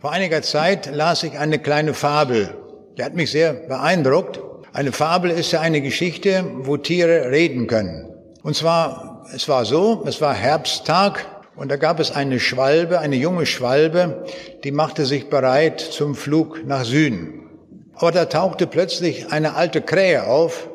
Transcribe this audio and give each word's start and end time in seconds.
Vor 0.00 0.12
einiger 0.12 0.40
Zeit 0.40 0.88
las 0.94 1.24
ich 1.24 1.36
eine 1.38 1.58
kleine 1.58 1.92
Fabel. 1.92 2.54
Die 2.96 3.04
hat 3.04 3.14
mich 3.14 3.32
sehr 3.32 3.52
beeindruckt. 3.52 4.40
Eine 4.72 4.92
Fabel 4.92 5.30
ist 5.30 5.52
ja 5.52 5.60
eine 5.60 5.82
Geschichte, 5.82 6.42
wo 6.60 6.78
Tiere 6.78 7.30
reden 7.30 7.66
können. 7.66 8.08
Und 8.42 8.56
zwar, 8.56 9.26
es 9.34 9.46
war 9.46 9.66
so, 9.66 10.02
es 10.06 10.22
war 10.22 10.32
Herbsttag 10.32 11.26
und 11.54 11.70
da 11.70 11.76
gab 11.76 12.00
es 12.00 12.12
eine 12.12 12.40
Schwalbe, 12.40 12.98
eine 12.98 13.16
junge 13.16 13.44
Schwalbe, 13.44 14.24
die 14.64 14.72
machte 14.72 15.04
sich 15.04 15.28
bereit 15.28 15.80
zum 15.80 16.14
Flug 16.14 16.64
nach 16.64 16.86
Süden. 16.86 17.50
Aber 17.94 18.10
da 18.10 18.24
tauchte 18.24 18.66
plötzlich 18.66 19.30
eine 19.30 19.54
alte 19.54 19.82
Krähe 19.82 20.26
auf 20.26 20.70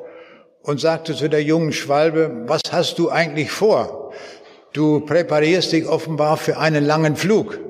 und 0.62 0.80
sagte 0.80 1.16
zu 1.16 1.30
der 1.30 1.42
jungen 1.42 1.73
Schwalbe, 1.73 2.44
was 2.46 2.62
hast 2.71 3.00
du 3.00 3.10
eigentlich 3.10 3.50
vor? 3.50 4.14
Du 4.73 5.00
präparierst 5.00 5.71
dich 5.71 5.88
offenbar 5.88 6.38
für 6.38 6.60
einen 6.60 6.86
langen 6.86 7.16
Flug. 7.16 7.65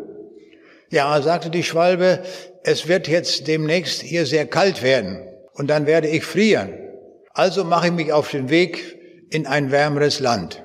Ja, 0.90 1.22
sagte 1.22 1.50
die 1.50 1.64
Schwalbe, 1.64 2.24
es 2.64 2.88
wird 2.88 3.08
jetzt 3.08 3.48
demnächst 3.48 4.02
hier 4.02 4.26
sehr 4.26 4.46
kalt 4.46 4.84
werden 4.84 5.28
und 5.54 5.68
dann 5.68 5.86
werde 5.86 6.08
ich 6.08 6.24
frieren. 6.24 6.74
Also 7.34 7.64
mache 7.64 7.88
ich 7.88 7.94
mich 7.94 8.14
auf 8.14 8.32
den 8.32 8.50
Weg 8.50 8.98
in 9.30 9.46
ein 9.48 9.72
wärmeres 9.72 10.20
Land. 10.20 10.64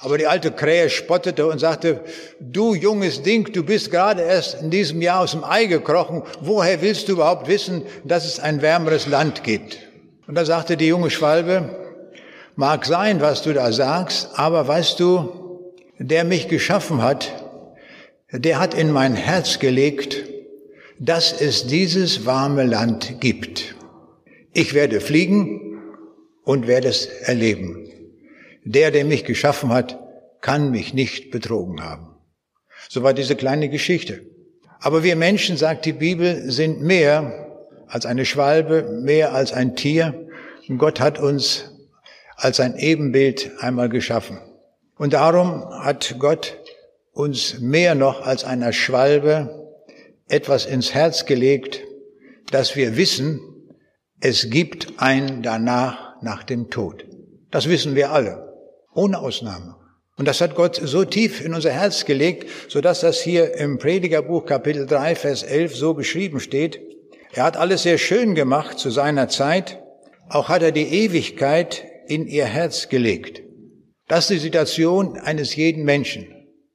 Aber 0.00 0.18
die 0.18 0.26
alte 0.26 0.52
Krähe 0.52 0.90
spottete 0.90 1.46
und 1.46 1.58
sagte, 1.58 2.00
du 2.38 2.74
junges 2.74 3.22
Ding, 3.22 3.50
du 3.52 3.64
bist 3.64 3.90
gerade 3.90 4.22
erst 4.22 4.60
in 4.60 4.70
diesem 4.70 5.00
Jahr 5.00 5.20
aus 5.20 5.30
dem 5.30 5.44
Ei 5.44 5.64
gekrochen. 5.64 6.22
Woher 6.40 6.82
willst 6.82 7.08
du 7.08 7.12
überhaupt 7.12 7.48
wissen, 7.48 7.82
dass 8.04 8.26
es 8.26 8.38
ein 8.38 8.60
wärmeres 8.60 9.06
Land 9.06 9.44
gibt? 9.44 9.78
Und 10.26 10.34
da 10.34 10.44
sagte 10.44 10.76
die 10.76 10.88
junge 10.88 11.10
Schwalbe, 11.10 11.70
mag 12.54 12.84
sein, 12.84 13.20
was 13.20 13.42
du 13.42 13.52
da 13.54 13.72
sagst, 13.72 14.30
aber 14.34 14.68
weißt 14.68 15.00
du, 15.00 15.72
der 15.98 16.24
mich 16.24 16.48
geschaffen 16.48 17.02
hat, 17.02 17.43
der 18.36 18.58
hat 18.58 18.74
in 18.74 18.90
mein 18.90 19.14
Herz 19.14 19.60
gelegt, 19.60 20.24
dass 20.98 21.32
es 21.40 21.66
dieses 21.66 22.26
warme 22.26 22.64
Land 22.64 23.20
gibt. 23.20 23.76
Ich 24.52 24.74
werde 24.74 25.00
fliegen 25.00 25.82
und 26.42 26.66
werde 26.66 26.88
es 26.88 27.06
erleben. 27.06 27.88
Der, 28.64 28.90
der 28.90 29.04
mich 29.04 29.24
geschaffen 29.24 29.70
hat, 29.70 30.00
kann 30.40 30.70
mich 30.70 30.94
nicht 30.94 31.30
betrogen 31.30 31.82
haben. 31.82 32.08
So 32.88 33.02
war 33.02 33.14
diese 33.14 33.36
kleine 33.36 33.68
Geschichte. 33.68 34.22
Aber 34.80 35.02
wir 35.04 35.16
Menschen, 35.16 35.56
sagt 35.56 35.86
die 35.86 35.92
Bibel, 35.92 36.50
sind 36.50 36.82
mehr 36.82 37.48
als 37.86 38.04
eine 38.04 38.24
Schwalbe, 38.24 39.00
mehr 39.02 39.32
als 39.32 39.52
ein 39.52 39.76
Tier. 39.76 40.28
Gott 40.76 41.00
hat 41.00 41.18
uns 41.20 41.70
als 42.36 42.58
ein 42.58 42.76
Ebenbild 42.76 43.52
einmal 43.60 43.88
geschaffen. 43.88 44.38
Und 44.96 45.12
darum 45.12 45.64
hat 45.82 46.16
Gott 46.18 46.58
uns 47.14 47.60
mehr 47.60 47.94
noch 47.94 48.20
als 48.26 48.44
einer 48.44 48.72
Schwalbe 48.72 49.72
etwas 50.28 50.66
ins 50.66 50.92
Herz 50.92 51.26
gelegt, 51.26 51.82
dass 52.50 52.76
wir 52.76 52.96
wissen, 52.96 53.40
es 54.20 54.50
gibt 54.50 54.94
ein 54.98 55.42
danach 55.42 56.20
nach 56.22 56.42
dem 56.42 56.70
Tod. 56.70 57.06
Das 57.50 57.68
wissen 57.68 57.94
wir 57.94 58.10
alle, 58.10 58.52
ohne 58.94 59.18
Ausnahme. 59.20 59.76
Und 60.16 60.28
das 60.28 60.40
hat 60.40 60.54
Gott 60.54 60.76
so 60.76 61.04
tief 61.04 61.44
in 61.44 61.54
unser 61.54 61.72
Herz 61.72 62.04
gelegt, 62.04 62.48
so 62.68 62.80
dass 62.80 63.00
das 63.00 63.20
hier 63.20 63.54
im 63.54 63.78
Predigerbuch 63.78 64.46
Kapitel 64.46 64.86
3, 64.86 65.14
Vers 65.14 65.42
11 65.42 65.76
so 65.76 65.94
geschrieben 65.94 66.40
steht. 66.40 66.80
Er 67.32 67.44
hat 67.44 67.56
alles 67.56 67.82
sehr 67.82 67.98
schön 67.98 68.34
gemacht 68.34 68.78
zu 68.78 68.90
seiner 68.90 69.28
Zeit. 69.28 69.82
Auch 70.28 70.48
hat 70.48 70.62
er 70.62 70.72
die 70.72 70.86
Ewigkeit 70.86 71.84
in 72.06 72.26
ihr 72.26 72.44
Herz 72.44 72.88
gelegt. 72.88 73.42
Das 74.06 74.30
ist 74.30 74.30
die 74.30 74.38
Situation 74.38 75.18
eines 75.18 75.56
jeden 75.56 75.84
Menschen. 75.84 76.28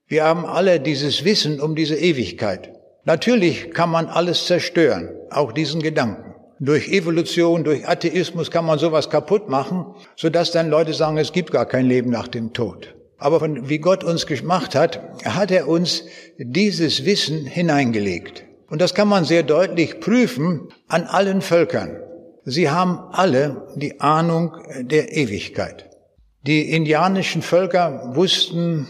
Wir 0.10 0.24
haben 0.24 0.48
alle 0.48 0.80
dieses 0.80 1.24
Wissen 1.24 1.62
um 1.62 1.76
diese 1.76 1.96
Ewigkeit. 1.96 2.72
Natürlich 3.06 3.70
kann 3.76 3.92
man 3.92 4.08
alles 4.08 4.48
zerstören, 4.48 5.10
auch 5.30 5.52
diesen 5.52 5.84
Gedanken. 5.84 6.34
Durch 6.60 6.90
Evolution, 6.90 7.64
durch 7.64 7.88
Atheismus 7.88 8.50
kann 8.50 8.66
man 8.66 8.80
sowas 8.80 9.12
kaputt 9.12 9.50
machen, 9.50 9.86
sodass 10.16 10.50
dann 10.50 10.72
Leute 10.72 10.96
sagen, 10.96 11.20
es 11.20 11.32
gibt 11.32 11.52
gar 11.52 11.68
kein 11.68 11.86
Leben 11.86 12.10
nach 12.10 12.28
dem 12.28 12.54
Tod. 12.54 12.96
Aber 13.20 13.40
von, 13.40 13.70
wie 13.70 13.78
Gott 13.78 14.04
uns 14.04 14.26
gemacht 14.26 14.74
hat, 14.74 15.00
hat 15.26 15.52
er 15.52 15.68
uns 15.68 16.06
dieses 16.40 17.06
Wissen 17.06 17.46
hineingelegt. 17.46 18.46
Und 18.68 18.82
das 18.82 18.96
kann 18.96 19.08
man 19.08 19.26
sehr 19.26 19.44
deutlich 19.44 20.00
prüfen 20.00 20.70
an 20.88 21.04
allen 21.04 21.44
Völkern. 21.44 21.98
Sie 22.46 22.72
haben 22.72 22.98
alle 23.12 23.68
die 23.76 24.02
Ahnung 24.02 24.58
der 24.82 25.16
Ewigkeit. 25.16 25.88
Die 26.48 26.72
indianischen 26.72 27.44
Völker 27.44 28.16
wussten 28.16 28.88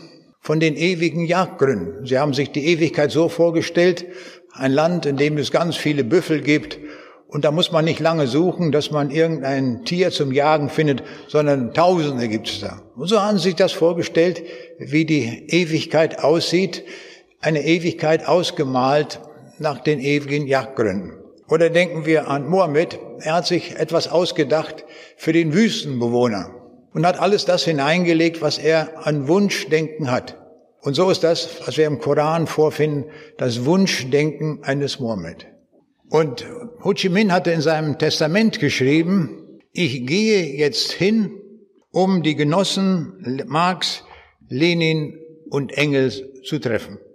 von 0.50 0.60
den 0.60 0.76
ewigen 0.76 1.26
Jagdgründen. 1.26 2.08
Sie 2.08 2.18
haben 2.18 2.34
sich 2.34 2.52
die 2.52 2.66
Ewigkeit 2.66 3.12
so 3.12 3.30
vorgestellt, 3.30 4.08
ein 4.52 4.72
Land, 4.72 5.06
in 5.06 5.16
dem 5.16 5.38
es 5.38 5.52
ganz 5.52 5.76
viele 5.76 6.04
Büffel 6.04 6.42
gibt, 6.42 6.80
und 7.28 7.46
da 7.46 7.52
muss 7.52 7.72
man 7.72 7.86
nicht 7.86 8.00
lange 8.00 8.26
suchen, 8.26 8.72
dass 8.72 8.90
man 8.90 9.12
irgendein 9.12 9.86
Tier 9.86 10.10
zum 10.10 10.32
Jagen 10.32 10.70
findet, 10.70 11.04
sondern 11.28 11.76
Tausende 11.76 12.28
gibt 12.28 12.50
es 12.50 12.62
da. 12.62 12.82
Und 12.96 13.06
so 13.06 13.22
haben 13.22 13.38
sie 13.38 13.50
sich 13.50 13.58
das 13.58 13.74
vorgestellt, 13.74 14.42
wie 14.80 15.06
die 15.06 15.46
Ewigkeit 15.50 16.24
aussieht, 16.24 16.84
eine 17.42 17.64
Ewigkeit 17.64 18.28
ausgemalt 18.28 19.20
nach 19.60 19.78
den 19.78 20.00
ewigen 20.00 20.48
Jagdgründen. 20.48 21.14
Oder 21.48 21.70
denken 21.70 22.08
wir 22.08 22.28
an 22.28 22.50
Mohammed, 22.50 22.98
er 23.20 23.36
hat 23.36 23.46
sich 23.46 23.76
etwas 23.76 24.08
ausgedacht 24.08 24.84
für 25.16 25.32
den 25.32 25.54
Wüstenbewohner 25.54 26.59
und 26.94 27.06
hat 27.06 27.20
alles 27.20 27.46
das 27.46 27.64
hineingelegt, 27.64 28.42
was 28.42 28.58
er 28.58 29.06
an 29.08 29.28
Wunschdenken 29.28 30.12
hat. 30.12 30.38
Und 30.82 30.96
so 30.96 31.10
ist 31.10 31.24
das, 31.24 31.50
was 31.66 31.78
wir 31.78 31.86
im 31.86 32.00
Koran 32.00 32.48
vorfinden, 32.48 33.06
das 33.38 33.66
Wunschdenken 33.66 34.64
eines 34.64 35.00
Mohammed. 35.00 35.48
Und 36.10 36.46
Ho 36.84 36.94
Chi 36.94 37.10
Minh 37.10 37.32
hatte 37.32 37.52
in 37.52 37.62
seinem 37.62 37.98
Testament 37.98 38.60
geschrieben, 38.60 39.60
ich 39.72 40.08
gehe 40.08 40.58
jetzt 40.58 40.92
hin, 40.92 41.40
um 41.92 42.24
die 42.24 42.36
Genossen 42.36 43.44
Marx, 43.48 44.04
Lenin 44.48 45.20
und 45.50 45.72
Engels 45.78 46.24
zu 46.44 46.60
treffen. 46.60 46.98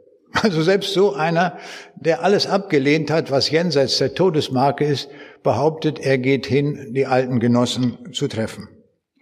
Also 0.42 0.62
selbst 0.62 0.92
so 0.92 1.12
einer, 1.12 1.58
der 1.94 2.24
alles 2.24 2.48
abgelehnt 2.48 3.08
hat, 3.08 3.30
was 3.30 3.50
jenseits 3.50 3.98
der 3.98 4.14
Todesmarke 4.14 4.84
ist, 4.84 5.08
behauptet, 5.44 6.00
er 6.00 6.18
geht 6.18 6.44
hin, 6.46 6.92
die 6.92 7.06
alten 7.06 7.38
Genossen 7.38 8.12
zu 8.12 8.26
treffen. 8.26 8.68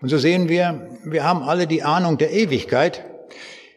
Und 0.03 0.09
so 0.09 0.19
sehen 0.19 0.49
wir, 0.49 0.89
wir 1.05 1.23
haben 1.23 1.45
alle 1.45 1.69
die 1.69 1.85
Ahnung 1.85 2.19
der 2.19 2.33
Ewigkeit. 2.33 3.05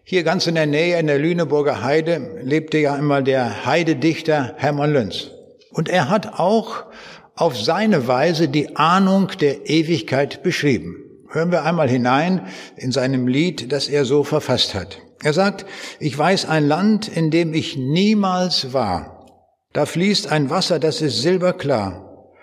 Hier 0.04 0.24
ganz 0.24 0.48
in 0.48 0.56
der 0.56 0.66
Nähe 0.66 1.00
in 1.00 1.06
der 1.06 1.20
Lüneburger 1.20 1.84
Heide 1.84 2.40
lebte 2.42 2.80
ja 2.80 2.96
immer 2.96 3.22
der 3.22 3.68
Heidedichter 3.68 4.56
Hermann 4.58 4.92
Löns. 4.92 5.30
Und 5.72 5.88
er 5.88 6.10
hat 6.10 6.40
auch 6.40 6.86
auf 7.36 7.56
seine 7.56 8.08
Weise 8.08 8.48
die 8.48 8.76
Ahnung 8.76 9.28
der 9.40 9.70
Ewigkeit 9.70 10.42
beschrieben. 10.42 10.96
Hören 11.30 11.52
wir 11.52 11.64
einmal 11.64 11.90
hinein 11.90 12.48
in 12.76 12.92
seinem 12.92 13.28
Lied, 13.28 13.72
das 13.72 13.88
er 13.88 14.04
so 14.04 14.24
verfasst 14.24 14.74
hat. 14.74 14.98
Er 15.24 15.34
sagt, 15.34 15.68
ich 16.00 16.18
weiß 16.18 16.46
ein 16.48 16.68
Land, 16.68 17.08
in 17.08 17.30
dem 17.30 17.54
ich 17.54 17.78
niemals 17.78 18.74
war. 18.74 19.28
Da 19.74 19.86
fließt 19.86 20.32
ein 20.32 20.50
Wasser, 20.50 20.80
das 20.80 21.02
ist 21.02 21.22
silberklar. 21.22 22.34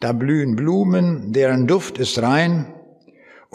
Da 0.00 0.12
blühen 0.12 0.56
Blumen, 0.56 1.32
deren 1.32 1.66
Duft 1.66 1.96
ist 1.98 2.20
rein 2.20 2.74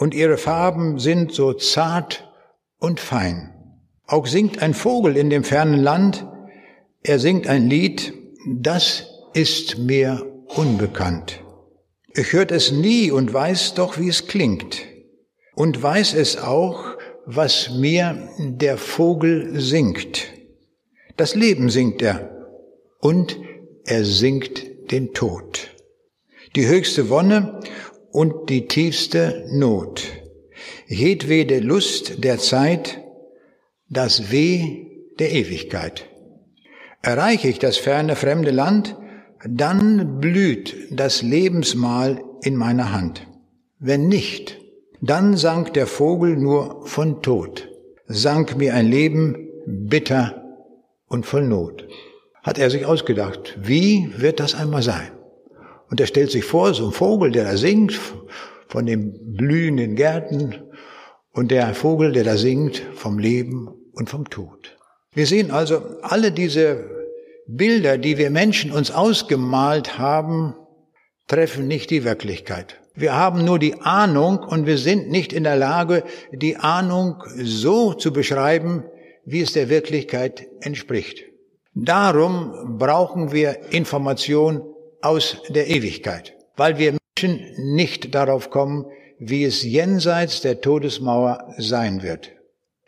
und 0.00 0.14
ihre 0.14 0.38
Farben 0.38 0.98
sind 0.98 1.32
so 1.32 1.52
zart 1.52 2.26
und 2.78 3.00
fein. 3.00 3.52
Auch 4.06 4.26
singt 4.26 4.62
ein 4.62 4.72
Vogel 4.72 5.14
in 5.14 5.28
dem 5.28 5.44
fernen 5.44 5.78
Land, 5.78 6.26
er 7.02 7.18
singt 7.18 7.46
ein 7.46 7.68
Lied, 7.68 8.14
das 8.46 9.06
ist 9.34 9.76
mir 9.76 10.24
unbekannt. 10.56 11.42
Ich 12.14 12.32
hört 12.32 12.50
es 12.50 12.72
nie 12.72 13.10
und 13.10 13.32
weiß 13.32 13.74
doch, 13.74 13.98
wie 13.98 14.08
es 14.08 14.26
klingt. 14.26 14.86
Und 15.54 15.82
weiß 15.82 16.14
es 16.14 16.38
auch, 16.38 16.96
was 17.26 17.70
mir 17.70 18.30
der 18.38 18.78
Vogel 18.78 19.60
singt. 19.60 20.32
Das 21.18 21.34
Leben 21.34 21.68
singt 21.68 22.00
er 22.00 22.30
und 23.00 23.38
er 23.84 24.06
singt 24.06 24.62
den 24.90 25.12
Tod. 25.12 25.68
Die 26.56 26.66
höchste 26.66 27.10
Wonne 27.10 27.60
und 28.12 28.50
die 28.50 28.66
tiefste 28.66 29.46
Not. 29.50 30.02
Jedwede 30.86 31.60
Lust 31.60 32.24
der 32.24 32.38
Zeit, 32.38 33.00
das 33.88 34.30
Weh 34.30 34.86
der 35.18 35.32
Ewigkeit. 35.32 36.06
Erreiche 37.02 37.48
ich 37.48 37.58
das 37.58 37.76
ferne 37.76 38.16
fremde 38.16 38.50
Land, 38.50 38.96
dann 39.48 40.20
blüht 40.20 40.76
das 40.90 41.22
Lebensmahl 41.22 42.22
in 42.42 42.56
meiner 42.56 42.92
Hand. 42.92 43.26
Wenn 43.78 44.08
nicht, 44.08 44.58
dann 45.00 45.36
sank 45.36 45.72
der 45.72 45.86
Vogel 45.86 46.36
nur 46.36 46.86
von 46.86 47.22
Tod, 47.22 47.68
sank 48.06 48.58
mir 48.58 48.74
ein 48.74 48.86
Leben 48.86 49.48
bitter 49.66 50.44
und 51.06 51.24
voll 51.24 51.46
Not. 51.46 51.86
Hat 52.42 52.58
er 52.58 52.70
sich 52.70 52.84
ausgedacht, 52.84 53.58
wie 53.62 54.12
wird 54.16 54.40
das 54.40 54.54
einmal 54.54 54.82
sein? 54.82 55.10
Und 55.90 56.00
er 56.00 56.06
stellt 56.06 56.30
sich 56.30 56.44
vor, 56.44 56.72
so 56.72 56.86
ein 56.86 56.92
Vogel, 56.92 57.32
der 57.32 57.44
da 57.44 57.56
singt, 57.56 57.98
von 58.68 58.86
den 58.86 59.36
blühenden 59.36 59.96
Gärten, 59.96 60.54
und 61.32 61.50
der 61.50 61.74
Vogel, 61.74 62.12
der 62.12 62.24
da 62.24 62.36
singt, 62.36 62.82
vom 62.94 63.18
Leben 63.18 63.68
und 63.92 64.10
vom 64.10 64.28
Tod. 64.28 64.76
Wir 65.12 65.26
sehen 65.26 65.50
also 65.50 65.80
alle 66.02 66.32
diese 66.32 66.88
Bilder, 67.46 67.98
die 67.98 68.18
wir 68.18 68.30
Menschen 68.30 68.72
uns 68.72 68.90
ausgemalt 68.90 69.98
haben, 69.98 70.54
treffen 71.26 71.66
nicht 71.66 71.90
die 71.90 72.04
Wirklichkeit. 72.04 72.80
Wir 72.94 73.14
haben 73.14 73.44
nur 73.44 73.58
die 73.58 73.80
Ahnung 73.80 74.38
und 74.38 74.66
wir 74.66 74.78
sind 74.78 75.10
nicht 75.10 75.32
in 75.32 75.44
der 75.44 75.56
Lage, 75.56 76.04
die 76.32 76.56
Ahnung 76.56 77.22
so 77.36 77.94
zu 77.94 78.12
beschreiben, 78.12 78.84
wie 79.24 79.40
es 79.40 79.52
der 79.52 79.68
Wirklichkeit 79.68 80.46
entspricht. 80.60 81.24
Darum 81.74 82.78
brauchen 82.78 83.32
wir 83.32 83.72
Information 83.72 84.62
aus 85.02 85.38
der 85.48 85.68
Ewigkeit, 85.68 86.34
weil 86.56 86.78
wir 86.78 86.96
Menschen 87.20 87.74
nicht 87.74 88.14
darauf 88.14 88.50
kommen, 88.50 88.86
wie 89.18 89.44
es 89.44 89.62
jenseits 89.62 90.40
der 90.40 90.60
Todesmauer 90.60 91.54
sein 91.58 92.02
wird. 92.02 92.30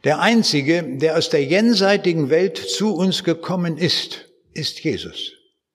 Der 0.05 0.21
Einzige, 0.21 0.83
der 0.83 1.17
aus 1.17 1.29
der 1.31 1.45
jenseitigen 1.45 2.31
Welt 2.31 2.57
zu 2.57 2.95
uns 2.95 3.23
gekommen 3.23 3.77
ist, 3.77 4.31
ist 4.53 4.81
Jesus. 4.81 5.33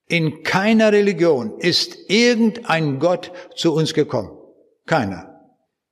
In 0.08 0.42
keiner 0.42 0.92
Religion 0.92 1.58
ist 1.58 1.96
irgendein 2.08 2.98
Gott 2.98 3.30
zu 3.54 3.74
uns 3.74 3.94
gekommen. 3.94 4.30
Keiner. 4.86 5.34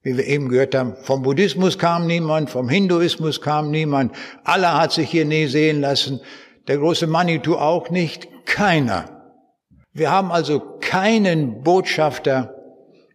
Wie 0.03 0.17
wir 0.17 0.27
eben 0.27 0.49
gehört 0.49 0.75
haben, 0.75 0.97
vom 1.03 1.23
Buddhismus 1.23 1.79
kam 1.79 2.07
niemand, 2.07 2.51
vom 2.51 2.69
Hinduismus 2.69 3.41
kam 3.41 3.71
niemand, 3.71 4.15
Allah 4.45 4.81
hat 4.81 4.93
sich 4.93 5.11
hier 5.11 5.25
nie 5.25 5.47
sehen 5.47 5.81
lassen, 5.81 6.21
der 6.69 6.79
große 6.79 7.07
Manitou 7.07 7.57
auch 7.57 7.91
nicht, 7.91 8.29
keiner. 8.45 9.16
Wir 9.97 10.11
haben 10.11 10.31
also 10.31 10.61
keinen 10.61 11.63
Botschafter 11.63 12.55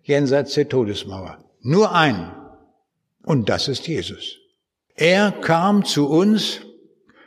jenseits 0.01 0.55
der 0.55 0.67
Todesmauer. 0.67 1.37
Nur 1.61 1.93
einen. 1.93 2.31
Und 3.23 3.49
das 3.49 3.67
ist 3.67 3.87
Jesus. 3.87 4.37
Er 4.95 5.31
kam 5.31 5.85
zu 5.85 6.09
uns 6.09 6.61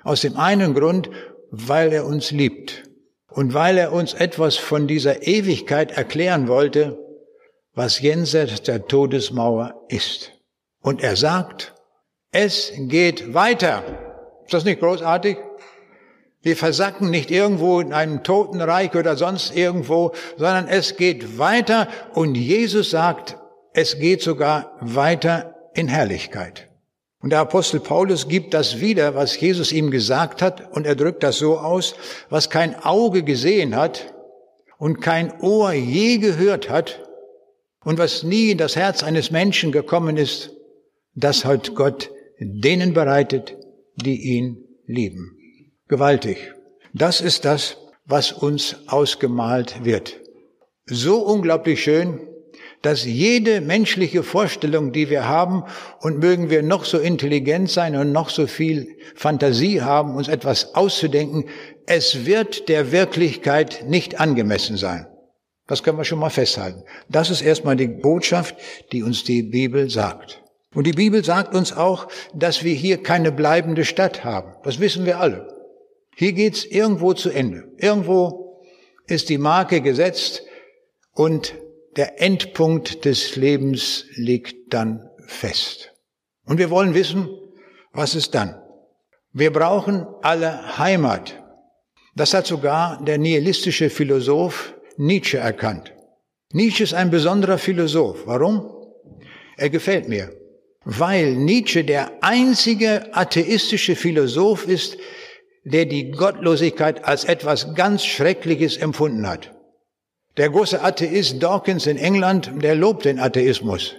aus 0.02 0.22
dem 0.22 0.36
einen 0.36 0.74
Grund, 0.74 1.08
weil 1.52 1.92
er 1.92 2.04
uns 2.04 2.32
liebt 2.32 2.82
und 3.28 3.54
weil 3.54 3.78
er 3.78 3.92
uns 3.92 4.12
etwas 4.12 4.56
von 4.56 4.88
dieser 4.88 5.24
Ewigkeit 5.24 5.92
erklären 5.92 6.48
wollte, 6.48 6.98
was 7.74 8.00
jenseits 8.00 8.62
der 8.62 8.88
Todesmauer 8.88 9.84
ist. 9.88 10.32
Und 10.80 11.00
er 11.00 11.14
sagt, 11.14 11.74
es 12.32 12.72
geht 12.76 13.34
weiter. 13.34 13.84
Ist 14.44 14.54
das 14.54 14.64
nicht 14.64 14.80
großartig? 14.80 15.36
Wir 16.44 16.56
versacken 16.56 17.08
nicht 17.11 17.31
irgendwo 17.31 17.81
in 17.81 17.94
einem 17.94 18.23
Totenreich 18.23 18.94
oder 18.94 19.17
sonst 19.17 19.56
irgendwo, 19.56 20.12
sondern 20.37 20.69
es 20.69 20.96
geht 20.96 21.38
weiter 21.38 21.88
und 22.12 22.35
Jesus 22.35 22.91
sagt, 22.91 23.38
es 23.73 23.99
geht 23.99 24.20
sogar 24.20 24.76
weiter 24.81 25.55
in 25.75 25.88
Herrlichkeit. 25.88 26.69
Und 27.20 27.31
der 27.31 27.41
Apostel 27.41 27.81
Paulus 27.81 28.29
gibt 28.29 28.52
das 28.52 28.79
wieder, 28.79 29.14
was 29.14 29.41
Jesus 29.41 29.73
ihm 29.73 29.91
gesagt 29.91 30.43
hat, 30.43 30.70
und 30.76 30.87
er 30.87 30.94
drückt 30.96 31.23
das 31.23 31.38
so 31.38 31.58
aus, 31.58 31.94
was 32.29 32.50
kein 32.50 32.75
Auge 32.75 33.23
gesehen 33.23 33.75
hat 33.75 34.14
und 34.76 35.00
kein 35.00 35.41
Ohr 35.41 35.73
je 35.73 36.19
gehört 36.19 36.69
hat 36.69 37.00
und 37.82 37.96
was 37.96 38.23
nie 38.23 38.50
in 38.50 38.58
das 38.58 38.76
Herz 38.76 39.02
eines 39.02 39.31
Menschen 39.31 39.73
gekommen 39.73 40.19
ist, 40.19 40.50
das 41.14 41.46
hat 41.46 41.75
Gott 41.75 42.11
denen 42.38 42.93
bereitet, 42.93 43.56
die 43.96 44.37
ihn 44.37 44.58
lieben. 44.87 45.38
Gewaltig. 45.88 46.54
Das 46.94 47.20
ist 47.20 47.44
das, 47.44 47.76
was 48.06 48.32
uns 48.32 48.76
ausgemalt 48.86 49.84
wird. 49.84 50.20
So 50.86 51.19
unglaublich 51.19 51.82
schön, 51.82 52.20
dass 52.81 53.04
jede 53.04 53.60
menschliche 53.60 54.22
Vorstellung, 54.22 54.92
die 54.92 55.10
wir 55.10 55.28
haben, 55.28 55.64
und 56.00 56.20
mögen 56.20 56.50
wir 56.50 56.62
noch 56.62 56.84
so 56.84 56.98
intelligent 56.98 57.70
sein 57.70 57.96
und 57.96 58.12
noch 58.12 58.31
so 58.31 58.46
viel 58.46 58.96
Fantasie 59.14 59.82
haben, 59.82 60.16
uns 60.16 60.28
etwas 60.28 60.75
auszudenken, 60.75 61.46
es 61.86 62.25
wird 62.25 62.69
der 62.69 62.90
Wirklichkeit 62.92 63.84
nicht 63.86 64.20
angemessen 64.20 64.76
sein. 64.76 65.06
Das 65.66 65.82
können 65.82 65.98
wir 65.98 66.04
schon 66.04 66.19
mal 66.19 66.31
festhalten. 66.31 66.82
Das 67.08 67.31
ist 67.31 67.42
erstmal 67.42 67.76
die 67.76 67.88
Botschaft, 67.88 68.56
die 68.92 69.02
uns 69.02 69.25
die 69.25 69.42
Bibel 69.42 69.88
sagt. 69.90 70.42
Und 70.75 70.86
die 70.86 70.92
Bibel 70.92 71.25
sagt 71.25 71.54
uns 71.54 71.75
auch, 71.75 72.08
dass 72.34 72.64
wir 72.64 72.75
hier 72.75 73.02
keine 73.02 73.32
bleibende 73.32 73.84
Stadt 73.84 74.25
haben. 74.25 74.54
Das 74.62 74.81
wissen 74.81 75.06
wir 75.06 75.20
alle. 75.20 75.53
Hier 76.16 76.32
geht's 76.32 76.64
irgendwo 76.64 77.12
zu 77.12 77.31
Ende. 77.31 77.72
Irgendwo 77.78 78.62
ist 79.06 79.28
die 79.28 79.38
Marke 79.38 79.81
gesetzt 79.81 80.43
und 81.12 81.55
der 81.96 82.20
Endpunkt 82.20 83.05
des 83.05 83.37
Lebens 83.37 84.06
liegt 84.14 84.72
dann 84.72 85.08
fest. 85.26 85.93
Und 86.46 86.58
wir 86.58 86.70
wollen 86.70 86.94
wissen, 86.94 87.28
was 87.93 88.14
ist 88.14 88.34
dann? 88.34 88.61
Wir 89.32 89.52
brauchen 89.52 90.06
alle 90.22 90.78
Heimat. 90.78 91.43
Das 92.14 92.34
hat 92.34 92.46
sogar 92.46 93.02
der 93.05 93.19
nihilistische 93.19 93.90
Philosoph 93.90 94.75
Nietzsche 94.96 95.38
erkannt. 95.38 95.93
Nietzsche 96.52 96.84
ist 96.84 96.94
ein 96.94 97.10
besonderer 97.10 97.58
Philosoph. 97.58 98.26
Warum? 98.26 98.70
Er 99.56 99.70
gefällt 99.70 100.08
mir. 100.08 100.32
Weil 100.84 101.34
Nietzsche 101.34 101.82
der 101.82 102.12
einzige 102.22 103.14
atheistische 103.14 103.96
Philosoph 103.96 104.69
ist, 104.69 104.96
der 105.64 105.87
die 105.87 106.11
Gottlosigkeit 106.11 107.05
als 107.05 107.25
etwas 107.25 107.75
ganz 107.75 108.05
Schreckliches 108.05 108.76
empfunden 108.76 109.26
hat. 109.26 109.52
Der 110.37 110.50
große 110.50 110.82
Atheist 110.82 111.43
Dawkins 111.43 111.87
in 111.87 111.96
England, 111.96 112.50
der 112.62 112.75
lobt 112.75 113.05
den 113.05 113.19
Atheismus. 113.19 113.94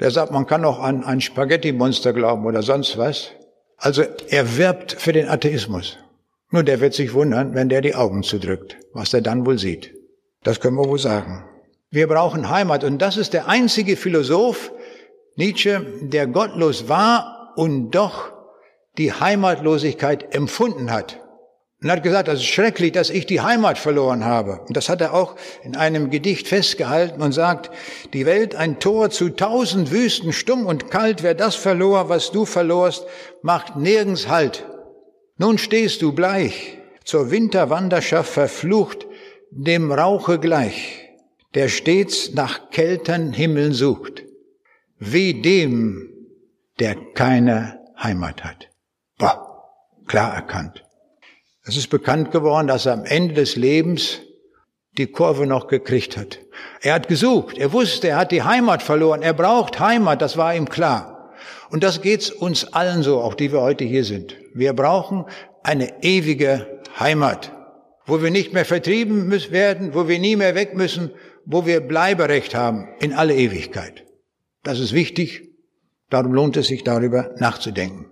Der 0.00 0.10
sagt, 0.10 0.32
man 0.32 0.46
kann 0.46 0.64
auch 0.64 0.78
an 0.78 1.04
ein 1.04 1.20
Spaghetti-Monster 1.20 2.12
glauben 2.12 2.46
oder 2.46 2.62
sonst 2.62 2.96
was. 2.98 3.32
Also 3.76 4.02
er 4.28 4.56
wirbt 4.56 4.92
für 4.92 5.12
den 5.12 5.28
Atheismus. 5.28 5.98
Nur 6.50 6.62
der 6.62 6.80
wird 6.80 6.94
sich 6.94 7.12
wundern, 7.14 7.54
wenn 7.54 7.68
der 7.68 7.82
die 7.82 7.94
Augen 7.94 8.22
zudrückt, 8.22 8.76
was 8.92 9.12
er 9.12 9.20
dann 9.20 9.44
wohl 9.44 9.58
sieht. 9.58 9.94
Das 10.42 10.60
können 10.60 10.76
wir 10.76 10.88
wohl 10.88 10.98
sagen. 10.98 11.44
Wir 11.90 12.06
brauchen 12.06 12.48
Heimat 12.48 12.84
und 12.84 12.98
das 12.98 13.16
ist 13.16 13.34
der 13.34 13.48
einzige 13.48 13.96
Philosoph, 13.96 14.72
Nietzsche, 15.36 15.84
der 16.00 16.26
gottlos 16.26 16.88
war 16.88 17.52
und 17.56 17.90
doch 17.90 18.32
die 18.98 19.12
Heimatlosigkeit 19.12 20.34
empfunden 20.34 20.90
hat. 20.90 21.20
Und 21.80 21.92
hat 21.92 22.02
gesagt, 22.02 22.26
das 22.26 22.40
ist 22.40 22.46
schrecklich, 22.46 22.90
dass 22.90 23.08
ich 23.08 23.24
die 23.24 23.40
Heimat 23.40 23.78
verloren 23.78 24.24
habe. 24.24 24.62
Und 24.66 24.76
das 24.76 24.88
hat 24.88 25.00
er 25.00 25.14
auch 25.14 25.36
in 25.62 25.76
einem 25.76 26.10
Gedicht 26.10 26.48
festgehalten 26.48 27.22
und 27.22 27.30
sagt, 27.30 27.70
die 28.12 28.26
Welt 28.26 28.56
ein 28.56 28.80
Tor 28.80 29.10
zu 29.10 29.28
tausend 29.28 29.92
Wüsten, 29.92 30.32
stumm 30.32 30.66
und 30.66 30.90
kalt, 30.90 31.22
wer 31.22 31.34
das 31.34 31.54
verlor, 31.54 32.08
was 32.08 32.32
du 32.32 32.44
verlorst, 32.44 33.06
macht 33.42 33.76
nirgends 33.76 34.26
Halt. 34.26 34.66
Nun 35.36 35.56
stehst 35.56 36.02
du 36.02 36.12
bleich, 36.12 36.78
zur 37.04 37.30
Winterwanderschaft 37.30 38.32
verflucht, 38.32 39.06
dem 39.52 39.92
Rauche 39.92 40.40
gleich, 40.40 41.08
der 41.54 41.68
stets 41.68 42.34
nach 42.34 42.70
kältern 42.70 43.32
Himmeln 43.32 43.72
sucht, 43.72 44.24
wie 44.98 45.40
dem, 45.40 46.12
der 46.80 46.96
keine 47.14 47.78
Heimat 47.96 48.42
hat. 48.42 48.67
Boah, 49.18 49.64
klar 50.06 50.34
erkannt. 50.34 50.84
Es 51.64 51.76
ist 51.76 51.90
bekannt 51.90 52.30
geworden, 52.30 52.68
dass 52.68 52.86
er 52.86 52.94
am 52.94 53.04
Ende 53.04 53.34
des 53.34 53.56
Lebens 53.56 54.20
die 54.96 55.08
Kurve 55.08 55.46
noch 55.46 55.66
gekriegt 55.66 56.16
hat. 56.16 56.38
Er 56.80 56.94
hat 56.94 57.08
gesucht, 57.08 57.58
er 57.58 57.72
wusste, 57.72 58.08
er 58.08 58.16
hat 58.16 58.32
die 58.32 58.42
Heimat 58.42 58.82
verloren, 58.82 59.22
er 59.22 59.34
braucht 59.34 59.78
Heimat, 59.80 60.22
das 60.22 60.36
war 60.36 60.54
ihm 60.54 60.68
klar. 60.68 61.32
Und 61.70 61.84
das 61.84 62.00
geht's 62.00 62.30
uns 62.30 62.72
allen 62.72 63.02
so, 63.02 63.20
auch 63.20 63.34
die 63.34 63.52
wir 63.52 63.60
heute 63.60 63.84
hier 63.84 64.04
sind. 64.04 64.36
Wir 64.54 64.72
brauchen 64.72 65.26
eine 65.62 66.02
ewige 66.02 66.80
Heimat, 66.98 67.52
wo 68.06 68.22
wir 68.22 68.30
nicht 68.30 68.52
mehr 68.54 68.64
vertrieben 68.64 69.30
werden, 69.30 69.94
wo 69.94 70.08
wir 70.08 70.18
nie 70.18 70.36
mehr 70.36 70.54
weg 70.54 70.74
müssen, 70.74 71.10
wo 71.44 71.66
wir 71.66 71.80
Bleiberecht 71.80 72.54
haben 72.54 72.88
in 73.00 73.12
alle 73.12 73.34
Ewigkeit. 73.34 74.04
Das 74.62 74.80
ist 74.80 74.92
wichtig, 74.92 75.50
darum 76.10 76.32
lohnt 76.32 76.56
es 76.56 76.68
sich 76.68 76.84
darüber 76.84 77.34
nachzudenken. 77.36 78.06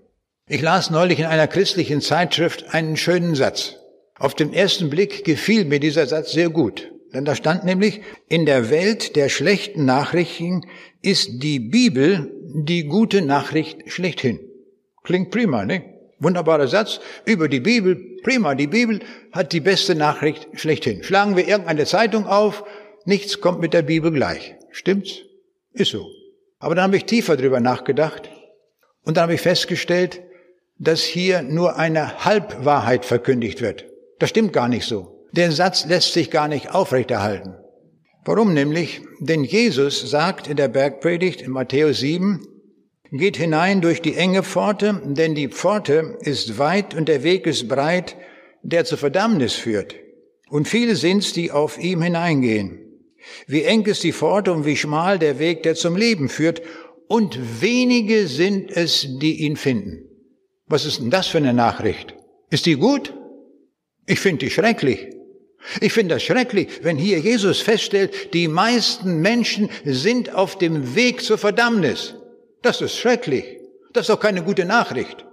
Ich 0.48 0.62
las 0.62 0.90
neulich 0.90 1.18
in 1.18 1.24
einer 1.24 1.48
christlichen 1.48 2.00
Zeitschrift 2.00 2.72
einen 2.72 2.96
schönen 2.96 3.34
Satz. 3.34 3.74
Auf 4.16 4.36
den 4.36 4.52
ersten 4.52 4.90
Blick 4.90 5.24
gefiel 5.24 5.64
mir 5.64 5.80
dieser 5.80 6.06
Satz 6.06 6.30
sehr 6.30 6.50
gut. 6.50 6.92
Denn 7.12 7.24
da 7.24 7.34
stand 7.34 7.64
nämlich, 7.64 8.00
in 8.28 8.46
der 8.46 8.70
Welt 8.70 9.16
der 9.16 9.28
schlechten 9.28 9.84
Nachrichten 9.84 10.60
ist 11.02 11.42
die 11.42 11.58
Bibel 11.58 12.30
die 12.54 12.84
gute 12.84 13.22
Nachricht 13.22 13.90
schlechthin. 13.90 14.38
Klingt 15.02 15.32
prima, 15.32 15.64
ne? 15.64 15.82
Wunderbarer 16.20 16.68
Satz 16.68 17.00
über 17.24 17.48
die 17.48 17.60
Bibel. 17.60 17.96
Prima, 18.22 18.54
die 18.54 18.68
Bibel 18.68 19.00
hat 19.32 19.52
die 19.52 19.60
beste 19.60 19.96
Nachricht 19.96 20.46
schlechthin. 20.54 21.02
Schlagen 21.02 21.36
wir 21.36 21.48
irgendeine 21.48 21.86
Zeitung 21.86 22.24
auf, 22.24 22.62
nichts 23.04 23.40
kommt 23.40 23.60
mit 23.60 23.74
der 23.74 23.82
Bibel 23.82 24.12
gleich. 24.12 24.54
Stimmt's? 24.70 25.22
Ist 25.72 25.90
so. 25.90 26.06
Aber 26.60 26.76
dann 26.76 26.84
habe 26.84 26.96
ich 26.98 27.04
tiefer 27.04 27.36
drüber 27.36 27.58
nachgedacht 27.58 28.30
und 29.02 29.16
dann 29.16 29.22
habe 29.22 29.34
ich 29.34 29.40
festgestellt, 29.40 30.22
dass 30.78 31.02
hier 31.02 31.42
nur 31.42 31.76
eine 31.76 32.24
Halbwahrheit 32.24 33.04
verkündigt 33.04 33.60
wird. 33.60 33.86
Das 34.18 34.30
stimmt 34.30 34.52
gar 34.52 34.68
nicht 34.68 34.86
so. 34.86 35.26
Der 35.32 35.52
Satz 35.52 35.86
lässt 35.86 36.12
sich 36.12 36.30
gar 36.30 36.48
nicht 36.48 36.74
aufrechterhalten. 36.74 37.54
Warum 38.24 38.54
nämlich? 38.54 39.02
Denn 39.20 39.44
Jesus 39.44 40.10
sagt 40.10 40.48
in 40.48 40.56
der 40.56 40.68
Bergpredigt 40.68 41.42
in 41.42 41.52
Matthäus 41.52 42.00
7, 42.00 42.40
geht 43.12 43.36
hinein 43.36 43.80
durch 43.80 44.02
die 44.02 44.14
enge 44.14 44.42
Pforte, 44.42 45.00
denn 45.04 45.34
die 45.34 45.48
Pforte 45.48 46.16
ist 46.20 46.58
weit 46.58 46.94
und 46.94 47.08
der 47.08 47.22
Weg 47.22 47.46
ist 47.46 47.68
breit, 47.68 48.16
der 48.62 48.84
zur 48.84 48.98
Verdammnis 48.98 49.54
führt. 49.54 49.94
Und 50.48 50.68
viele 50.68 50.96
sind's, 50.96 51.32
die 51.32 51.52
auf 51.52 51.78
ihm 51.78 52.02
hineingehen. 52.02 52.80
Wie 53.46 53.62
eng 53.62 53.84
ist 53.84 54.04
die 54.04 54.12
Pforte 54.12 54.52
und 54.52 54.64
wie 54.64 54.76
schmal 54.76 55.18
der 55.18 55.38
Weg, 55.38 55.62
der 55.62 55.74
zum 55.74 55.96
Leben 55.96 56.28
führt. 56.28 56.62
Und 57.08 57.60
wenige 57.60 58.26
sind 58.26 58.70
es, 58.70 59.06
die 59.20 59.44
ihn 59.44 59.56
finden. 59.56 60.05
Was 60.68 60.84
ist 60.84 60.98
denn 60.98 61.10
das 61.10 61.28
für 61.28 61.38
eine 61.38 61.52
Nachricht? 61.52 62.14
Ist 62.50 62.66
die 62.66 62.74
gut? 62.74 63.14
Ich 64.06 64.20
finde 64.20 64.46
die 64.46 64.50
schrecklich. 64.50 65.08
Ich 65.80 65.92
finde 65.92 66.14
das 66.14 66.22
schrecklich, 66.22 66.68
wenn 66.82 66.96
hier 66.96 67.18
Jesus 67.18 67.60
feststellt, 67.60 68.34
die 68.34 68.46
meisten 68.46 69.20
Menschen 69.20 69.68
sind 69.84 70.34
auf 70.34 70.58
dem 70.58 70.94
Weg 70.94 71.22
zur 71.22 71.38
Verdammnis. 71.38 72.14
Das 72.62 72.80
ist 72.80 72.96
schrecklich. 72.96 73.44
Das 73.92 74.02
ist 74.02 74.10
doch 74.10 74.20
keine 74.20 74.42
gute 74.42 74.64
Nachricht. 74.64 75.24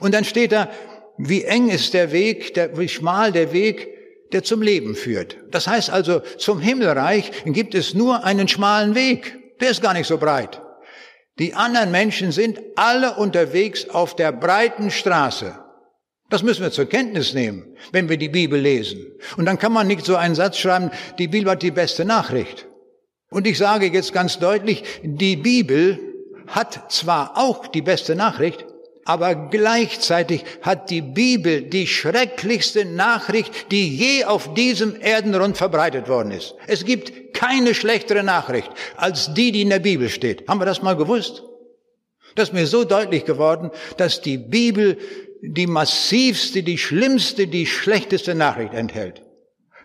Und 0.00 0.14
dann 0.14 0.24
steht 0.24 0.52
da, 0.52 0.70
wie 1.18 1.44
eng 1.44 1.68
ist 1.68 1.94
der 1.94 2.12
Weg, 2.12 2.54
der, 2.54 2.78
wie 2.78 2.88
schmal 2.88 3.32
der 3.32 3.52
Weg, 3.52 3.88
der 4.32 4.42
zum 4.42 4.62
Leben 4.62 4.94
führt. 4.94 5.36
Das 5.50 5.66
heißt 5.66 5.90
also, 5.90 6.20
zum 6.38 6.58
Himmelreich 6.58 7.30
gibt 7.44 7.74
es 7.74 7.94
nur 7.94 8.24
einen 8.24 8.48
schmalen 8.48 8.94
Weg. 8.94 9.38
Der 9.60 9.70
ist 9.70 9.82
gar 9.82 9.92
nicht 9.92 10.06
so 10.06 10.18
breit. 10.18 10.60
Die 11.38 11.54
anderen 11.54 11.90
Menschen 11.90 12.30
sind 12.32 12.60
alle 12.76 13.14
unterwegs 13.16 13.88
auf 13.88 14.16
der 14.16 14.32
breiten 14.32 14.90
Straße. 14.90 15.58
Das 16.28 16.42
müssen 16.42 16.62
wir 16.62 16.70
zur 16.70 16.86
Kenntnis 16.86 17.34
nehmen, 17.34 17.76
wenn 17.92 18.08
wir 18.08 18.16
die 18.16 18.28
Bibel 18.28 18.58
lesen. 18.58 19.12
Und 19.36 19.46
dann 19.46 19.58
kann 19.58 19.72
man 19.72 19.86
nicht 19.86 20.04
so 20.04 20.16
einen 20.16 20.34
Satz 20.34 20.58
schreiben, 20.58 20.90
die 21.18 21.28
Bibel 21.28 21.50
hat 21.50 21.62
die 21.62 21.70
beste 21.70 22.04
Nachricht. 22.04 22.66
Und 23.30 23.46
ich 23.46 23.58
sage 23.58 23.86
jetzt 23.86 24.12
ganz 24.12 24.38
deutlich, 24.38 24.84
die 25.02 25.36
Bibel 25.36 25.98
hat 26.46 26.90
zwar 26.92 27.36
auch 27.36 27.66
die 27.66 27.82
beste 27.82 28.14
Nachricht, 28.14 28.66
aber 29.04 29.34
gleichzeitig 29.34 30.44
hat 30.62 30.90
die 30.90 31.02
Bibel 31.02 31.62
die 31.62 31.86
schrecklichste 31.86 32.84
Nachricht, 32.84 33.70
die 33.70 33.96
je 33.96 34.24
auf 34.24 34.54
diesem 34.54 35.00
Erdenrund 35.00 35.56
verbreitet 35.56 36.08
worden 36.08 36.30
ist. 36.30 36.54
Es 36.66 36.84
gibt 36.84 37.34
keine 37.34 37.74
schlechtere 37.74 38.22
Nachricht 38.22 38.70
als 38.96 39.34
die, 39.34 39.50
die 39.50 39.62
in 39.62 39.70
der 39.70 39.80
Bibel 39.80 40.08
steht. 40.08 40.48
Haben 40.48 40.60
wir 40.60 40.66
das 40.66 40.82
mal 40.82 40.96
gewusst? 40.96 41.42
Das 42.34 42.48
ist 42.48 42.54
mir 42.54 42.66
so 42.66 42.84
deutlich 42.84 43.24
geworden, 43.24 43.70
dass 43.96 44.22
die 44.22 44.38
Bibel 44.38 44.96
die 45.42 45.66
massivste, 45.66 46.62
die 46.62 46.78
schlimmste, 46.78 47.48
die 47.48 47.66
schlechteste 47.66 48.34
Nachricht 48.34 48.74
enthält. 48.74 49.22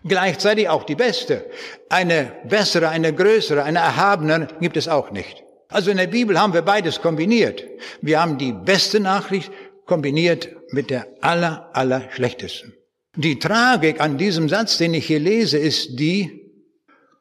Gleichzeitig 0.04 0.68
auch 0.68 0.84
die 0.84 0.94
beste. 0.94 1.44
Eine 1.88 2.32
bessere, 2.44 2.88
eine 2.88 3.12
größere, 3.12 3.64
eine 3.64 3.80
erhabene 3.80 4.48
gibt 4.60 4.76
es 4.76 4.86
auch 4.86 5.10
nicht. 5.10 5.42
Also 5.68 5.90
in 5.90 5.98
der 5.98 6.06
Bibel 6.06 6.40
haben 6.40 6.54
wir 6.54 6.62
beides 6.62 7.02
kombiniert. 7.02 7.62
Wir 8.00 8.20
haben 8.20 8.38
die 8.38 8.52
beste 8.52 9.00
Nachricht 9.00 9.52
kombiniert 9.84 10.48
mit 10.70 10.90
der 10.90 11.06
aller, 11.20 11.70
aller 11.74 12.10
schlechtesten. 12.10 12.74
Die 13.16 13.38
Tragik 13.38 14.00
an 14.00 14.16
diesem 14.16 14.48
Satz, 14.48 14.78
den 14.78 14.94
ich 14.94 15.06
hier 15.06 15.18
lese, 15.18 15.58
ist 15.58 15.98
die, 15.98 16.52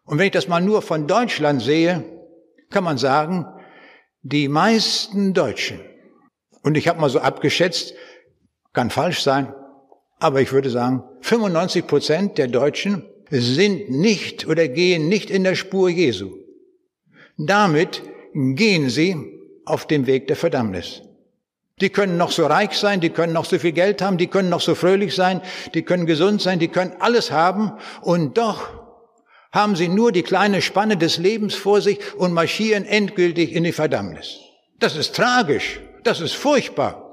und 0.06 0.18
wenn 0.18 0.28
ich 0.28 0.32
das 0.32 0.48
mal 0.48 0.62
nur 0.62 0.82
von 0.82 1.08
Deutschland 1.08 1.62
sehe, 1.62 2.04
kann 2.70 2.84
man 2.84 2.98
sagen, 2.98 3.46
die 4.22 4.48
meisten 4.48 5.34
Deutschen, 5.34 5.80
und 6.64 6.78
ich 6.78 6.88
habe 6.88 7.02
mal 7.02 7.10
so 7.10 7.20
abgeschätzt, 7.20 7.94
kann 8.74 8.90
falsch 8.90 9.22
sein, 9.22 9.54
aber 10.20 10.42
ich 10.42 10.52
würde 10.52 10.70
sagen, 10.70 11.04
95 11.22 11.88
Prozent 11.88 12.38
der 12.38 12.48
Deutschen 12.48 13.04
sind 13.30 13.90
nicht 13.90 14.48
oder 14.48 14.68
gehen 14.68 15.08
nicht 15.08 15.30
in 15.30 15.44
der 15.44 15.56
Spur 15.56 15.90
Jesu. 15.90 16.32
Damit 17.38 18.04
gehen 18.38 18.90
sie 18.90 19.16
auf 19.66 19.88
dem 19.88 20.06
Weg 20.06 20.28
der 20.28 20.36
Verdammnis. 20.36 21.02
Die 21.80 21.90
können 21.90 22.18
noch 22.18 22.32
so 22.32 22.46
reich 22.46 22.78
sein, 22.78 23.02
die 23.02 23.10
können 23.10 23.34
noch 23.34 23.46
so 23.46 23.60
viel 23.60 23.72
Geld 23.72 24.02
haben, 24.02 24.18
die 24.18 24.28
können 24.28 24.50
noch 24.50 24.62
so 24.62 24.76
fröhlich 24.76 25.14
sein, 25.16 25.42
die 25.74 25.84
können 25.84 26.06
gesund 26.06 26.42
sein, 26.42 26.60
die 26.60 26.68
können 26.68 26.94
alles 27.00 27.32
haben 27.32 27.74
und 28.02 28.38
doch 28.38 28.70
haben 29.52 29.76
sie 29.76 29.88
nur 29.88 30.12
die 30.12 30.24
kleine 30.24 30.62
Spanne 30.62 30.98
des 30.98 31.18
Lebens 31.18 31.56
vor 31.56 31.82
sich 31.82 32.00
und 32.16 32.34
marschieren 32.34 32.86
endgültig 32.86 33.54
in 33.54 33.64
die 33.64 33.72
Verdammnis. 33.72 34.40
Das 34.80 34.96
ist 34.96 35.16
tragisch, 35.16 35.80
das 36.04 36.20
ist 36.20 36.34
furchtbar. 36.34 37.04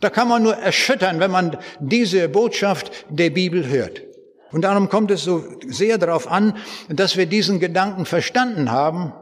Da 0.00 0.10
kann 0.10 0.28
man 0.28 0.42
nur 0.42 0.54
erschüttern, 0.54 1.20
wenn 1.20 1.30
man 1.30 1.56
diese 1.80 2.28
Botschaft 2.28 3.06
der 3.08 3.30
Bibel 3.30 3.68
hört. 3.68 4.02
Und 4.52 4.62
darum 4.62 4.88
kommt 4.88 5.10
es 5.10 5.24
so 5.24 5.44
sehr 5.66 5.98
darauf 5.98 6.30
an, 6.30 6.56
dass 6.88 7.16
wir 7.16 7.26
diesen 7.26 7.58
Gedanken 7.58 8.06
verstanden 8.06 8.70
haben 8.70 9.12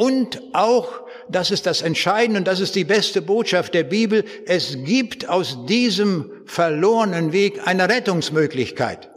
und 0.00 0.40
auch, 0.54 1.02
das 1.28 1.50
ist 1.50 1.66
das 1.66 1.82
Entscheidende 1.82 2.38
und 2.38 2.46
das 2.46 2.58
ist 2.58 2.74
die 2.74 2.84
beste 2.84 3.20
Botschaft 3.20 3.74
der 3.74 3.84
Bibel, 3.84 4.24
es 4.46 4.78
gibt 4.84 5.28
aus 5.28 5.66
diesem 5.66 6.30
verlorenen 6.46 7.34
Weg 7.34 7.68
eine 7.68 7.86
Rettungsmöglichkeit. 7.86 9.10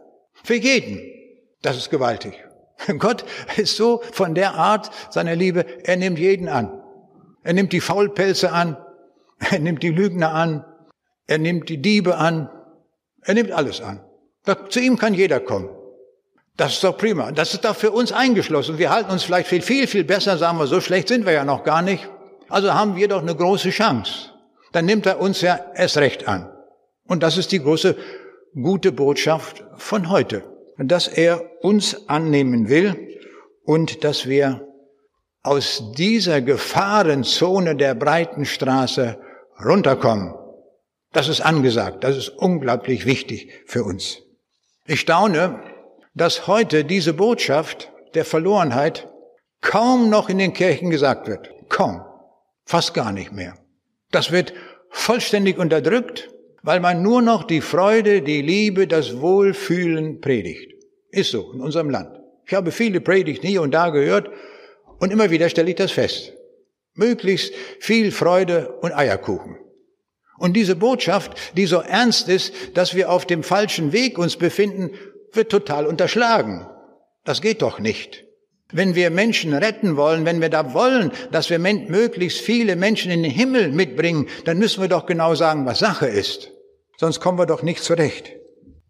Für 0.44 0.56
jeden. 0.56 1.00
Das 1.62 1.78
ist 1.78 1.90
gewaltig. 1.90 2.34
Gott 3.00 3.24
ist 3.56 3.78
so 3.78 4.02
von 4.12 4.36
der 4.36 4.56
Art 4.56 4.92
seiner 5.10 5.38
Liebe, 5.38 5.66
er 5.86 5.96
nimmt 5.96 6.20
jeden 6.20 6.50
an. 6.50 6.84
Er 7.44 7.54
nimmt 7.54 7.72
die 7.72 7.80
Faulpelze 7.80 8.52
an, 8.52 8.76
er 9.40 9.60
nimmt 9.60 9.84
die 9.84 9.92
Lügner 9.92 10.34
an, 10.34 10.66
er 11.28 11.38
nimmt 11.38 11.70
die 11.70 11.82
Diebe 11.82 12.18
an, 12.18 12.50
er 13.22 13.36
nimmt 13.36 13.52
alles 13.52 13.80
an. 13.80 14.02
Zu 14.68 14.82
ihm 14.82 14.98
kann 14.98 15.14
jeder 15.14 15.40
kommen. 15.40 15.70
Das 16.56 16.74
ist 16.74 16.84
doch 16.84 16.98
prima. 16.98 17.32
Das 17.32 17.54
ist 17.54 17.66
doch 17.66 17.76
für 17.76 17.92
uns 17.92 18.12
eingeschlossen. 18.12 18.78
Wir 18.78 18.92
halten 18.92 19.12
uns 19.12 19.24
vielleicht 19.24 19.48
viel, 19.48 19.62
viel, 19.62 19.88
viel 19.88 20.04
besser, 20.04 20.38
sagen 20.38 20.60
wir, 20.60 20.68
so 20.68 20.82
schlecht 20.82 21.08
sind 21.08 21.26
wir 21.26 21.34
ja 21.34 21.46
noch 21.46 21.64
gar 21.64 21.82
nicht. 21.82 22.08
Also 22.50 22.74
haben 22.74 22.96
wir 22.96 23.08
doch 23.08 23.22
eine 23.22 23.36
große 23.36 23.72
Chance. 23.72 24.30
Dann 24.72 24.86
nimmt 24.86 25.06
er 25.06 25.20
uns 25.20 25.42
ja 25.42 25.60
erst 25.76 25.98
recht 25.98 26.28
an. 26.28 26.52
Und 27.08 27.24
das 27.24 27.38
ist 27.38 27.52
die 27.52 27.60
große 27.60 27.96
gute 28.54 28.92
Botschaft 28.92 29.64
von 29.78 30.10
heute. 30.10 30.44
Dass 30.78 31.08
er 31.08 31.44
uns 31.62 32.08
annehmen 32.08 32.70
will 32.70 33.20
und 33.66 34.04
dass 34.04 34.28
wir 34.28 34.68
aus 35.42 35.92
dieser 35.98 36.42
Gefahrenzone 36.42 37.76
der 37.76 37.96
breiten 37.96 38.46
Straße 38.46 39.20
runterkommen. 39.64 40.34
Das 41.12 41.28
ist 41.28 41.42
angesagt. 41.42 42.04
Das 42.04 42.16
ist 42.16 42.30
unglaublich 42.30 43.06
wichtig 43.06 43.52
für 43.66 43.84
uns. 43.84 44.20
Ich 44.86 45.00
staune, 45.00 45.60
dass 46.14 46.48
heute 46.48 46.86
diese 46.86 47.14
Botschaft 47.14 47.92
der 48.14 48.26
Verlorenheit 48.26 49.10
kaum 49.62 50.10
noch 50.10 50.30
in 50.30 50.38
den 50.38 50.54
Kirchen 50.54 50.90
gesagt 50.90 51.28
wird. 51.28 51.50
Kaum. 51.70 52.02
Fast 52.66 52.94
gar 52.94 53.12
nicht 53.12 53.32
mehr. 53.32 53.58
Das 54.12 54.32
wird 54.32 54.54
vollständig 54.90 55.58
unterdrückt, 55.58 56.30
weil 56.62 56.80
man 56.80 57.02
nur 57.02 57.22
noch 57.22 57.44
die 57.44 57.62
Freude, 57.62 58.22
die 58.22 58.42
Liebe, 58.42 58.88
das 58.88 59.20
Wohlfühlen 59.20 60.22
predigt. 60.22 60.74
Ist 61.10 61.32
so 61.32 61.52
in 61.52 61.62
unserem 61.62 61.90
Land. 61.90 62.20
Ich 62.46 62.54
habe 62.54 62.72
viele 62.72 63.02
Predigten 63.02 63.48
hier 63.48 63.62
und 63.62 63.72
da 63.72 63.90
gehört 63.90 64.30
und 65.00 65.12
immer 65.12 65.32
wieder 65.32 65.50
stelle 65.50 65.70
ich 65.70 65.76
das 65.76 65.92
fest. 65.92 66.34
Möglichst 66.94 67.54
viel 67.80 68.12
Freude 68.12 68.78
und 68.82 68.96
Eierkuchen. 68.96 69.58
Und 70.38 70.54
diese 70.54 70.76
Botschaft, 70.76 71.58
die 71.58 71.66
so 71.66 71.80
ernst 71.80 72.30
ist, 72.30 72.54
dass 72.76 72.96
wir 72.96 73.10
auf 73.10 73.26
dem 73.26 73.44
falschen 73.44 73.94
Weg 73.94 74.18
uns 74.18 74.36
befinden, 74.36 74.92
wird 75.36 75.52
total 75.52 75.86
unterschlagen. 75.86 76.68
Das 77.24 77.42
geht 77.42 77.62
doch 77.62 77.80
nicht. 77.80 78.26
Wenn 78.72 78.96
wir 78.96 79.12
Menschen 79.12 79.54
retten 79.54 79.98
wollen, 79.98 80.26
wenn 80.26 80.42
wir 80.42 80.50
da 80.50 80.74
wollen, 80.74 81.12
dass 81.32 81.50
wir 81.50 81.60
möglichst 81.60 82.40
viele 82.40 82.76
Menschen 82.76 83.12
in 83.12 83.22
den 83.22 83.32
Himmel 83.32 83.72
mitbringen, 83.72 84.28
dann 84.46 84.58
müssen 84.58 84.82
wir 84.82 84.90
doch 84.90 85.06
genau 85.06 85.36
sagen, 85.36 85.66
was 85.66 85.80
Sache 85.80 86.08
ist. 86.08 86.52
Sonst 86.98 87.20
kommen 87.20 87.38
wir 87.38 87.46
doch 87.46 87.62
nicht 87.62 87.84
zurecht. 87.84 88.32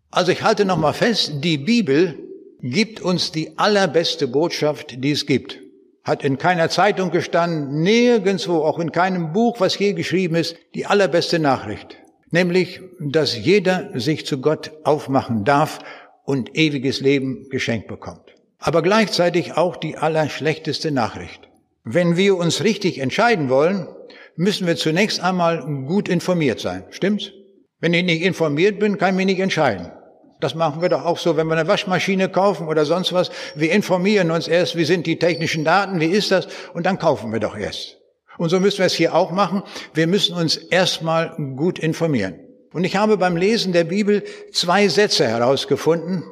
Also 0.09 0.31
ich 0.31 0.43
halte 0.43 0.63
nochmal 0.63 0.93
fest, 0.93 1.33
die 1.43 1.57
Bibel 1.57 2.17
gibt 2.61 3.01
uns 3.01 3.31
die 3.31 3.57
allerbeste 3.57 4.27
Botschaft, 4.27 5.03
die 5.03 5.11
es 5.11 5.25
gibt. 5.25 5.59
Hat 6.03 6.23
in 6.23 6.37
keiner 6.37 6.69
Zeitung 6.69 7.11
gestanden, 7.11 7.81
nirgendwo, 7.81 8.63
auch 8.63 8.79
in 8.79 8.91
keinem 8.91 9.33
Buch, 9.33 9.59
was 9.59 9.77
je 9.77 9.93
geschrieben 9.93 10.35
ist, 10.35 10.55
die 10.75 10.85
allerbeste 10.85 11.39
Nachricht. 11.39 11.97
Nämlich, 12.31 12.81
dass 12.99 13.37
jeder 13.37 13.89
sich 13.99 14.25
zu 14.25 14.39
Gott 14.39 14.71
aufmachen 14.83 15.43
darf 15.43 15.79
und 16.23 16.55
ewiges 16.57 17.01
Leben 17.01 17.49
geschenkt 17.49 17.87
bekommt. 17.87 18.35
Aber 18.59 18.81
gleichzeitig 18.81 19.57
auch 19.57 19.75
die 19.75 19.97
allerschlechteste 19.97 20.91
Nachricht. 20.91 21.49
Wenn 21.83 22.15
wir 22.15 22.37
uns 22.37 22.63
richtig 22.63 22.99
entscheiden 22.99 23.49
wollen, 23.49 23.87
müssen 24.35 24.67
wir 24.67 24.77
zunächst 24.77 25.19
einmal 25.19 25.65
gut 25.85 26.07
informiert 26.07 26.59
sein. 26.59 26.85
Stimmt's? 26.91 27.31
Wenn 27.79 27.93
ich 27.93 28.05
nicht 28.05 28.21
informiert 28.21 28.79
bin, 28.79 28.97
kann 28.97 29.09
ich 29.09 29.15
mich 29.17 29.25
nicht 29.25 29.39
entscheiden. 29.41 29.91
Das 30.39 30.55
machen 30.55 30.81
wir 30.81 30.89
doch 30.89 31.05
auch 31.05 31.17
so, 31.17 31.35
wenn 31.37 31.47
wir 31.47 31.57
eine 31.57 31.67
Waschmaschine 31.67 32.29
kaufen 32.29 32.67
oder 32.67 32.85
sonst 32.85 33.13
was. 33.13 33.29
Wir 33.55 33.71
informieren 33.71 34.31
uns 34.31 34.47
erst, 34.47 34.75
wie 34.77 34.85
sind 34.85 35.07
die 35.07 35.19
technischen 35.19 35.65
Daten, 35.65 35.99
wie 35.99 36.07
ist 36.07 36.31
das, 36.31 36.47
und 36.73 36.85
dann 36.85 36.99
kaufen 36.99 37.31
wir 37.31 37.39
doch 37.39 37.57
erst. 37.57 37.97
Und 38.37 38.49
so 38.49 38.59
müssen 38.59 38.79
wir 38.79 38.85
es 38.85 38.93
hier 38.93 39.13
auch 39.13 39.31
machen. 39.31 39.63
Wir 39.93 40.07
müssen 40.07 40.35
uns 40.35 40.57
erstmal 40.57 41.35
gut 41.55 41.79
informieren. 41.79 42.39
Und 42.73 42.83
ich 42.83 42.95
habe 42.95 43.17
beim 43.17 43.37
Lesen 43.37 43.71
der 43.71 43.83
Bibel 43.83 44.23
zwei 44.51 44.87
Sätze 44.87 45.27
herausgefunden 45.27 46.23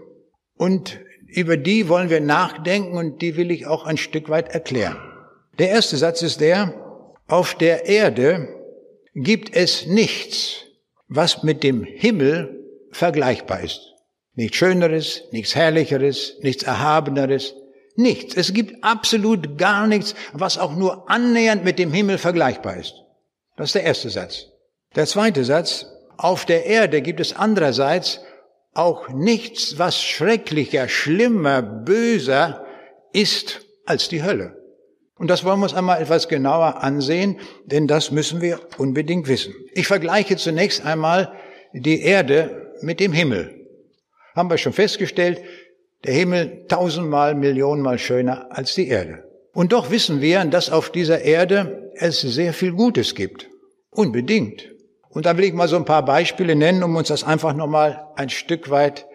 und 0.58 1.00
über 1.28 1.56
die 1.56 1.88
wollen 1.88 2.10
wir 2.10 2.20
nachdenken 2.20 2.98
und 2.98 3.22
die 3.22 3.38
will 3.38 3.52
ich 3.52 3.68
auch 3.68 3.86
ein 3.86 3.98
Stück 3.98 4.30
weit 4.30 4.50
erklären. 4.50 4.98
Der 5.60 5.70
erste 5.70 5.98
Satz 5.98 6.22
ist 6.22 6.42
der, 6.42 6.74
auf 7.28 7.56
der 7.56 7.86
Erde 7.86 8.50
gibt 9.14 9.56
es 9.56 9.86
nichts, 9.86 10.66
was 11.08 11.44
mit 11.44 11.64
dem 11.64 11.84
Himmel 11.84 12.66
vergleichbar 12.92 13.62
ist. 13.62 13.94
Nichts 14.34 14.58
Schöneres, 14.58 15.24
nichts 15.32 15.56
Herrlicheres, 15.56 16.38
nichts 16.42 16.64
Erhabeneres, 16.64 17.54
nichts. 17.96 18.36
Es 18.36 18.54
gibt 18.54 18.84
absolut 18.84 19.58
gar 19.58 19.88
nichts, 19.88 20.16
was 20.34 20.58
auch 20.58 20.76
nur 20.76 21.10
annähernd 21.10 21.64
mit 21.64 21.80
dem 21.80 21.94
Himmel 21.94 22.18
vergleichbar 22.18 22.78
ist. 22.78 22.96
Das 23.58 23.70
ist 23.70 23.76
der 23.76 23.84
erste 23.84 24.10
Satz. 24.10 24.48
Der 24.96 25.06
zweite 25.06 25.44
Satz, 25.46 25.86
auf 26.24 26.46
der 26.46 26.66
Erde 26.66 27.02
gibt 27.02 27.20
es 27.20 27.36
andererseits 27.36 28.22
auch 28.74 29.10
nichts, 29.10 29.78
was 29.78 30.02
schrecklicher, 30.02 30.88
schlimmer, 30.88 31.62
böser 31.62 32.66
ist 33.12 33.66
als 33.86 34.08
die 34.08 34.24
Hölle. 34.24 34.56
Und 35.16 35.28
das 35.28 35.44
wollen 35.44 35.60
wir 35.60 35.64
uns 35.64 35.74
einmal 35.74 36.02
etwas 36.02 36.28
genauer 36.28 36.82
ansehen, 36.82 37.40
denn 37.66 37.88
das 37.88 38.12
müssen 38.12 38.42
wir 38.42 38.60
unbedingt 38.78 39.28
wissen. 39.28 39.54
Ich 39.74 39.88
vergleiche 39.88 40.38
zunächst 40.38 40.86
einmal 40.86 41.34
die 41.74 42.02
Erde 42.02 42.74
mit 42.82 43.00
dem 43.00 43.14
Himmel. 43.14 43.68
Haben 44.36 44.50
wir 44.50 44.58
schon 44.58 44.74
festgestellt, 44.74 45.42
der 46.06 46.14
Himmel 46.14 46.66
tausendmal, 46.68 47.36
millionenmal 47.36 48.00
schöner 48.00 48.48
als 48.50 48.74
die 48.74 48.88
Erde. 48.88 49.24
Und 49.54 49.74
doch 49.74 49.92
wissen 49.92 50.22
wir, 50.22 50.44
dass 50.46 50.70
auf 50.70 50.92
dieser 50.92 51.22
Erde 51.22 51.92
es 51.96 52.22
sehr 52.22 52.54
viel 52.54 52.72
Gutes 52.72 53.14
gibt. 53.14 53.50
Unbedingt. 53.92 54.72
Und 55.12 55.26
da 55.26 55.38
will 55.38 55.44
ich 55.44 55.54
mal 55.54 55.68
so 55.68 55.76
ein 55.76 55.86
paar 55.86 56.06
Beispiele 56.06 56.56
nennen, 56.56 56.84
um 56.84 56.96
uns 56.96 57.10
das 57.10 57.24
einfach 57.24 57.54
nochmal 57.54 58.08
ein 58.16 58.30
Stück 58.30 58.70
weit 58.70 59.08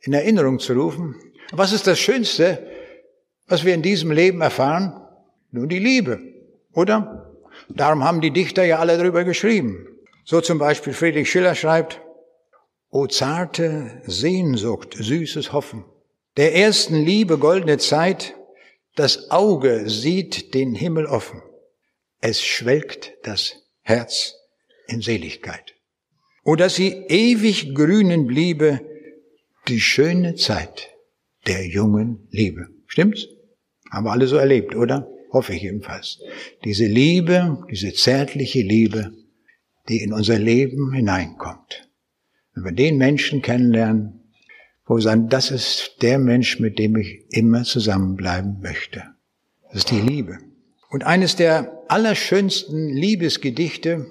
in 0.00 0.12
Erinnerung 0.12 0.58
zu 0.58 0.74
rufen. 0.74 1.14
Was 1.52 1.72
ist 1.72 1.86
das 1.86 1.98
Schönste, 1.98 2.66
was 3.46 3.64
wir 3.64 3.74
in 3.74 3.82
diesem 3.82 4.10
Leben 4.10 4.40
erfahren? 4.40 5.00
Nur 5.52 5.68
die 5.68 5.78
Liebe, 5.78 6.20
oder? 6.72 7.30
Darum 7.68 8.02
haben 8.02 8.20
die 8.20 8.32
Dichter 8.32 8.64
ja 8.64 8.80
alle 8.80 8.98
darüber 8.98 9.22
geschrieben. 9.22 9.86
So 10.24 10.40
zum 10.40 10.58
Beispiel 10.58 10.92
Friedrich 10.92 11.30
Schiller 11.30 11.54
schreibt, 11.54 12.00
O 12.90 13.06
zarte 13.06 14.02
Sehnsucht, 14.06 14.94
süßes 14.98 15.52
Hoffen, 15.52 15.84
der 16.36 16.54
ersten 16.54 16.96
Liebe 16.96 17.38
goldene 17.38 17.78
Zeit, 17.78 18.34
das 18.96 19.30
Auge 19.30 19.88
sieht 19.88 20.54
den 20.54 20.74
Himmel 20.74 21.06
offen, 21.06 21.42
es 22.20 22.40
schwelgt 22.42 23.12
das 23.24 23.56
Herz 23.82 24.34
in 24.88 25.00
Seligkeit. 25.00 25.74
O 26.44 26.56
dass 26.56 26.74
sie 26.74 26.92
ewig 27.08 27.74
grünen 27.74 28.26
bliebe, 28.26 28.80
die 29.68 29.80
schöne 29.80 30.34
Zeit 30.34 30.90
der 31.46 31.66
jungen 31.66 32.28
Liebe. 32.30 32.68
Stimmt's? 32.86 33.26
Haben 33.90 34.06
wir 34.06 34.12
alle 34.12 34.26
so 34.26 34.36
erlebt, 34.36 34.74
oder? 34.74 35.08
Hoffe 35.32 35.54
ich 35.54 35.62
jedenfalls. 35.62 36.20
Diese 36.64 36.86
Liebe, 36.86 37.64
diese 37.70 37.92
zärtliche 37.92 38.60
Liebe, 38.60 39.12
die 39.88 40.02
in 40.02 40.12
unser 40.12 40.38
Leben 40.38 40.92
hineinkommt. 40.92 41.88
Wenn 42.54 42.64
wir 42.64 42.72
den 42.72 42.98
Menschen 42.98 43.42
kennenlernen, 43.42 44.20
wo 44.86 44.96
wir 44.96 45.02
sagen, 45.02 45.28
das 45.28 45.50
ist 45.50 45.96
der 46.02 46.18
Mensch, 46.18 46.60
mit 46.60 46.78
dem 46.78 46.96
ich 46.96 47.24
immer 47.30 47.64
zusammenbleiben 47.64 48.60
möchte. 48.60 49.02
Das 49.68 49.78
ist 49.78 49.90
die 49.90 50.00
Liebe. 50.00 50.38
Und 50.90 51.04
eines 51.04 51.36
der 51.36 51.82
allerschönsten 51.88 52.88
Liebesgedichte, 52.88 54.06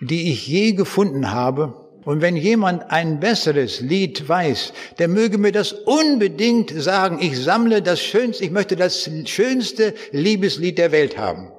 die 0.00 0.32
ich 0.32 0.46
je 0.46 0.72
gefunden 0.72 1.32
habe, 1.32 1.86
und 2.06 2.20
wenn 2.22 2.36
jemand 2.36 2.92
ein 2.92 3.18
besseres 3.18 3.80
Lied 3.80 4.28
weiß, 4.28 4.72
der 5.00 5.08
möge 5.08 5.38
mir 5.38 5.50
das 5.50 5.72
unbedingt 5.72 6.70
sagen. 6.70 7.18
Ich 7.20 7.36
sammle 7.42 7.82
das 7.82 8.00
schönste, 8.00 8.44
ich 8.44 8.52
möchte 8.52 8.76
das 8.76 9.10
schönste 9.24 9.92
Liebeslied 10.12 10.78
der 10.78 10.92
Welt 10.92 11.18
haben. 11.18 11.50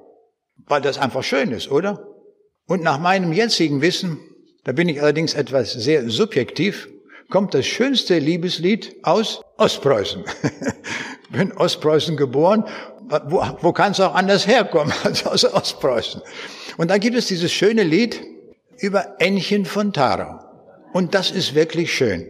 Weil 0.66 0.80
das 0.80 0.96
einfach 0.96 1.22
schön 1.22 1.52
ist, 1.52 1.70
oder? 1.70 2.08
Und 2.66 2.82
nach 2.82 2.98
meinem 2.98 3.34
jetzigen 3.34 3.82
Wissen, 3.82 4.20
da 4.64 4.72
bin 4.72 4.88
ich 4.88 5.02
allerdings 5.02 5.34
etwas 5.34 5.74
sehr 5.74 6.08
subjektiv, 6.08 6.88
kommt 7.28 7.52
das 7.52 7.66
schönste 7.66 8.18
Liebeslied 8.18 8.96
aus 9.02 9.42
Ostpreußen. 9.58 10.24
bin 11.28 11.52
Ostpreußen 11.52 12.16
geboren. 12.16 12.64
Wo, 13.26 13.44
wo 13.60 13.72
kann 13.74 13.92
es 13.92 14.00
auch 14.00 14.14
anders 14.14 14.46
herkommen 14.46 14.94
als 15.04 15.26
aus 15.26 15.44
Ostpreußen? 15.44 16.22
Und 16.78 16.90
da 16.90 16.96
gibt 16.96 17.16
es 17.16 17.26
dieses 17.26 17.52
schöne 17.52 17.82
Lied, 17.82 18.22
über 18.78 19.16
Ännchen 19.18 19.64
von 19.64 19.92
Tarau. 19.92 20.38
Und 20.92 21.12
das 21.12 21.32
ist 21.32 21.54
wirklich 21.54 21.92
schön. 21.92 22.26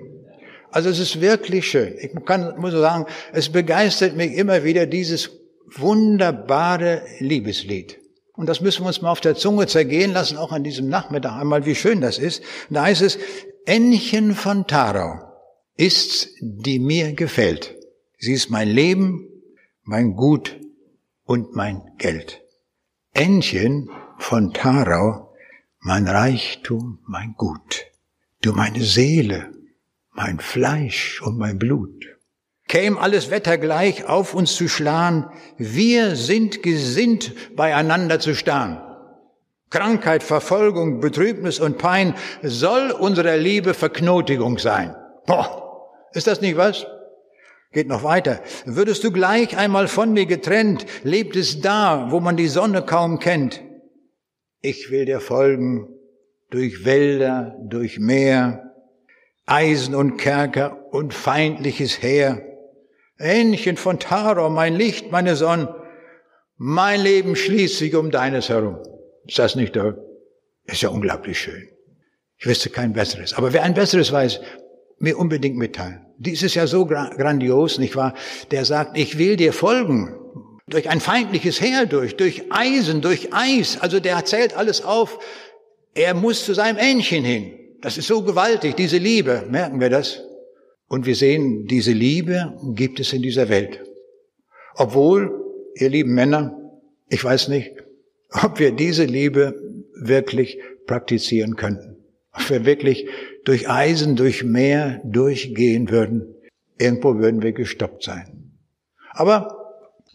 Also 0.70 0.88
es 0.88 0.98
ist 0.98 1.20
wirklich 1.20 1.70
schön. 1.70 1.94
Ich 1.98 2.10
kann, 2.24 2.58
muss 2.58 2.72
sagen, 2.72 3.06
es 3.32 3.50
begeistert 3.50 4.16
mich 4.16 4.32
immer 4.32 4.64
wieder 4.64 4.86
dieses 4.86 5.30
wunderbare 5.76 7.02
Liebeslied. 7.18 8.00
Und 8.36 8.48
das 8.48 8.62
müssen 8.62 8.84
wir 8.84 8.88
uns 8.88 9.02
mal 9.02 9.10
auf 9.10 9.20
der 9.20 9.34
Zunge 9.34 9.66
zergehen 9.66 10.12
lassen, 10.12 10.38
auch 10.38 10.52
an 10.52 10.64
diesem 10.64 10.88
Nachmittag 10.88 11.38
einmal, 11.38 11.66
wie 11.66 11.74
schön 11.74 12.00
das 12.00 12.18
ist. 12.18 12.42
Und 12.70 12.76
da 12.76 12.84
heißt 12.84 13.02
es, 13.02 13.18
Ännchen 13.66 14.34
von 14.34 14.66
Tarau 14.66 15.20
ist's, 15.76 16.30
die 16.40 16.78
mir 16.78 17.12
gefällt. 17.12 17.76
Sie 18.18 18.32
ist 18.32 18.48
mein 18.48 18.68
Leben, 18.68 19.28
mein 19.82 20.14
Gut 20.14 20.58
und 21.24 21.54
mein 21.54 21.82
Geld. 21.98 22.40
Ännchen 23.12 23.90
von 24.18 24.52
Tarau 24.52 25.32
mein 25.80 26.06
Reichtum, 26.08 26.98
mein 27.06 27.34
Gut, 27.36 27.86
du 28.42 28.52
meine 28.52 28.82
Seele, 28.82 29.52
mein 30.12 30.40
Fleisch 30.40 31.22
und 31.22 31.38
mein 31.38 31.58
Blut. 31.58 32.04
Käm 32.66 32.98
alles 32.98 33.30
Wetter 33.30 33.56
gleich 33.56 34.04
auf 34.04 34.34
uns 34.34 34.54
zu 34.54 34.68
schlagen, 34.68 35.30
wir 35.56 36.16
sind 36.16 36.62
gesinnt, 36.62 37.56
beieinander 37.56 38.20
zu 38.20 38.34
starren. 38.34 38.82
Krankheit, 39.70 40.22
Verfolgung, 40.22 41.00
Betrübnis 41.00 41.60
und 41.60 41.78
Pein 41.78 42.14
soll 42.42 42.90
unserer 42.90 43.36
Liebe 43.36 43.72
Verknotigung 43.72 44.58
sein. 44.58 44.94
Boah, 45.26 45.88
ist 46.12 46.26
das 46.26 46.40
nicht 46.40 46.56
was? 46.56 46.86
Geht 47.72 47.86
noch 47.86 48.02
weiter. 48.02 48.40
Würdest 48.64 49.04
du 49.04 49.12
gleich 49.12 49.56
einmal 49.56 49.88
von 49.88 50.12
mir 50.12 50.26
getrennt, 50.26 50.86
lebt 51.02 51.36
es 51.36 51.60
da, 51.60 52.10
wo 52.10 52.18
man 52.18 52.36
die 52.36 52.48
Sonne 52.48 52.82
kaum 52.82 53.18
kennt. 53.18 53.62
Ich 54.60 54.90
will 54.90 55.04
dir 55.04 55.20
folgen 55.20 55.88
durch 56.50 56.84
Wälder, 56.84 57.56
durch 57.62 57.98
Meer, 57.98 58.74
Eisen 59.46 59.94
und 59.94 60.16
Kerker 60.16 60.92
und 60.92 61.14
feindliches 61.14 62.02
Heer. 62.02 62.42
Ähnchen 63.18 63.76
von 63.76 63.98
Taro, 64.00 64.50
mein 64.50 64.74
Licht, 64.74 65.12
meine 65.12 65.36
Sonne, 65.36 65.74
mein 66.56 67.00
Leben 67.00 67.36
schließt 67.36 67.78
sich 67.78 67.94
um 67.94 68.10
deines 68.10 68.48
herum. 68.48 68.78
Ist 69.26 69.38
das 69.38 69.54
nicht 69.54 69.76
da? 69.76 69.96
Ist 70.64 70.82
ja 70.82 70.88
unglaublich 70.88 71.38
schön. 71.38 71.68
Ich 72.36 72.46
wüsste 72.46 72.70
kein 72.70 72.92
besseres. 72.92 73.34
Aber 73.34 73.52
wer 73.52 73.62
ein 73.62 73.74
besseres 73.74 74.12
weiß, 74.12 74.40
mir 74.98 75.18
unbedingt 75.18 75.56
mitteilen. 75.56 76.04
Dies 76.18 76.42
ist 76.42 76.56
ja 76.56 76.66
so 76.66 76.84
grandios, 76.84 77.78
nicht 77.78 77.94
wahr? 77.94 78.14
Der 78.50 78.64
sagt, 78.64 78.98
ich 78.98 79.18
will 79.18 79.36
dir 79.36 79.52
folgen 79.52 80.16
durch 80.68 80.88
ein 80.88 81.00
feindliches 81.00 81.60
Heer 81.60 81.86
durch, 81.86 82.16
durch 82.16 82.44
Eisen, 82.50 83.00
durch 83.00 83.32
Eis. 83.32 83.80
Also 83.80 84.00
der 84.00 84.24
zählt 84.24 84.56
alles 84.56 84.82
auf. 84.82 85.18
Er 85.94 86.14
muss 86.14 86.44
zu 86.44 86.54
seinem 86.54 86.78
Ähnchen 86.78 87.24
hin. 87.24 87.54
Das 87.80 87.98
ist 87.98 88.08
so 88.08 88.22
gewaltig, 88.22 88.76
diese 88.76 88.98
Liebe. 88.98 89.44
Merken 89.48 89.80
wir 89.80 89.90
das? 89.90 90.22
Und 90.88 91.06
wir 91.06 91.14
sehen, 91.14 91.66
diese 91.66 91.92
Liebe 91.92 92.56
gibt 92.74 92.98
es 93.00 93.12
in 93.12 93.22
dieser 93.22 93.48
Welt. 93.48 93.80
Obwohl, 94.74 95.32
ihr 95.74 95.88
lieben 95.88 96.14
Männer, 96.14 96.56
ich 97.08 97.22
weiß 97.22 97.48
nicht, 97.48 97.72
ob 98.42 98.58
wir 98.58 98.72
diese 98.72 99.04
Liebe 99.04 99.54
wirklich 99.94 100.58
praktizieren 100.86 101.56
könnten. 101.56 101.96
Ob 102.32 102.48
wir 102.50 102.64
wirklich 102.64 103.06
durch 103.44 103.68
Eisen, 103.68 104.16
durch 104.16 104.44
Meer 104.44 105.00
durchgehen 105.04 105.90
würden. 105.90 106.34
Irgendwo 106.78 107.16
würden 107.16 107.42
wir 107.42 107.52
gestoppt 107.52 108.04
sein. 108.04 108.52
Aber 109.10 109.57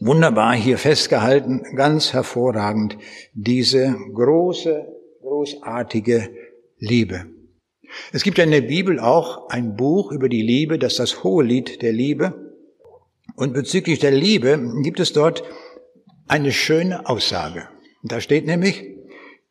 wunderbar 0.05 0.53
hier 0.55 0.77
festgehalten, 0.77 1.63
ganz 1.75 2.13
hervorragend, 2.13 2.97
diese 3.33 3.95
große, 4.13 4.85
großartige 5.21 6.29
Liebe. 6.77 7.25
Es 8.11 8.23
gibt 8.23 8.37
ja 8.37 8.43
in 8.43 8.51
der 8.51 8.61
Bibel 8.61 8.99
auch 8.99 9.49
ein 9.49 9.75
Buch 9.75 10.11
über 10.11 10.27
die 10.27 10.41
Liebe, 10.41 10.77
das 10.77 10.93
ist 10.93 10.99
das 10.99 11.23
hohe 11.23 11.43
Lied 11.43 11.81
der 11.81 11.93
Liebe. 11.93 12.53
Und 13.35 13.53
bezüglich 13.53 13.99
der 13.99 14.11
Liebe 14.11 14.59
gibt 14.83 14.99
es 14.99 15.13
dort 15.13 15.43
eine 16.27 16.51
schöne 16.51 17.07
Aussage. 17.07 17.67
Da 18.03 18.19
steht 18.19 18.45
nämlich, 18.45 18.83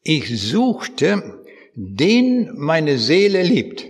ich 0.03 0.41
suchte 0.41 1.41
den 1.75 2.51
meine 2.57 2.99
Seele 2.99 3.43
liebt. 3.43 3.87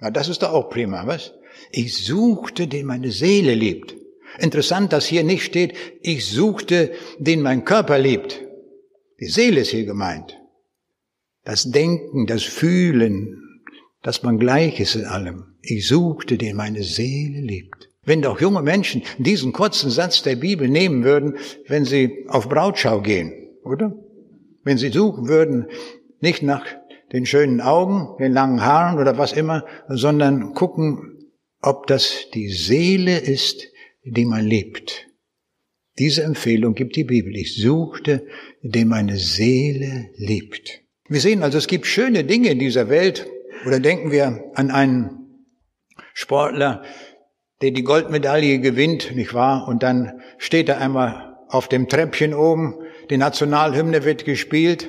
Ja, 0.00 0.10
das 0.10 0.28
ist 0.28 0.42
doch 0.42 0.52
auch 0.52 0.70
prima, 0.70 1.06
was? 1.06 1.34
Ich 1.70 1.96
suchte 2.04 2.66
den 2.66 2.86
meine 2.86 3.10
Seele 3.10 3.54
liebt. 3.54 3.99
Interessant, 4.38 4.92
dass 4.92 5.06
hier 5.06 5.24
nicht 5.24 5.44
steht, 5.44 5.74
ich 6.02 6.26
suchte, 6.26 6.92
den 7.18 7.42
mein 7.42 7.64
Körper 7.64 7.98
liebt. 7.98 8.40
Die 9.20 9.26
Seele 9.26 9.60
ist 9.60 9.70
hier 9.70 9.84
gemeint. 9.84 10.36
Das 11.44 11.70
Denken, 11.70 12.26
das 12.26 12.42
Fühlen, 12.42 13.62
dass 14.02 14.22
man 14.22 14.38
gleich 14.38 14.80
ist 14.80 14.94
in 14.94 15.04
allem. 15.04 15.56
Ich 15.62 15.88
suchte, 15.88 16.38
den 16.38 16.56
meine 16.56 16.82
Seele 16.82 17.40
liebt. 17.40 17.88
Wenn 18.02 18.22
doch 18.22 18.40
junge 18.40 18.62
Menschen 18.62 19.02
diesen 19.18 19.52
kurzen 19.52 19.90
Satz 19.90 20.22
der 20.22 20.36
Bibel 20.36 20.68
nehmen 20.68 21.04
würden, 21.04 21.36
wenn 21.66 21.84
sie 21.84 22.24
auf 22.28 22.48
Brautschau 22.48 23.02
gehen, 23.02 23.32
oder? 23.62 23.94
Wenn 24.64 24.78
sie 24.78 24.88
suchen 24.88 25.28
würden, 25.28 25.66
nicht 26.20 26.42
nach 26.42 26.64
den 27.12 27.26
schönen 27.26 27.60
Augen, 27.60 28.16
den 28.18 28.32
langen 28.32 28.64
Haaren 28.64 28.98
oder 28.98 29.18
was 29.18 29.32
immer, 29.32 29.66
sondern 29.88 30.54
gucken, 30.54 31.30
ob 31.60 31.86
das 31.86 32.30
die 32.32 32.48
Seele 32.48 33.18
ist, 33.18 33.69
die 34.02 34.24
man 34.24 34.44
liebt. 34.44 35.06
Diese 35.98 36.22
Empfehlung 36.22 36.74
gibt 36.74 36.96
die 36.96 37.04
Bibel. 37.04 37.36
Ich 37.36 37.60
suchte, 37.60 38.26
den 38.62 38.88
meine 38.88 39.16
Seele 39.16 40.10
liebt. 40.16 40.82
Wir 41.08 41.20
sehen 41.20 41.42
also, 41.42 41.58
es 41.58 41.66
gibt 41.66 41.86
schöne 41.86 42.24
Dinge 42.24 42.50
in 42.50 42.58
dieser 42.58 42.88
Welt. 42.88 43.26
Oder 43.66 43.80
denken 43.80 44.10
wir 44.10 44.52
an 44.54 44.70
einen 44.70 45.44
Sportler, 46.14 46.82
der 47.60 47.72
die 47.72 47.82
Goldmedaille 47.82 48.60
gewinnt, 48.60 49.14
nicht 49.14 49.34
wahr? 49.34 49.68
Und 49.68 49.82
dann 49.82 50.20
steht 50.38 50.68
er 50.68 50.78
einmal 50.78 51.36
auf 51.48 51.68
dem 51.68 51.88
Treppchen 51.88 52.32
oben, 52.32 52.76
die 53.10 53.16
Nationalhymne 53.16 54.04
wird 54.04 54.24
gespielt, 54.24 54.88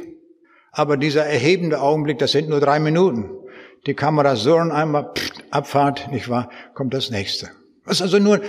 aber 0.71 0.95
dieser 0.95 1.25
erhebende 1.25 1.81
Augenblick, 1.81 2.19
das 2.19 2.31
sind 2.31 2.49
nur 2.49 2.59
drei 2.59 2.79
Minuten. 2.79 3.31
Die 3.87 3.95
Kamera 3.95 4.35
surren 4.35 4.71
einmal, 4.71 5.11
pff, 5.15 5.31
Abfahrt, 5.49 6.11
nicht 6.11 6.29
wahr? 6.29 6.49
Kommt 6.75 6.93
das 6.93 7.09
nächste. 7.09 7.49
Das 7.85 7.97
ist 7.97 8.03
also 8.03 8.19
nur 8.19 8.41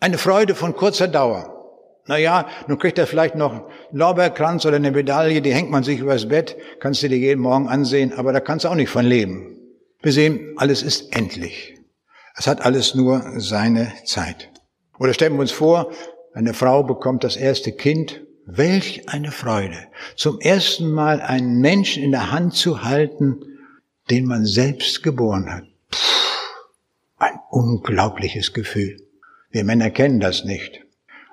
eine 0.00 0.18
Freude 0.18 0.54
von 0.54 0.74
kurzer 0.74 1.08
Dauer. 1.08 1.50
Naja, 2.06 2.46
nun 2.66 2.78
kriegt 2.78 2.98
er 2.98 3.06
vielleicht 3.06 3.34
noch 3.34 3.52
einen 3.52 3.62
Lorbeerkranz 3.92 4.66
oder 4.66 4.76
eine 4.76 4.90
Medaille, 4.90 5.40
die 5.40 5.54
hängt 5.54 5.70
man 5.70 5.84
sich 5.84 6.00
übers 6.00 6.28
Bett, 6.28 6.56
kannst 6.78 7.02
du 7.02 7.08
dir 7.08 7.16
jeden 7.16 7.40
Morgen 7.40 7.68
ansehen, 7.68 8.12
aber 8.12 8.32
da 8.32 8.40
kannst 8.40 8.64
du 8.64 8.68
auch 8.68 8.74
nicht 8.74 8.90
von 8.90 9.06
leben. 9.06 9.56
Wir 10.02 10.12
sehen, 10.12 10.54
alles 10.56 10.82
ist 10.82 11.16
endlich. 11.16 11.78
Es 12.36 12.46
hat 12.46 12.60
alles 12.60 12.94
nur 12.94 13.22
seine 13.36 13.92
Zeit. 14.04 14.50
Oder 14.98 15.14
stellen 15.14 15.34
wir 15.34 15.40
uns 15.40 15.52
vor, 15.52 15.92
eine 16.34 16.52
Frau 16.52 16.82
bekommt 16.82 17.24
das 17.24 17.36
erste 17.36 17.72
Kind. 17.72 18.20
Welch 18.44 19.08
eine 19.08 19.30
Freude. 19.30 19.78
Zum 20.16 20.38
ersten 20.40 20.90
Mal 20.90 21.22
einen 21.22 21.60
Menschen 21.60 22.02
in 22.02 22.10
der 22.10 22.30
Hand 22.30 22.52
zu 22.52 22.84
halten, 22.84 23.40
den 24.10 24.26
man 24.26 24.44
selbst 24.44 25.02
geboren 25.02 25.50
hat. 25.50 25.64
Puh, 25.90 25.98
ein 27.18 27.38
unglaubliches 27.50 28.52
Gefühl. 28.52 28.98
Wir 29.54 29.62
Männer 29.62 29.90
kennen 29.90 30.18
das 30.18 30.44
nicht. 30.44 30.80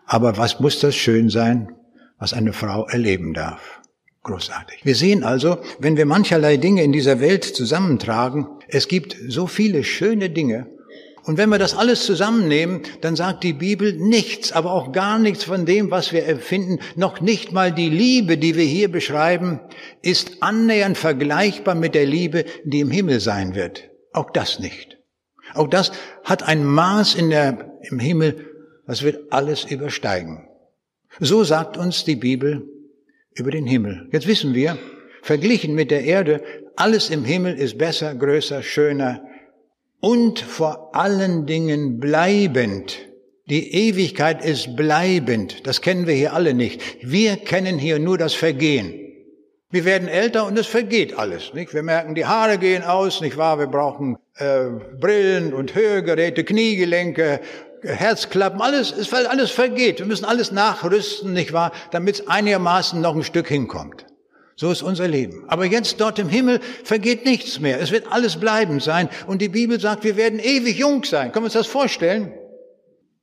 Aber 0.05 0.37
was 0.37 0.59
muss 0.59 0.79
das 0.79 0.95
schön 0.95 1.29
sein, 1.29 1.75
was 2.19 2.33
eine 2.33 2.53
Frau 2.53 2.85
erleben 2.85 3.33
darf? 3.33 3.81
Großartig. 4.21 4.81
Wir 4.85 4.93
sehen 4.93 5.23
also, 5.23 5.57
wenn 5.79 5.97
wir 5.97 6.05
mancherlei 6.05 6.57
Dinge 6.57 6.83
in 6.83 6.91
dieser 6.91 7.19
Welt 7.19 7.43
zusammentragen, 7.43 8.45
es 8.67 8.87
gibt 8.87 9.17
so 9.27 9.47
viele 9.47 9.83
schöne 9.83 10.29
Dinge. 10.29 10.67
Und 11.23 11.39
wenn 11.39 11.49
wir 11.49 11.57
das 11.57 11.75
alles 11.75 12.05
zusammennehmen, 12.05 12.81
dann 13.01 13.15
sagt 13.15 13.43
die 13.43 13.53
Bibel 13.53 13.93
nichts, 13.93 14.51
aber 14.51 14.71
auch 14.71 14.91
gar 14.91 15.17
nichts 15.17 15.43
von 15.43 15.65
dem, 15.65 15.89
was 15.89 16.13
wir 16.13 16.27
empfinden, 16.27 16.77
noch 16.95 17.21
nicht 17.21 17.51
mal 17.51 17.71
die 17.71 17.89
Liebe, 17.89 18.37
die 18.37 18.55
wir 18.55 18.65
hier 18.65 18.91
beschreiben, 18.91 19.59
ist 20.03 20.43
annähernd 20.43 20.95
vergleichbar 20.95 21.73
mit 21.73 21.95
der 21.95 22.05
Liebe, 22.05 22.45
die 22.65 22.81
im 22.81 22.91
Himmel 22.91 23.19
sein 23.19 23.55
wird. 23.55 23.89
Auch 24.13 24.29
das 24.29 24.59
nicht. 24.59 24.90
Auch 25.53 25.67
das 25.67 25.91
hat 26.23 26.43
ein 26.43 26.63
Maß 26.63 27.15
in 27.15 27.29
der, 27.29 27.77
im 27.81 27.99
Himmel, 27.99 28.45
das 28.87 29.03
wird 29.03 29.31
alles 29.31 29.65
übersteigen. 29.65 30.47
So 31.19 31.43
sagt 31.43 31.77
uns 31.77 32.03
die 32.03 32.15
Bibel 32.15 32.67
über 33.33 33.51
den 33.51 33.65
Himmel. 33.65 34.07
Jetzt 34.11 34.27
wissen 34.27 34.53
wir, 34.53 34.77
verglichen 35.21 35.75
mit 35.75 35.91
der 35.91 36.03
Erde, 36.03 36.43
alles 36.75 37.09
im 37.09 37.25
Himmel 37.25 37.55
ist 37.55 37.77
besser, 37.77 38.15
größer, 38.15 38.63
schöner 38.63 39.23
und 39.99 40.39
vor 40.39 40.95
allen 40.95 41.45
Dingen 41.45 41.99
bleibend. 41.99 42.99
Die 43.49 43.73
Ewigkeit 43.73 44.43
ist 44.43 44.75
bleibend. 44.75 45.67
Das 45.67 45.81
kennen 45.81 46.07
wir 46.07 46.13
hier 46.13 46.33
alle 46.33 46.53
nicht. 46.53 46.81
Wir 47.01 47.35
kennen 47.35 47.77
hier 47.77 47.99
nur 47.99 48.17
das 48.17 48.33
Vergehen. 48.33 48.93
Wir 49.71 49.85
werden 49.85 50.07
älter 50.07 50.45
und 50.45 50.59
es 50.59 50.67
vergeht 50.67 51.17
alles. 51.17 51.53
Nicht? 51.53 51.73
Wir 51.73 51.81
merken, 51.81 52.13
die 52.13 52.25
Haare 52.25 52.57
gehen 52.57 52.83
aus, 52.83 53.21
nicht 53.21 53.37
wahr? 53.37 53.57
Wir 53.57 53.67
brauchen 53.67 54.17
äh, 54.35 54.65
Brillen 54.99 55.53
und 55.53 55.75
Hörgeräte, 55.75 56.43
Kniegelenke 56.43 57.39
Herzklappen, 57.83 58.61
alles, 58.61 58.91
es 58.91 59.11
alles 59.13 59.51
vergeht. 59.51 59.99
Wir 59.99 60.05
müssen 60.05 60.25
alles 60.25 60.51
nachrüsten, 60.51 61.33
nicht 61.33 61.53
wahr, 61.53 61.71
damit 61.91 62.15
es 62.19 62.27
einigermaßen 62.27 63.01
noch 63.01 63.15
ein 63.15 63.23
Stück 63.23 63.47
hinkommt. 63.47 64.05
So 64.55 64.71
ist 64.71 64.83
unser 64.83 65.07
Leben. 65.07 65.45
Aber 65.47 65.65
jetzt 65.65 65.99
dort 65.99 66.19
im 66.19 66.29
Himmel 66.29 66.59
vergeht 66.83 67.25
nichts 67.25 67.59
mehr. 67.59 67.81
Es 67.81 67.91
wird 67.91 68.11
alles 68.11 68.39
bleibend 68.39 68.83
sein. 68.83 69.09
Und 69.25 69.41
die 69.41 69.49
Bibel 69.49 69.79
sagt, 69.79 70.03
wir 70.03 70.17
werden 70.17 70.39
ewig 70.39 70.77
jung 70.77 71.03
sein. 71.03 71.31
Können 71.31 71.45
wir 71.45 71.47
uns 71.47 71.53
das 71.53 71.65
vorstellen? 71.65 72.33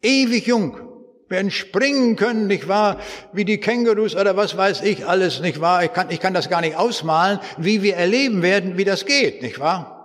Ewig 0.03 0.47
jung. 0.47 0.88
Werden 1.29 1.51
springen 1.51 2.17
können, 2.17 2.47
nicht 2.47 2.69
wahr? 2.69 2.99
Wie 3.33 3.45
die 3.45 3.59
Kängurus 3.59 4.17
oder 4.17 4.37
was 4.37 4.57
weiß 4.57 4.83
ich 4.83 5.07
alles, 5.07 5.41
nicht 5.41 5.61
wahr? 5.61 5.85
Ich 5.85 5.93
kann, 5.93 6.11
ich 6.11 6.21
kann 6.21 6.35
das 6.35 6.49
gar 6.49 6.61
nicht 6.61 6.77
ausmalen, 6.77 7.39
wie 7.59 7.83
wir 7.83 7.97
erleben 7.97 8.43
werden, 8.43 8.79
wie 8.79 8.85
das 8.85 9.05
geht, 9.05 9.43
nicht 9.43 9.59
wahr? 9.59 9.99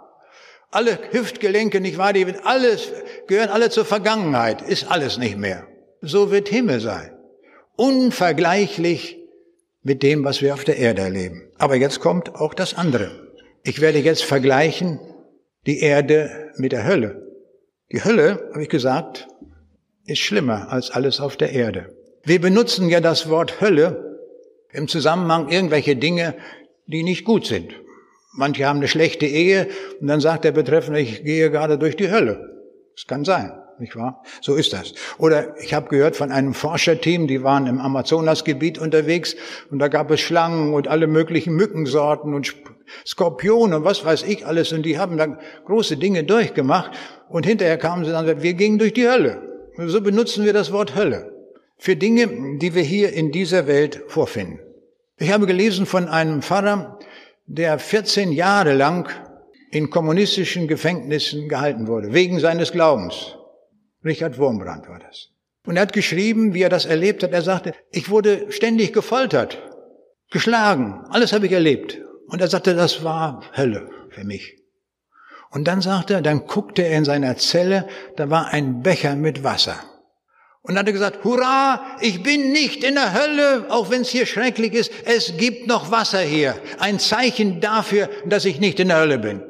Alle 0.69 0.97
Hüftgelenke, 1.11 1.79
nicht 1.79 1.97
wahr? 1.97 2.13
Die 2.13 2.25
alles, 2.43 2.91
gehören 3.27 3.49
alle 3.49 3.69
zur 3.69 3.85
Vergangenheit. 3.85 4.63
Ist 4.63 4.89
alles 4.89 5.17
nicht 5.17 5.37
mehr. 5.37 5.67
So 6.01 6.31
wird 6.31 6.49
Himmel 6.49 6.79
sein. 6.79 7.11
Unvergleichlich 7.75 9.19
mit 9.83 10.01
dem, 10.01 10.23
was 10.23 10.41
wir 10.41 10.53
auf 10.53 10.63
der 10.63 10.77
Erde 10.77 11.03
erleben. 11.03 11.51
Aber 11.57 11.75
jetzt 11.75 11.99
kommt 11.99 12.35
auch 12.35 12.53
das 12.53 12.73
andere. 12.73 13.11
Ich 13.63 13.81
werde 13.81 13.99
jetzt 13.99 14.23
vergleichen 14.23 14.99
die 15.67 15.79
Erde 15.79 16.51
mit 16.57 16.71
der 16.71 16.85
Hölle. 16.85 17.21
Die 17.91 18.03
Hölle, 18.03 18.49
habe 18.51 18.63
ich 18.63 18.69
gesagt, 18.69 19.27
ist 20.05 20.19
schlimmer 20.19 20.71
als 20.71 20.91
alles 20.91 21.19
auf 21.19 21.37
der 21.37 21.51
Erde. 21.51 21.95
Wir 22.23 22.39
benutzen 22.39 22.89
ja 22.89 23.01
das 23.01 23.29
Wort 23.29 23.61
Hölle 23.61 24.19
im 24.71 24.87
Zusammenhang 24.87 25.49
irgendwelche 25.49 25.95
Dinge, 25.95 26.35
die 26.87 27.03
nicht 27.03 27.25
gut 27.25 27.45
sind. 27.45 27.73
Manche 28.35 28.65
haben 28.65 28.77
eine 28.77 28.87
schlechte 28.87 29.25
Ehe 29.25 29.67
und 30.01 30.07
dann 30.07 30.19
sagt 30.19 30.43
der 30.43 30.51
Betreffende, 30.51 30.99
ich 30.99 31.23
gehe 31.23 31.51
gerade 31.51 31.77
durch 31.77 31.95
die 31.95 32.09
Hölle. 32.09 32.49
Das 32.95 33.05
kann 33.05 33.23
sein, 33.23 33.51
nicht 33.79 33.95
wahr? 33.95 34.23
So 34.41 34.55
ist 34.55 34.73
das. 34.73 34.93
Oder 35.17 35.55
ich 35.61 35.73
habe 35.73 35.89
gehört 35.89 36.15
von 36.15 36.31
einem 36.31 36.53
Forscherteam, 36.53 37.27
die 37.27 37.43
waren 37.43 37.67
im 37.67 37.79
Amazonasgebiet 37.79 38.79
unterwegs 38.79 39.35
und 39.69 39.79
da 39.79 39.87
gab 39.87 40.09
es 40.11 40.19
Schlangen 40.19 40.73
und 40.73 40.87
alle 40.87 41.07
möglichen 41.07 41.53
Mückensorten 41.53 42.33
und 42.33 42.55
Skorpione 43.05 43.75
und 43.77 43.83
was 43.83 44.03
weiß 44.03 44.23
ich 44.23 44.45
alles 44.45 44.71
und 44.73 44.83
die 44.83 44.97
haben 44.97 45.17
da 45.17 45.37
große 45.65 45.97
Dinge 45.97 46.23
durchgemacht 46.23 46.91
und 47.29 47.45
hinterher 47.45 47.77
kamen 47.77 48.05
sie 48.05 48.11
dann, 48.11 48.41
wir 48.41 48.53
gingen 48.53 48.79
durch 48.79 48.93
die 48.93 49.07
Hölle. 49.07 49.52
So 49.77 50.01
benutzen 50.01 50.45
wir 50.45 50.53
das 50.53 50.71
Wort 50.71 50.95
Hölle 50.95 51.31
für 51.77 51.95
Dinge, 51.95 52.57
die 52.59 52.75
wir 52.75 52.83
hier 52.83 53.11
in 53.13 53.31
dieser 53.31 53.65
Welt 53.65 54.03
vorfinden. 54.07 54.59
Ich 55.17 55.31
habe 55.31 55.47
gelesen 55.47 55.85
von 55.85 56.07
einem 56.07 56.41
Pfarrer, 56.41 56.99
der 57.45 57.79
14 57.79 58.31
Jahre 58.31 58.73
lang 58.73 59.09
in 59.71 59.89
kommunistischen 59.89 60.67
Gefängnissen 60.67 61.49
gehalten 61.49 61.87
wurde, 61.87 62.13
wegen 62.13 62.39
seines 62.39 62.71
Glaubens. 62.71 63.35
Richard 64.05 64.37
Wurmbrand 64.37 64.87
war 64.87 64.99
das. 64.99 65.29
Und 65.65 65.77
er 65.77 65.83
hat 65.83 65.93
geschrieben, 65.93 66.53
wie 66.53 66.61
er 66.61 66.69
das 66.69 66.85
erlebt 66.85 67.23
hat. 67.23 67.31
Er 67.31 67.41
sagte, 67.41 67.73
ich 67.91 68.09
wurde 68.09 68.51
ständig 68.51 68.93
gefoltert, 68.93 69.61
geschlagen, 70.29 71.05
alles 71.09 71.33
habe 71.33 71.47
ich 71.47 71.51
erlebt. 71.51 71.99
Und 72.27 72.41
er 72.41 72.47
sagte, 72.47 72.75
das 72.75 73.03
war 73.03 73.43
Hölle 73.55 73.89
für 74.09 74.23
mich. 74.23 74.62
Und 75.53 75.65
dann 75.65 75.81
sagte 75.81 76.15
er, 76.15 76.21
dann 76.23 76.47
guckte 76.47 76.81
er 76.81 76.97
in 76.97 77.05
seiner 77.05 77.37
Zelle, 77.37 77.87
da 78.15 78.31
war 78.31 78.47
ein 78.47 78.81
Becher 78.81 79.15
mit 79.15 79.43
Wasser. 79.43 79.75
Und 80.63 80.79
hat 80.79 80.87
er 80.87 80.93
gesagt, 80.93 81.23
hurra, 81.23 81.85
ich 82.01 82.23
bin 82.23 82.51
nicht 82.51 82.83
in 82.83 82.95
der 82.95 83.13
Hölle, 83.13 83.67
auch 83.69 83.91
wenn 83.91 84.01
es 84.01 84.09
hier 84.09 84.25
schrecklich 84.25 84.73
ist, 84.73 84.91
es 85.05 85.37
gibt 85.37 85.67
noch 85.67 85.91
Wasser 85.91 86.21
hier. 86.21 86.55
Ein 86.79 86.97
Zeichen 86.97 87.61
dafür, 87.61 88.09
dass 88.25 88.45
ich 88.45 88.59
nicht 88.59 88.79
in 88.79 88.87
der 88.87 88.97
Hölle 88.99 89.19
bin. 89.19 89.43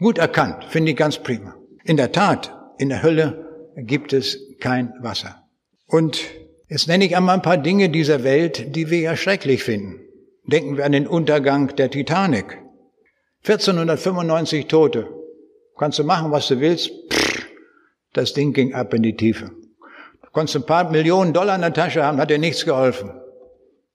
Gut 0.00 0.18
erkannt, 0.18 0.64
finde 0.68 0.90
ich 0.90 0.96
ganz 0.96 1.18
prima. 1.18 1.54
In 1.84 1.96
der 1.96 2.10
Tat, 2.10 2.52
in 2.78 2.88
der 2.88 3.04
Hölle 3.04 3.70
gibt 3.76 4.12
es 4.12 4.36
kein 4.58 4.92
Wasser. 5.00 5.44
Und 5.86 6.24
jetzt 6.68 6.88
nenne 6.88 7.04
ich 7.04 7.16
einmal 7.16 7.36
ein 7.36 7.42
paar 7.42 7.58
Dinge 7.58 7.88
dieser 7.88 8.24
Welt, 8.24 8.74
die 8.74 8.90
wir 8.90 8.98
ja 8.98 9.16
schrecklich 9.16 9.62
finden. 9.62 10.00
Denken 10.44 10.76
wir 10.76 10.86
an 10.86 10.92
den 10.92 11.06
Untergang 11.06 11.76
der 11.76 11.88
Titanic. 11.88 12.58
1495 13.44 14.66
Tote. 14.66 15.19
Kannst 15.80 15.98
du 15.98 16.04
machen, 16.04 16.30
was 16.30 16.46
du 16.46 16.60
willst. 16.60 16.90
Das 18.12 18.34
Ding 18.34 18.52
ging 18.52 18.74
ab 18.74 18.92
in 18.92 19.02
die 19.02 19.16
Tiefe. 19.16 19.50
Konntest 20.30 20.56
ein 20.56 20.66
paar 20.66 20.90
Millionen 20.90 21.32
Dollar 21.32 21.54
in 21.54 21.62
der 21.62 21.72
Tasche 21.72 22.04
haben, 22.04 22.18
hat 22.18 22.28
dir 22.28 22.38
nichts 22.38 22.66
geholfen. 22.66 23.18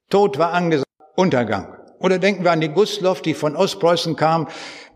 Tod 0.09 0.39
war 0.39 0.51
angesagt, 0.51 0.89
Untergang. 1.15 1.77
Oder 1.99 2.17
denken 2.17 2.43
wir 2.43 2.51
an 2.51 2.59
die 2.59 2.69
Gustloff, 2.69 3.21
die 3.21 3.35
von 3.35 3.55
Ostpreußen 3.55 4.15
kam, 4.15 4.47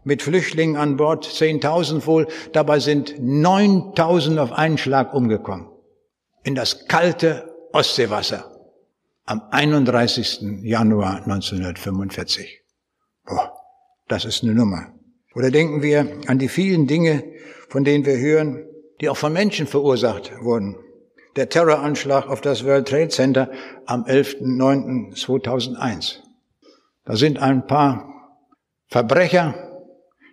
mit 0.04 0.24
Flüchtlingen 0.24 0.78
an 0.78 0.98
Bord, 0.98 1.28
10.000 1.28 2.08
wohl. 2.08 2.28
Dabei 2.54 2.80
sind 2.80 3.14
9.000 3.20 4.40
auf 4.40 4.52
einen 4.52 4.80
Schlag 4.80 5.14
umgekommen. 5.14 5.68
In 6.44 6.56
das 6.56 6.88
kalte 6.88 7.54
Ostseewasser. 7.72 8.52
Am 9.26 9.44
31. 9.52 10.64
Januar 10.64 11.18
1945. 11.18 12.64
Boah, 13.28 13.54
das 14.08 14.26
ist 14.26 14.42
eine 14.42 14.56
Nummer. 14.56 14.99
Oder 15.36 15.52
denken 15.52 15.82
wir 15.82 16.08
an 16.28 16.40
die 16.40 16.50
vielen 16.50 16.88
Dinge, 16.88 17.24
von 17.70 17.84
denen 17.84 18.06
wir 18.06 18.18
hören, 18.18 18.66
die 19.02 19.10
auch 19.10 19.18
von 19.18 19.34
Menschen 19.34 19.68
verursacht 19.68 20.32
wurden 20.42 20.78
der 21.40 21.50
Terroranschlag 21.50 22.28
auf 22.28 22.42
das 22.42 22.66
World 22.66 22.90
Trade 22.90 23.10
Center 23.10 23.50
am 23.86 24.04
11.09.2001. 24.04 26.18
Da 27.06 27.16
sind 27.16 27.40
ein 27.40 27.66
paar 27.66 28.14
Verbrecher, 28.88 29.56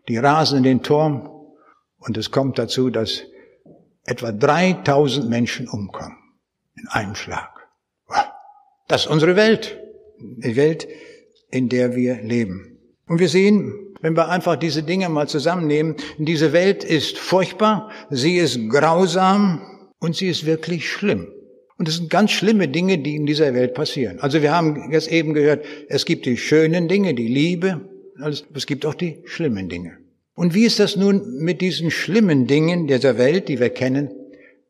die 0.09 0.19
rasen 0.19 0.59
in 0.59 0.65
den 0.65 0.83
Turm 0.83 1.31
Und 1.99 2.17
es 2.17 2.33
kommt 2.33 2.59
dazu, 2.59 2.91
dass 2.91 3.23
etwa 4.05 4.33
3000 4.33 5.29
Menschen 5.29 5.69
umkommen. 5.69 6.17
In 6.75 6.89
einem 6.89 7.15
Schlag. 7.15 7.69
Das 8.89 9.03
ist 9.03 9.11
unsere 9.11 9.37
Welt. 9.37 9.79
Die 10.19 10.57
Welt, 10.57 10.89
in 11.51 11.69
der 11.69 11.95
wir 11.95 12.21
leben. 12.23 12.81
Und 13.07 13.21
wir 13.21 13.29
sehen, 13.29 13.86
wenn 14.01 14.17
wir 14.17 14.29
einfach 14.29 14.57
diese 14.57 14.83
Dinge 14.83 15.09
mal 15.09 15.29
zusammennehmen, 15.29 15.97
diese 16.19 16.53
Welt 16.53 16.85
ist 16.85 17.19
furchtbar, 17.19 17.91
sie 18.11 18.37
ist 18.37 18.59
grausam 18.69 19.63
und 19.99 20.17
sie 20.17 20.29
ist 20.29 20.47
wirklich 20.47 20.91
schlimm. 20.91 21.29
Und 21.79 21.89
es 21.89 21.97
sind 21.97 22.09
ganz 22.09 22.31
schlimme 22.31 22.69
Dinge, 22.69 22.99
die 22.99 23.17
in 23.17 23.27
dieser 23.27 23.53
Welt 23.55 23.75
passieren. 23.75 24.19
Also 24.21 24.41
wir 24.41 24.55
haben 24.55 24.91
jetzt 24.93 25.09
eben 25.09 25.35
gehört, 25.35 25.65
es 25.89 26.07
gibt 26.07 26.25
die 26.25 26.39
schönen 26.39 26.89
Dinge, 26.89 27.15
die 27.15 27.29
Liebe, 27.29 27.83
es 28.55 28.67
gibt 28.67 28.87
auch 28.87 28.95
die 28.95 29.19
schlimmen 29.27 29.69
Dinge. 29.69 29.99
Und 30.35 30.55
wie 30.55 30.65
ist 30.65 30.79
das 30.79 30.97
nun 30.97 31.39
mit 31.39 31.61
diesen 31.61 31.91
schlimmen 31.91 32.47
Dingen 32.47 32.87
dieser 32.87 33.19
Welt, 33.19 33.49
die 33.49 33.61
wir 33.61 33.71
kennen, 33.71 34.11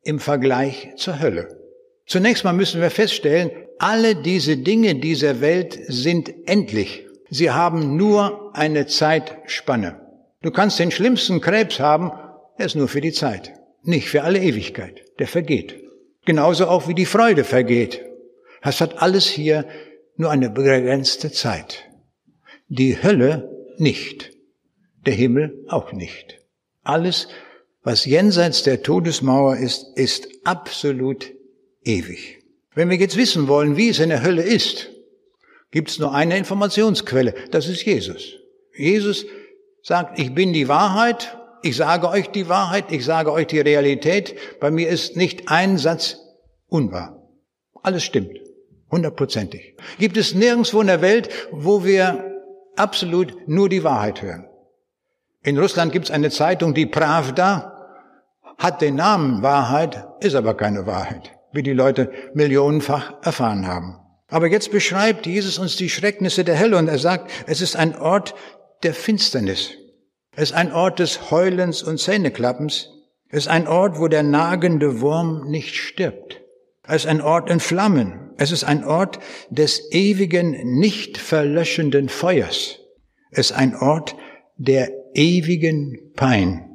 im 0.03 0.19
Vergleich 0.19 0.91
zur 0.97 1.21
Hölle? 1.21 1.49
Zunächst 2.07 2.45
mal 2.45 2.53
müssen 2.53 2.81
wir 2.81 2.91
feststellen, 2.91 3.51
alle 3.79 4.17
diese 4.17 4.57
Dinge 4.57 4.95
dieser 4.95 5.41
Welt 5.41 5.79
sind 5.89 6.33
endlich. 6.47 7.06
Sie 7.31 7.51
haben 7.51 7.97
nur 7.97 8.55
eine 8.55 8.87
Zeitspanne. 8.87 10.01
Du 10.43 10.51
kannst 10.51 10.79
den 10.79 10.91
schlimmsten 10.91 11.41
Krebs 11.41 11.81
haben, 11.81 12.12
er 12.57 12.67
ist 12.67 12.77
nur 12.77 12.89
für 12.89 13.01
die 13.01 13.12
Zeit, 13.12 13.53
nicht 13.83 14.09
für 14.09 14.23
alle 14.23 14.39
Ewigkeit. 14.39 15.03
Der 15.19 15.27
vergeht. 15.27 15.83
Genauso 16.25 16.67
auch 16.67 16.89
wie 16.89 16.95
die 16.95 17.07
Freude 17.07 17.45
vergeht. 17.45 18.05
Es 18.62 18.81
hat 18.81 19.01
alles 19.03 19.27
hier 19.27 19.67
nur 20.17 20.31
eine 20.31 20.51
begrenzte 20.51 21.31
Zeit. 21.31 21.85
Die 22.69 23.03
Hölle 23.03 23.51
nicht. 23.79 24.33
Der 25.07 25.15
Himmel 25.15 25.65
auch 25.69 25.93
nicht. 25.93 26.41
Alles, 26.83 27.29
was 27.83 28.05
jenseits 28.05 28.62
der 28.62 28.83
Todesmauer 28.83 29.57
ist, 29.57 29.97
ist 29.97 30.29
absolut 30.45 31.33
ewig. 31.85 32.39
Wenn 32.75 32.91
wir 32.91 32.97
jetzt 32.97 33.17
wissen 33.17 33.49
wollen, 33.49 33.77
wie 33.77 33.89
es 33.89 34.01
in 34.01 34.09
der 34.09 34.23
Hölle 34.23 34.43
ist, 34.43 34.91
gibt 35.70 35.90
es 35.90 35.98
nur 35.98 36.14
eine 36.14 36.37
Informationsquelle, 36.38 37.35
das 37.50 37.68
ist 37.68 37.85
Jesus. 37.85 38.35
Jesus 38.76 39.26
sagt, 39.83 40.18
ich 40.18 40.35
bin 40.35 40.52
die 40.52 40.68
Wahrheit, 40.68 41.37
ich 41.62 41.76
sage 41.76 42.09
euch 42.09 42.29
die 42.29 42.48
Wahrheit, 42.48 42.90
ich 42.90 43.05
sage 43.05 43.33
euch 43.33 43.46
die 43.46 43.61
Realität, 43.61 44.37
bei 44.61 44.70
mir 44.70 44.88
ist 44.88 45.16
nicht 45.16 45.48
ein 45.48 45.79
Satz 45.79 46.18
unwahr. 46.68 47.22
Alles 47.83 48.05
stimmt, 48.05 48.38
hundertprozentig. 48.90 49.76
Gibt 49.98 50.16
es 50.16 50.35
nirgendwo 50.35 50.81
in 50.81 50.87
der 50.88 51.02
Welt, 51.02 51.29
wo 51.50 51.85
wir 51.85 52.37
absolut 52.76 53.48
nur 53.48 53.68
die 53.68 53.85
Wahrheit 53.85 54.22
hören. 54.22 54.46
In 55.42 55.59
Russland 55.59 55.92
gibt 55.92 56.07
es 56.07 56.11
eine 56.11 56.31
Zeitung, 56.31 56.74
die 56.74 56.87
Pravda, 56.87 57.72
hat 58.59 58.81
den 58.81 58.96
Namen 58.96 59.42
Wahrheit, 59.42 60.07
ist 60.20 60.35
aber 60.35 60.55
keine 60.55 60.87
Wahrheit, 60.87 61.33
wie 61.52 61.62
die 61.62 61.72
Leute 61.72 62.11
millionenfach 62.35 63.14
erfahren 63.22 63.66
haben. 63.66 63.98
Aber 64.29 64.49
jetzt 64.49 64.71
beschreibt 64.73 65.27
Jesus 65.27 65.59
uns 65.59 65.77
die 65.77 65.89
Schrecknisse 65.89 66.45
der 66.45 66.59
Hölle 66.59 66.79
und 66.79 66.89
er 66.89 66.99
sagt, 66.99 67.31
es 67.47 67.61
ist 67.61 67.77
ein 67.77 67.97
Ort 67.97 68.35
der 68.83 68.95
Finsternis. 68.95 69.73
Es 70.35 70.51
ist 70.51 70.57
ein 70.57 70.73
Ort 70.73 70.99
des 70.99 71.31
Heulens 71.31 71.83
und 71.83 71.99
Zähneklappens. 71.99 72.91
Es 73.29 73.45
ist 73.45 73.49
ein 73.49 73.67
Ort, 73.67 73.99
wo 73.99 74.09
der 74.09 74.23
nagende 74.23 75.01
Wurm 75.01 75.49
nicht 75.49 75.77
stirbt. 75.77 76.41
Es 76.87 77.05
ist 77.05 77.07
ein 77.07 77.21
Ort 77.21 77.51
in 77.51 77.61
Flammen. 77.61 78.31
Es 78.37 78.53
ist 78.53 78.65
ein 78.65 78.85
Ort 78.85 79.19
des 79.51 79.91
ewigen, 79.93 80.79
nicht 80.79 81.19
verlöschenden 81.19 82.09
Feuers. 82.09 82.81
Es 83.31 83.51
ist 83.51 83.53
ein 83.53 83.75
Ort 83.75 84.15
der 84.57 84.91
ewigen 85.15 86.12
Pein. 86.15 86.71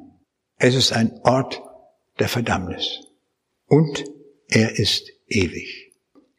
Es 0.57 0.75
ist 0.75 0.91
ein 0.91 1.19
Ort 1.23 1.61
der 2.19 2.27
Verdammnis. 2.27 3.01
Und 3.67 4.03
er 4.47 4.77
ist 4.77 5.09
ewig. 5.27 5.80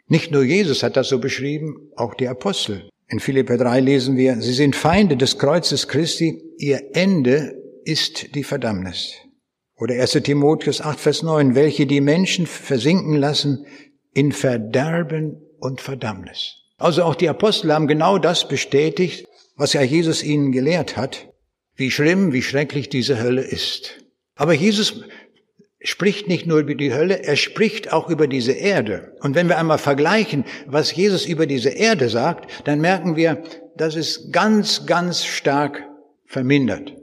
Nicht 0.09 0.31
nur 0.31 0.43
Jesus 0.43 0.83
hat 0.83 0.97
das 0.97 1.09
so 1.09 1.19
beschrieben, 1.19 1.91
auch 1.97 2.15
die 2.15 2.29
Apostel. 2.29 2.89
In 3.09 3.21
Philipper 3.21 3.57
3 3.57 3.81
lesen 3.81 4.17
wir, 4.17 4.41
sie 4.41 4.53
sind 4.53 4.75
Feinde 4.75 5.17
des 5.17 5.39
Kreuzes 5.39 5.89
Christi, 5.89 6.43
ihr 6.59 6.95
Ende 6.95 7.55
ist 7.85 8.35
die 8.35 8.45
Verdammnis. 8.45 9.15
Oder 9.77 9.95
1 9.95 10.13
Timotheus 10.23 10.81
8, 10.81 10.99
Vers 10.99 11.23
9, 11.23 11.55
welche 11.55 11.87
die 11.87 12.01
Menschen 12.01 12.47
versinken 12.47 13.17
lassen 13.17 13.67
in 14.15 14.33
Verderben 14.33 15.43
und 15.59 15.81
Verdammnis. 15.81 16.57
Also 16.79 17.05
auch 17.05 17.15
die 17.15 17.29
Apostel 17.29 17.73
haben 17.73 17.87
genau 17.87 18.19
das 18.19 18.49
bestätigt, 18.49 19.27
was 19.57 19.73
ja 19.73 19.83
Jesus 19.83 20.23
ihnen 20.23 20.53
gelehrt 20.53 20.97
hat, 20.97 21.29
wie 21.77 21.91
schlimm, 21.91 22.33
wie 22.33 22.43
schrecklich 22.43 22.89
diese 22.89 23.23
Hölle 23.23 23.43
ist. 23.43 23.99
Aber 24.35 24.55
Jesus 24.55 25.03
spricht 25.85 26.29
nicht 26.29 26.47
nur 26.47 26.59
über 26.59 26.75
die 26.75 26.93
Hölle, 26.95 27.23
er 27.25 27.37
spricht 27.37 27.93
auch 27.93 28.09
über 28.09 28.27
diese 28.27 28.53
Erde. 28.53 29.17
Und 29.21 29.35
wenn 29.35 29.49
wir 29.49 29.59
einmal 29.59 29.79
vergleichen, 29.79 30.45
was 30.67 30.95
Jesus 30.95 31.27
über 31.27 31.47
diese 31.47 31.71
Erde 31.71 32.09
sagt, 32.09 32.51
dann 32.67 32.81
merken 32.81 33.17
wir, 33.17 33.43
das 33.77 33.97
ist 33.97 34.33
ganz, 34.33 34.87
ganz 34.87 35.25
stark 35.25 35.83
vermindert. 36.27 36.95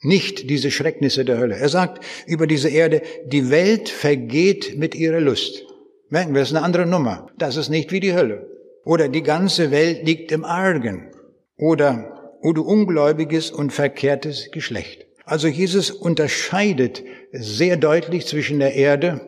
Nicht 0.00 0.48
diese 0.48 0.70
Schrecknisse 0.70 1.24
der 1.24 1.38
Hölle. 1.38 1.56
Er 1.56 1.68
sagt 1.68 2.04
über 2.26 2.46
diese 2.46 2.68
Erde, 2.68 3.02
die 3.26 3.50
Welt 3.50 3.88
vergeht 3.88 4.78
mit 4.78 4.94
ihrer 4.94 5.20
Lust. 5.20 5.64
Merken 6.08 6.34
wir, 6.34 6.40
das 6.40 6.50
ist 6.50 6.56
eine 6.56 6.64
andere 6.64 6.86
Nummer. 6.86 7.28
Das 7.36 7.56
ist 7.56 7.68
nicht 7.68 7.90
wie 7.90 8.00
die 8.00 8.14
Hölle. 8.14 8.46
Oder 8.84 9.08
die 9.08 9.22
ganze 9.22 9.70
Welt 9.70 10.06
liegt 10.06 10.30
im 10.32 10.44
Argen. 10.44 11.10
Oder, 11.56 12.38
o 12.42 12.52
du 12.52 12.62
ungläubiges 12.62 13.50
und 13.50 13.72
verkehrtes 13.72 14.50
Geschlecht. 14.52 15.07
Also 15.28 15.46
Jesus 15.46 15.90
unterscheidet 15.90 17.04
sehr 17.32 17.76
deutlich 17.76 18.26
zwischen 18.26 18.60
der 18.60 18.74
Erde 18.74 19.20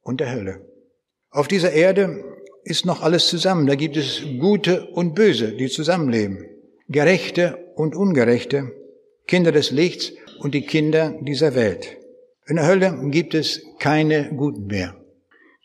und 0.00 0.20
der 0.20 0.32
Hölle. 0.32 0.64
Auf 1.28 1.46
dieser 1.46 1.72
Erde 1.72 2.24
ist 2.64 2.86
noch 2.86 3.02
alles 3.02 3.28
zusammen. 3.28 3.66
Da 3.66 3.74
gibt 3.74 3.98
es 3.98 4.22
Gute 4.40 4.86
und 4.86 5.14
Böse, 5.14 5.52
die 5.52 5.68
zusammenleben. 5.68 6.46
Gerechte 6.88 7.58
und 7.74 7.94
Ungerechte. 7.94 8.72
Kinder 9.26 9.52
des 9.52 9.70
Lichts 9.72 10.12
und 10.38 10.54
die 10.54 10.62
Kinder 10.62 11.14
dieser 11.20 11.54
Welt. 11.54 11.98
In 12.46 12.56
der 12.56 12.66
Hölle 12.66 12.98
gibt 13.10 13.34
es 13.34 13.60
keine 13.78 14.30
Guten 14.34 14.68
mehr, 14.68 14.96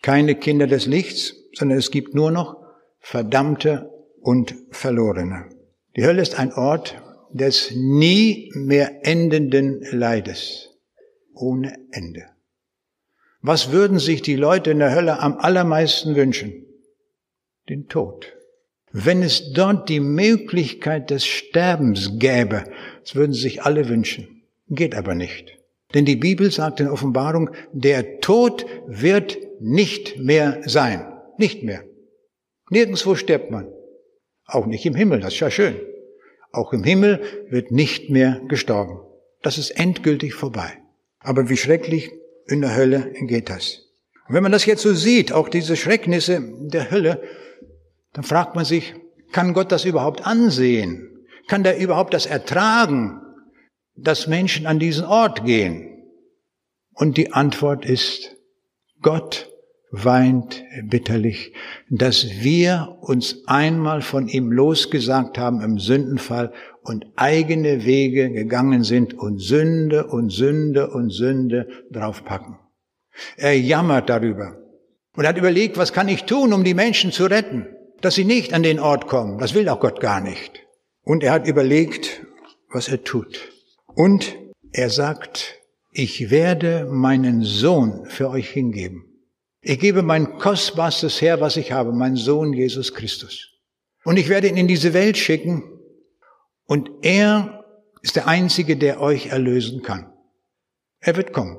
keine 0.01 0.35
Kinder 0.35 0.67
des 0.67 0.85
Lichts, 0.85 1.33
sondern 1.53 1.77
es 1.77 1.91
gibt 1.91 2.13
nur 2.13 2.31
noch 2.31 2.57
Verdammte 2.99 3.89
und 4.19 4.53
Verlorene. 4.71 5.45
Die 5.95 6.03
Hölle 6.03 6.23
ist 6.23 6.37
ein 6.37 6.51
Ort 6.51 7.01
des 7.33 7.71
nie 7.71 8.51
mehr 8.53 9.05
endenden 9.05 9.81
Leides, 9.91 10.69
ohne 11.33 11.77
Ende. 11.91 12.25
Was 13.41 13.71
würden 13.71 13.99
sich 13.99 14.21
die 14.21 14.35
Leute 14.35 14.71
in 14.71 14.79
der 14.79 14.93
Hölle 14.93 15.19
am 15.19 15.37
allermeisten 15.37 16.15
wünschen? 16.15 16.65
Den 17.69 17.87
Tod. 17.87 18.33
Wenn 18.91 19.23
es 19.23 19.53
dort 19.53 19.89
die 19.89 19.99
Möglichkeit 19.99 21.09
des 21.09 21.25
Sterbens 21.25 22.19
gäbe, 22.19 22.65
das 23.01 23.15
würden 23.15 23.33
sich 23.33 23.63
alle 23.63 23.87
wünschen. 23.87 24.43
Geht 24.69 24.95
aber 24.95 25.15
nicht. 25.15 25.57
Denn 25.93 26.05
die 26.05 26.15
Bibel 26.15 26.51
sagt 26.51 26.79
in 26.79 26.87
Offenbarung, 26.87 27.49
der 27.71 28.19
Tod 28.19 28.65
wird 28.87 29.37
nicht 29.59 30.17
mehr 30.19 30.61
sein. 30.65 31.05
Nicht 31.37 31.63
mehr. 31.63 31.83
Nirgendswo 32.69 33.15
stirbt 33.15 33.51
man. 33.51 33.67
Auch 34.45 34.65
nicht 34.65 34.85
im 34.85 34.95
Himmel, 34.95 35.19
das 35.21 35.33
ist 35.33 35.39
ja 35.39 35.51
schön. 35.51 35.75
Auch 36.51 36.73
im 36.73 36.83
Himmel 36.83 37.21
wird 37.49 37.71
nicht 37.71 38.09
mehr 38.09 38.41
gestorben. 38.47 38.99
Das 39.41 39.57
ist 39.57 39.71
endgültig 39.71 40.33
vorbei. 40.33 40.73
Aber 41.19 41.49
wie 41.49 41.57
schrecklich 41.57 42.11
in 42.47 42.61
der 42.61 42.75
Hölle 42.75 43.13
geht 43.21 43.49
das. 43.49 43.85
Und 44.27 44.35
wenn 44.35 44.43
man 44.43 44.51
das 44.51 44.65
jetzt 44.65 44.81
so 44.81 44.93
sieht, 44.93 45.31
auch 45.31 45.49
diese 45.49 45.75
Schrecknisse 45.75 46.41
der 46.41 46.91
Hölle, 46.91 47.21
dann 48.13 48.23
fragt 48.23 48.55
man 48.55 48.65
sich, 48.65 48.93
kann 49.31 49.53
Gott 49.53 49.71
das 49.71 49.85
überhaupt 49.85 50.25
ansehen? 50.25 51.25
Kann 51.47 51.63
der 51.63 51.77
überhaupt 51.77 52.13
das 52.13 52.25
ertragen, 52.25 53.21
dass 53.95 54.27
Menschen 54.27 54.67
an 54.67 54.79
diesen 54.79 55.05
Ort 55.05 55.45
gehen? 55.45 55.87
Und 56.93 57.17
die 57.17 57.31
Antwort 57.31 57.85
ist, 57.85 58.35
Gott 59.01 59.50
weint 59.91 60.63
bitterlich, 60.83 61.53
dass 61.89 62.25
wir 62.41 62.97
uns 63.01 63.43
einmal 63.45 64.01
von 64.01 64.27
ihm 64.27 64.51
losgesagt 64.51 65.37
haben 65.37 65.61
im 65.61 65.77
Sündenfall 65.79 66.53
und 66.81 67.05
eigene 67.15 67.85
Wege 67.85 68.31
gegangen 68.31 68.83
sind 68.83 69.13
und 69.13 69.39
Sünde 69.39 70.07
und 70.07 70.31
Sünde 70.31 70.89
und 70.89 71.11
Sünde 71.11 71.67
draufpacken. 71.91 72.57
Er 73.37 73.59
jammert 73.59 74.09
darüber 74.09 74.57
und 75.15 75.27
hat 75.27 75.37
überlegt, 75.37 75.77
was 75.77 75.93
kann 75.93 76.07
ich 76.07 76.23
tun, 76.23 76.53
um 76.53 76.63
die 76.63 76.73
Menschen 76.73 77.11
zu 77.11 77.25
retten? 77.25 77.67
dass 78.01 78.15
sie 78.15 78.25
nicht 78.25 78.53
an 78.53 78.63
den 78.63 78.79
Ort 78.79 79.07
kommen. 79.07 79.37
Das 79.37 79.53
will 79.53 79.69
auch 79.69 79.79
Gott 79.79 79.99
gar 79.99 80.21
nicht. 80.21 80.67
Und 81.03 81.23
er 81.23 81.31
hat 81.31 81.47
überlegt, 81.47 82.25
was 82.69 82.89
er 82.89 83.03
tut. 83.03 83.39
Und 83.85 84.35
er 84.71 84.89
sagt, 84.89 85.59
ich 85.91 86.29
werde 86.29 86.87
meinen 86.89 87.43
Sohn 87.43 88.05
für 88.05 88.29
euch 88.29 88.49
hingeben. 88.49 89.10
Ich 89.61 89.79
gebe 89.79 90.01
mein 90.01 90.39
kostbarstes 90.39 91.21
her, 91.21 91.39
was 91.39 91.55
ich 91.55 91.71
habe, 91.71 91.93
mein 91.93 92.15
Sohn 92.15 92.51
Jesus 92.51 92.93
Christus. 92.93 93.49
Und 94.03 94.17
ich 94.17 94.27
werde 94.27 94.47
ihn 94.47 94.57
in 94.57 94.67
diese 94.67 94.93
Welt 94.93 95.17
schicken. 95.17 95.63
Und 96.65 96.89
er 97.03 97.63
ist 98.01 98.15
der 98.15 98.27
Einzige, 98.27 98.75
der 98.75 98.99
euch 98.99 99.27
erlösen 99.27 99.83
kann. 99.83 100.11
Er 100.99 101.15
wird 101.15 101.31
kommen. 101.31 101.57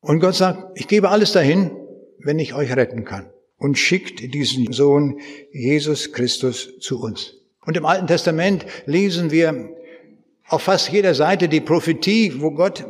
Und 0.00 0.20
Gott 0.20 0.36
sagt, 0.36 0.78
ich 0.78 0.86
gebe 0.86 1.08
alles 1.08 1.32
dahin, 1.32 1.72
wenn 2.18 2.38
ich 2.38 2.54
euch 2.54 2.74
retten 2.76 3.04
kann. 3.04 3.30
Und 3.56 3.76
schickt 3.76 4.34
diesen 4.34 4.72
Sohn 4.72 5.20
Jesus 5.52 6.12
Christus 6.12 6.78
zu 6.78 7.00
uns. 7.00 7.34
Und 7.64 7.76
im 7.76 7.86
Alten 7.86 8.06
Testament 8.06 8.66
lesen 8.86 9.30
wir 9.30 9.70
auf 10.48 10.62
fast 10.62 10.90
jeder 10.90 11.14
Seite 11.14 11.48
die 11.48 11.60
Prophetie, 11.60 12.40
wo 12.40 12.50
Gott 12.52 12.84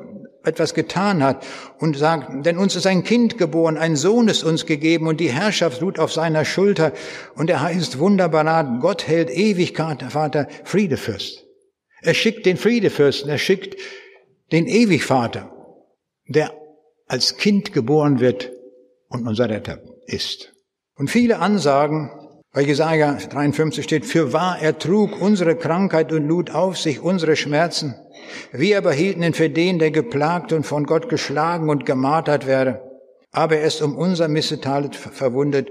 etwas 0.44 0.74
getan 0.74 1.22
hat 1.22 1.46
und 1.78 1.96
sagt, 1.96 2.44
denn 2.44 2.58
uns 2.58 2.76
ist 2.76 2.86
ein 2.86 3.04
Kind 3.04 3.38
geboren, 3.38 3.76
ein 3.76 3.96
Sohn 3.96 4.28
ist 4.28 4.42
uns 4.42 4.66
gegeben 4.66 5.06
und 5.06 5.20
die 5.20 5.30
Herrschaft 5.30 5.82
ruht 5.82 5.98
auf 5.98 6.12
seiner 6.12 6.44
Schulter 6.44 6.92
und 7.34 7.50
er 7.50 7.60
heißt 7.60 7.98
wunderbar, 7.98 8.78
Gott 8.80 9.06
hält 9.06 9.30
Ewigkeit, 9.30 10.02
Vater, 10.02 10.48
Friedefürst. 10.64 11.44
Er 12.02 12.14
schickt 12.14 12.46
den 12.46 12.56
Friedefürsten, 12.56 13.30
er 13.30 13.38
schickt 13.38 13.76
den 14.50 14.66
Ewigvater, 14.66 15.50
der 16.26 16.52
als 17.06 17.36
Kind 17.36 17.72
geboren 17.72 18.20
wird 18.20 18.50
und 19.08 19.26
unser 19.26 19.48
Retter 19.48 19.78
ist. 20.06 20.52
Und 20.96 21.08
viele 21.08 21.38
Ansagen, 21.38 22.10
bei 22.52 22.62
Jesaja 22.62 23.14
53 23.14 23.82
steht, 23.84 24.04
für 24.04 24.32
wahr 24.32 24.58
er 24.60 24.78
trug 24.78 25.20
unsere 25.20 25.56
Krankheit 25.56 26.12
und 26.12 26.26
lud 26.26 26.50
auf 26.50 26.78
sich 26.78 27.00
unsere 27.00 27.36
Schmerzen. 27.36 27.94
Wir 28.52 28.78
aber 28.78 28.92
hielten 28.92 29.22
ihn 29.22 29.34
für 29.34 29.50
den, 29.50 29.78
der 29.78 29.90
geplagt 29.90 30.52
und 30.52 30.64
von 30.64 30.84
Gott 30.84 31.08
geschlagen 31.08 31.68
und 31.68 31.86
gemartert 31.86 32.46
wäre. 32.46 32.82
Aber 33.30 33.56
er 33.56 33.66
ist 33.66 33.82
um 33.82 33.96
unser 33.96 34.28
Missetal 34.28 34.90
verwundet 34.92 35.70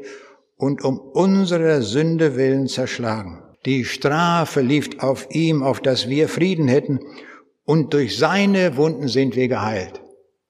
und 0.58 0.84
um 0.84 1.00
unsere 1.00 1.82
Sünde 1.82 2.36
willen 2.36 2.68
zerschlagen. 2.68 3.42
Die 3.66 3.86
Strafe 3.86 4.62
lief 4.62 4.90
auf 5.00 5.28
ihm, 5.30 5.62
auf 5.62 5.80
dass 5.80 6.10
wir 6.10 6.28
Frieden 6.28 6.68
hätten, 6.68 7.00
und 7.64 7.94
durch 7.94 8.18
seine 8.18 8.76
Wunden 8.76 9.08
sind 9.08 9.36
wir 9.36 9.48
geheilt. 9.48 10.02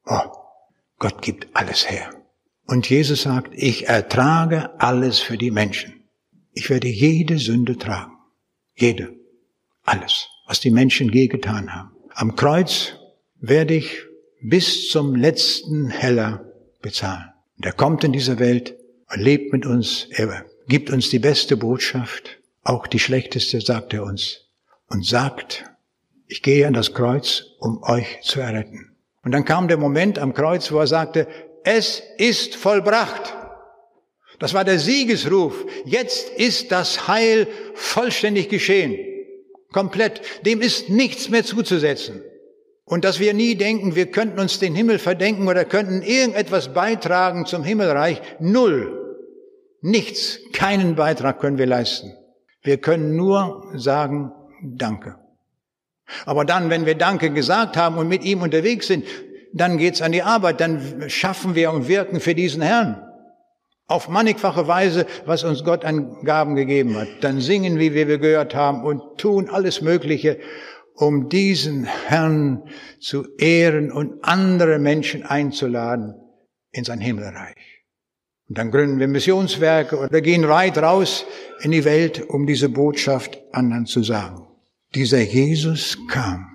Oh, 0.06 0.32
Gott 0.98 1.22
gibt 1.22 1.48
alles 1.54 1.90
her. 1.90 2.10
Und 2.68 2.90
Jesus 2.90 3.24
sagt, 3.24 3.52
ich 3.54 3.90
ertrage 3.90 4.80
alles 4.80 5.20
für 5.20 5.38
die 5.38 5.52
Menschen. 5.52 6.06
Ich 6.54 6.70
werde 6.70 6.88
jede 6.88 7.38
Sünde 7.38 7.78
tragen. 7.78 8.14
Jede. 8.76 9.14
Alles, 9.84 10.30
was 10.52 10.60
die 10.60 10.70
Menschen 10.72 11.10
je 11.14 11.28
getan 11.28 11.74
haben. 11.74 11.96
Am 12.14 12.36
Kreuz 12.36 12.96
werde 13.40 13.74
ich 13.74 14.04
bis 14.42 14.90
zum 14.90 15.16
letzten 15.16 15.90
Heller 15.90 16.44
bezahlen. 16.82 17.32
Und 17.56 17.66
er 17.66 17.72
kommt 17.72 18.04
in 18.04 18.12
diese 18.12 18.38
Welt 18.38 18.76
und 19.10 19.22
lebt 19.22 19.54
mit 19.54 19.66
uns. 19.66 20.08
Er 20.10 20.46
gibt 20.68 20.90
uns 20.90 21.10
die 21.10 21.20
beste 21.20 21.56
Botschaft, 21.56 22.38
auch 22.64 22.86
die 22.86 23.00
schlechteste, 23.00 23.62
sagt 23.62 23.94
er 23.94 24.04
uns. 24.04 24.50
Und 24.88 25.06
sagt, 25.06 25.64
ich 26.28 26.42
gehe 26.42 26.68
an 26.68 26.74
das 26.74 26.94
Kreuz, 26.94 27.46
um 27.60 27.82
euch 27.84 28.20
zu 28.22 28.42
erretten. 28.42 28.98
Und 29.24 29.32
dann 29.32 29.46
kam 29.46 29.70
der 29.70 29.78
Moment 29.78 30.20
am 30.20 30.34
Kreuz, 30.34 30.70
wo 30.74 30.80
er 30.80 30.88
sagte, 30.88 31.30
es 31.64 32.04
ist 32.18 32.56
vollbracht. 32.56 33.34
Das 34.40 34.54
war 34.54 34.66
der 34.66 34.80
Siegesruf. 34.80 35.66
Jetzt 35.86 36.28
ist 36.32 36.74
das 36.74 37.08
Heil 37.08 37.48
vollständig 37.74 38.50
geschehen. 38.50 39.11
Komplett. 39.72 40.22
Dem 40.46 40.62
ist 40.62 40.90
nichts 40.90 41.30
mehr 41.30 41.44
zuzusetzen. 41.44 42.22
Und 42.84 43.06
dass 43.06 43.20
wir 43.20 43.34
nie 43.34 43.56
denken, 43.56 43.96
wir 43.96 44.08
könnten 44.08 44.40
uns 44.40 44.60
den 44.60 44.76
Himmel 44.76 45.00
verdenken 45.00 45.48
oder 45.48 45.64
könnten 45.64 46.02
irgendetwas 46.02 46.74
beitragen 46.74 47.46
zum 47.46 47.64
Himmelreich. 47.64 48.22
Null. 48.40 48.98
Nichts. 49.82 50.40
Keinen 50.52 50.96
Beitrag 50.96 51.40
können 51.40 51.58
wir 51.58 51.68
leisten. 51.68 52.14
Wir 52.64 52.78
können 52.78 53.16
nur 53.16 53.72
sagen, 53.76 54.32
danke. 54.62 55.16
Aber 56.26 56.44
dann, 56.44 56.70
wenn 56.70 56.86
wir 56.86 56.96
Danke 56.96 57.32
gesagt 57.32 57.78
haben 57.78 57.98
und 57.98 58.10
mit 58.10 58.24
ihm 58.24 58.42
unterwegs 58.42 58.88
sind, 58.88 59.06
dann 59.54 59.78
geht's 59.78 60.02
an 60.02 60.12
die 60.12 60.24
Arbeit, 60.24 60.60
dann 60.60 61.10
schaffen 61.10 61.56
wir 61.56 61.72
und 61.72 61.88
wirken 61.88 62.20
für 62.20 62.36
diesen 62.36 62.62
Herrn 62.62 63.02
auf 63.92 64.10
mannigfache 64.10 64.68
Weise, 64.68 65.06
was 65.26 65.44
uns 65.44 65.64
Gott 65.64 65.86
an 65.86 66.24
Gaben 66.24 66.56
gegeben 66.56 66.98
hat. 66.98 67.08
Dann 67.22 67.42
singen, 67.42 67.78
wie 67.78 67.94
wir 67.94 68.18
gehört 68.18 68.56
haben, 68.56 68.84
und 68.84 69.18
tun 69.18 69.50
alles 69.50 69.82
Mögliche, 69.82 70.40
um 70.96 71.30
diesen 71.30 71.84
Herrn 71.84 72.64
zu 73.00 73.26
ehren 73.38 73.92
und 73.92 74.24
andere 74.24 74.80
Menschen 74.80 75.24
einzuladen 75.24 76.16
in 76.72 76.84
sein 76.84 77.00
Himmelreich. 77.00 77.56
Und 78.50 78.58
dann 78.58 78.72
gründen 78.72 79.00
wir 79.00 79.08
Missionswerke 79.08 79.98
oder 79.98 80.22
gehen 80.22 80.48
weit 80.48 80.78
raus 80.78 81.26
in 81.62 81.72
die 81.72 81.86
Welt, 81.86 82.22
um 82.30 82.46
diese 82.46 82.70
Botschaft 82.70 83.40
anderen 83.52 83.86
zu 83.86 84.04
sagen. 84.04 84.48
Dieser 84.94 85.22
Jesus 85.22 85.98
kam. 86.10 86.48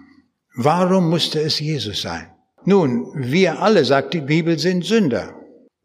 Warum 0.54 1.08
musste 1.10 1.40
es 1.40 1.58
Jesus 1.58 2.02
sein? 2.02 2.30
Nun, 2.64 3.12
wir 3.14 3.60
alle, 3.62 3.84
sagt 3.84 4.14
die 4.14 4.20
Bibel, 4.20 4.58
sind 4.58 4.84
Sünder 4.84 5.34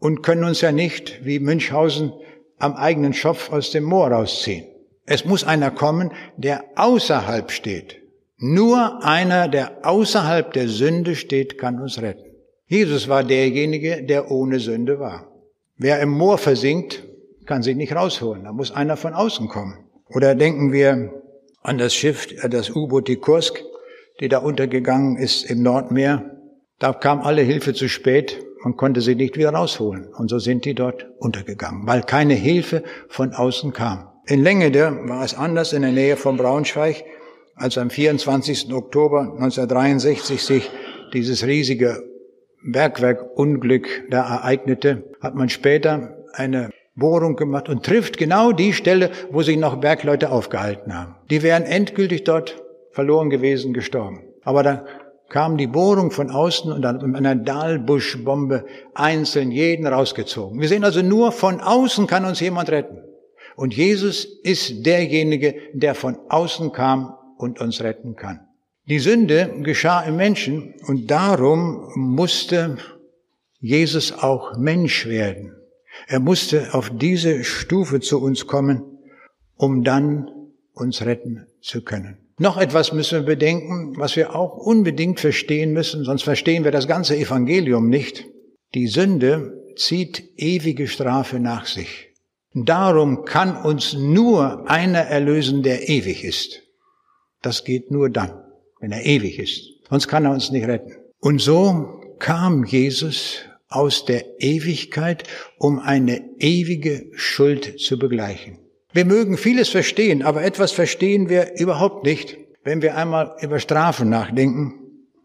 und 0.02 0.24
können 0.24 0.44
uns 0.44 0.62
ja 0.62 0.72
nicht, 0.72 1.24
wie 1.24 1.40
Münchhausen, 1.40 2.12
am 2.58 2.74
eigenen 2.74 3.14
Schopf 3.14 3.52
aus 3.52 3.70
dem 3.70 3.84
Moor 3.84 4.08
rausziehen. 4.12 4.66
Es 5.06 5.26
muss 5.26 5.44
einer 5.44 5.70
kommen, 5.72 6.12
der 6.38 6.66
außerhalb 6.76 7.52
steht. 7.52 8.02
Nur 8.38 9.06
einer, 9.06 9.48
der 9.48 9.86
außerhalb 9.86 10.52
der 10.54 10.68
Sünde 10.68 11.16
steht, 11.16 11.60
kann 11.60 11.80
uns 11.80 12.02
retten. 12.02 12.26
Jesus 12.66 13.10
war 13.10 13.24
derjenige, 13.24 14.04
der 14.04 14.32
ohne 14.32 14.60
Sünde 14.60 15.00
war. 15.00 15.32
Wer 15.78 16.00
im 16.00 16.10
Moor 16.10 16.40
versinkt, 16.40 17.04
kann 17.46 17.62
sich 17.62 17.76
nicht 17.76 17.96
rausholen. 17.96 18.46
Da 18.46 18.54
muss 18.54 18.72
einer 18.72 18.98
von 18.98 19.14
außen 19.14 19.50
kommen. 19.50 19.86
Oder 20.08 20.34
denken 20.34 20.72
wir 20.72 21.14
an 21.62 21.78
das 21.78 21.94
Schiff, 21.94 22.28
das 22.50 22.72
U-Boot 22.72 23.08
die 23.08 23.18
Kursk, 23.18 23.62
die 24.20 24.30
da 24.30 24.40
untergegangen 24.40 25.18
ist 25.18 25.44
im 25.44 25.62
Nordmeer. 25.62 26.38
Da 26.80 26.94
kam 26.94 27.22
alle 27.22 27.44
Hilfe 27.44 27.76
zu 27.76 27.88
spät 27.88 28.44
man 28.64 28.76
konnte 28.76 29.02
sie 29.02 29.16
nicht 29.16 29.38
wieder 29.38 29.54
rausholen. 29.54 30.08
Und 30.14 30.30
so 30.30 30.40
sind 30.40 30.66
die 30.66 30.76
dort 30.76 31.08
untergegangen, 31.18 31.88
weil 31.88 32.04
keine 32.04 32.34
Hilfe 32.34 32.84
von 33.10 33.34
außen 33.34 33.74
kam. 33.74 34.08
In 34.28 34.44
Längede 34.44 35.00
war 35.06 35.24
es 35.24 35.34
anders 35.34 35.74
in 35.74 35.82
der 35.82 35.92
Nähe 35.92 36.16
von 36.16 36.38
Braunschweig, 36.38 37.04
als 37.56 37.78
am 37.78 37.90
24. 37.90 38.74
Oktober 38.74 39.22
1963 39.22 40.42
sich 40.42 40.72
dieses 41.14 41.46
riesige 41.46 42.04
Bergwerkunglück 42.64 44.08
da 44.10 44.38
ereignete, 44.38 45.04
hat 45.22 45.36
man 45.36 45.50
später 45.50 46.18
eine 46.34 46.70
Bohrung 46.96 47.36
gemacht 47.36 47.70
und 47.70 47.84
trifft 47.84 48.18
genau 48.18 48.52
die 48.52 48.74
Stelle, 48.74 49.12
wo 49.32 49.42
sich 49.42 49.58
noch 49.58 49.78
Bergleute 49.78 50.32
aufgehalten 50.32 50.96
haben. 50.96 51.16
Die 51.30 51.42
wären 51.42 51.64
endgültig 51.64 52.24
dort 52.24 52.62
verloren 52.92 53.30
gewesen, 53.30 53.74
gestorben. 53.74 54.24
Aber 54.44 54.64
da 54.64 54.86
kam 55.32 55.58
die 55.58 55.68
Bohrung 55.68 56.12
von 56.12 56.30
außen 56.30 56.72
und 56.74 56.82
dann 56.82 56.98
mit 56.98 57.16
einer 57.16 57.36
Dahlbuschbombe 57.36 58.66
einzeln 58.94 59.50
jeden 59.50 59.88
rausgezogen. 59.88 60.60
Wir 60.60 60.68
sehen 60.68 60.84
also 60.84 61.02
nur 61.02 61.32
von 61.32 61.62
außen 61.62 62.06
kann 62.06 62.26
uns 62.26 62.42
jemand 62.42 62.70
retten. 62.70 62.98
Und 63.56 63.74
Jesus 63.74 64.26
ist 64.26 64.86
derjenige, 64.86 65.56
der 65.74 65.96
von 65.96 66.18
außen 66.28 66.74
kam 66.74 67.16
und 67.38 67.62
uns 67.62 67.82
retten 67.82 68.16
kann. 68.18 68.42
Die 68.90 69.00
Sünde 69.00 69.54
geschah 69.62 70.02
im 70.02 70.18
Menschen 70.18 70.76
und 70.86 71.10
darum 71.10 71.90
musste 71.96 72.78
Jesus 73.62 74.12
auch 74.12 74.58
Mensch 74.58 75.08
werden. 75.08 75.56
Er 76.08 76.20
musste 76.20 76.74
auf 76.74 76.90
diese 76.90 77.46
Stufe 77.46 78.02
zu 78.02 78.22
uns 78.22 78.48
kommen, 78.48 78.84
um 79.56 79.86
dann 79.86 80.30
uns 80.74 81.06
retten 81.06 81.48
zu 81.62 81.84
können. 81.84 82.18
Noch 82.42 82.58
etwas 82.58 82.92
müssen 82.92 83.20
wir 83.20 83.26
bedenken, 83.36 83.94
was 83.98 84.16
wir 84.16 84.36
auch 84.36 84.58
unbedingt 84.58 85.20
verstehen 85.20 85.74
müssen, 85.74 86.04
sonst 86.04 86.24
verstehen 86.24 86.64
wir 86.64 86.72
das 86.72 86.88
ganze 86.88 87.16
Evangelium 87.16 87.88
nicht. 87.88 88.26
Die 88.74 88.88
Sünde 88.88 89.62
zieht 89.76 90.24
ewige 90.38 90.88
Strafe 90.88 91.40
nach 91.40 91.68
sich. 91.68 92.10
Darum 92.56 93.26
kann 93.26 93.56
uns 93.56 93.94
nur 93.94 94.68
einer 94.68 95.02
erlösen, 95.02 95.62
der 95.62 95.88
ewig 95.88 96.24
ist. 96.24 96.64
Das 97.44 97.64
geht 97.64 97.92
nur 97.92 98.10
dann, 98.10 98.44
wenn 98.80 98.92
er 98.92 99.06
ewig 99.06 99.38
ist. 99.38 99.62
Sonst 99.88 100.08
kann 100.08 100.26
er 100.26 100.32
uns 100.32 100.50
nicht 100.50 100.68
retten. 100.68 100.96
Und 101.20 101.42
so 101.42 102.02
kam 102.18 102.66
Jesus 102.66 103.42
aus 103.70 104.06
der 104.06 104.42
Ewigkeit, 104.42 105.26
um 105.60 105.78
eine 105.78 106.28
ewige 106.40 107.06
Schuld 107.14 107.80
zu 107.80 108.00
begleichen. 108.00 108.58
Wir 108.94 109.06
mögen 109.06 109.38
vieles 109.38 109.70
verstehen, 109.70 110.22
aber 110.22 110.44
etwas 110.44 110.74
verstehen 110.74 111.30
wir 111.30 111.58
überhaupt 111.58 112.04
nicht, 112.04 112.38
wenn 112.64 112.82
wir 112.82 112.98
einmal 112.98 113.36
über 113.42 113.60
Strafen 113.60 114.10
nachdenken. 114.10 114.74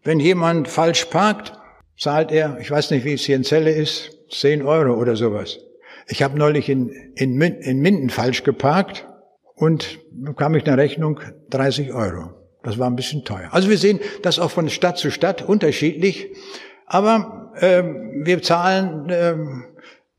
Wenn 0.03 0.21
jemand 0.21 0.69
falsch 0.69 1.05
parkt, 1.05 1.53
zahlt 1.99 2.31
er, 2.31 2.57
ich 2.61 2.71
weiß 2.71 2.91
nicht, 2.91 3.03
wie 3.03 3.13
es 3.13 3.23
hier 3.23 3.35
in 3.35 3.43
Zelle 3.43 3.71
ist, 3.71 4.17
10 4.29 4.61
Euro 4.63 4.93
oder 4.93 5.17
sowas. 5.17 5.59
Ich 6.07 6.23
habe 6.23 6.39
neulich 6.39 6.69
in, 6.69 6.89
in, 7.15 7.41
in 7.41 7.79
Minden 7.81 8.09
falsch 8.09 8.43
geparkt 8.43 9.05
und 9.55 9.99
bekam 10.11 10.55
ich 10.55 10.65
eine 10.65 10.77
Rechnung 10.77 11.19
30 11.49 11.91
Euro. 11.91 12.29
Das 12.63 12.79
war 12.79 12.89
ein 12.89 12.95
bisschen 12.95 13.25
teuer. 13.25 13.49
Also 13.51 13.69
wir 13.69 13.77
sehen 13.77 13.99
das 14.21 14.39
auch 14.39 14.51
von 14.51 14.69
Stadt 14.69 14.97
zu 14.97 15.11
Stadt 15.11 15.41
unterschiedlich, 15.41 16.29
aber 16.85 17.51
äh, 17.59 17.83
wir 18.23 18.41
zahlen 18.41 19.09
äh, 19.09 19.35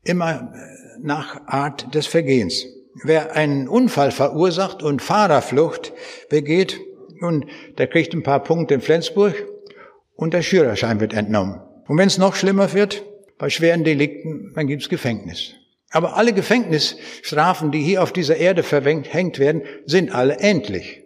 immer 0.03 0.53
nach 1.01 1.47
Art 1.47 1.95
des 1.95 2.05
Vergehens. 2.05 2.65
Wer 3.03 3.35
einen 3.35 3.67
Unfall 3.67 4.11
verursacht 4.11 4.83
und 4.83 5.01
Fahrerflucht 5.01 5.93
begeht, 6.29 6.79
nun, 7.19 7.45
der 7.77 7.87
kriegt 7.87 8.13
ein 8.13 8.23
paar 8.23 8.43
Punkte 8.43 8.73
in 8.73 8.81
Flensburg 8.81 9.35
und 10.15 10.33
der 10.33 10.43
Führerschein 10.43 10.99
wird 10.99 11.13
entnommen. 11.13 11.61
Und 11.87 11.97
wenn 11.97 12.07
es 12.07 12.17
noch 12.17 12.35
schlimmer 12.35 12.73
wird, 12.73 13.03
bei 13.37 13.49
schweren 13.49 13.83
Delikten, 13.83 14.51
dann 14.53 14.67
gibt's 14.67 14.89
Gefängnis. 14.89 15.53
Aber 15.91 16.17
alle 16.17 16.33
Gefängnisstrafen, 16.33 17.71
die 17.71 17.81
hier 17.81 18.03
auf 18.03 18.13
dieser 18.13 18.37
Erde 18.37 18.63
verhängt 18.63 19.39
werden, 19.39 19.63
sind 19.85 20.13
alle 20.13 20.37
endlich. 20.39 21.03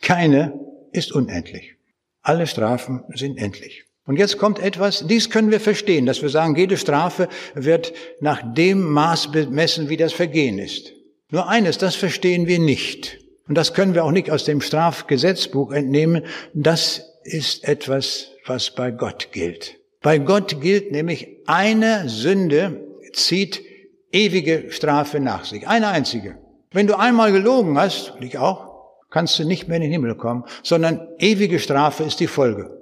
Keine 0.00 0.58
ist 0.92 1.12
unendlich. 1.12 1.74
Alle 2.22 2.46
Strafen 2.46 3.04
sind 3.14 3.38
endlich. 3.38 3.84
Und 4.06 4.18
jetzt 4.18 4.38
kommt 4.38 4.58
etwas, 4.58 5.06
dies 5.06 5.30
können 5.30 5.50
wir 5.50 5.60
verstehen, 5.60 6.06
dass 6.06 6.22
wir 6.22 6.28
sagen, 6.28 6.56
jede 6.56 6.76
Strafe 6.76 7.28
wird 7.54 7.92
nach 8.20 8.42
dem 8.54 8.82
Maß 8.82 9.32
bemessen, 9.32 9.88
wie 9.88 9.96
das 9.96 10.12
Vergehen 10.12 10.58
ist. 10.58 10.92
Nur 11.34 11.48
eines, 11.48 11.78
das 11.78 11.96
verstehen 11.96 12.46
wir 12.46 12.60
nicht. 12.60 13.18
Und 13.48 13.58
das 13.58 13.74
können 13.74 13.92
wir 13.94 14.04
auch 14.04 14.12
nicht 14.12 14.30
aus 14.30 14.44
dem 14.44 14.60
Strafgesetzbuch 14.60 15.72
entnehmen. 15.72 16.22
Das 16.52 17.10
ist 17.24 17.66
etwas, 17.66 18.28
was 18.46 18.70
bei 18.70 18.92
Gott 18.92 19.32
gilt. 19.32 19.80
Bei 20.00 20.18
Gott 20.18 20.60
gilt 20.60 20.92
nämlich, 20.92 21.26
eine 21.46 22.08
Sünde 22.08 22.86
zieht 23.12 23.64
ewige 24.12 24.70
Strafe 24.70 25.18
nach 25.18 25.44
sich. 25.44 25.66
Eine 25.66 25.88
einzige. 25.88 26.38
Wenn 26.70 26.86
du 26.86 26.96
einmal 26.96 27.32
gelogen 27.32 27.76
hast, 27.76 28.10
und 28.10 28.22
ich 28.22 28.38
auch, 28.38 29.00
kannst 29.10 29.36
du 29.36 29.44
nicht 29.44 29.66
mehr 29.66 29.78
in 29.78 29.82
den 29.82 29.90
Himmel 29.90 30.14
kommen, 30.14 30.44
sondern 30.62 31.08
ewige 31.18 31.58
Strafe 31.58 32.04
ist 32.04 32.20
die 32.20 32.28
Folge. 32.28 32.78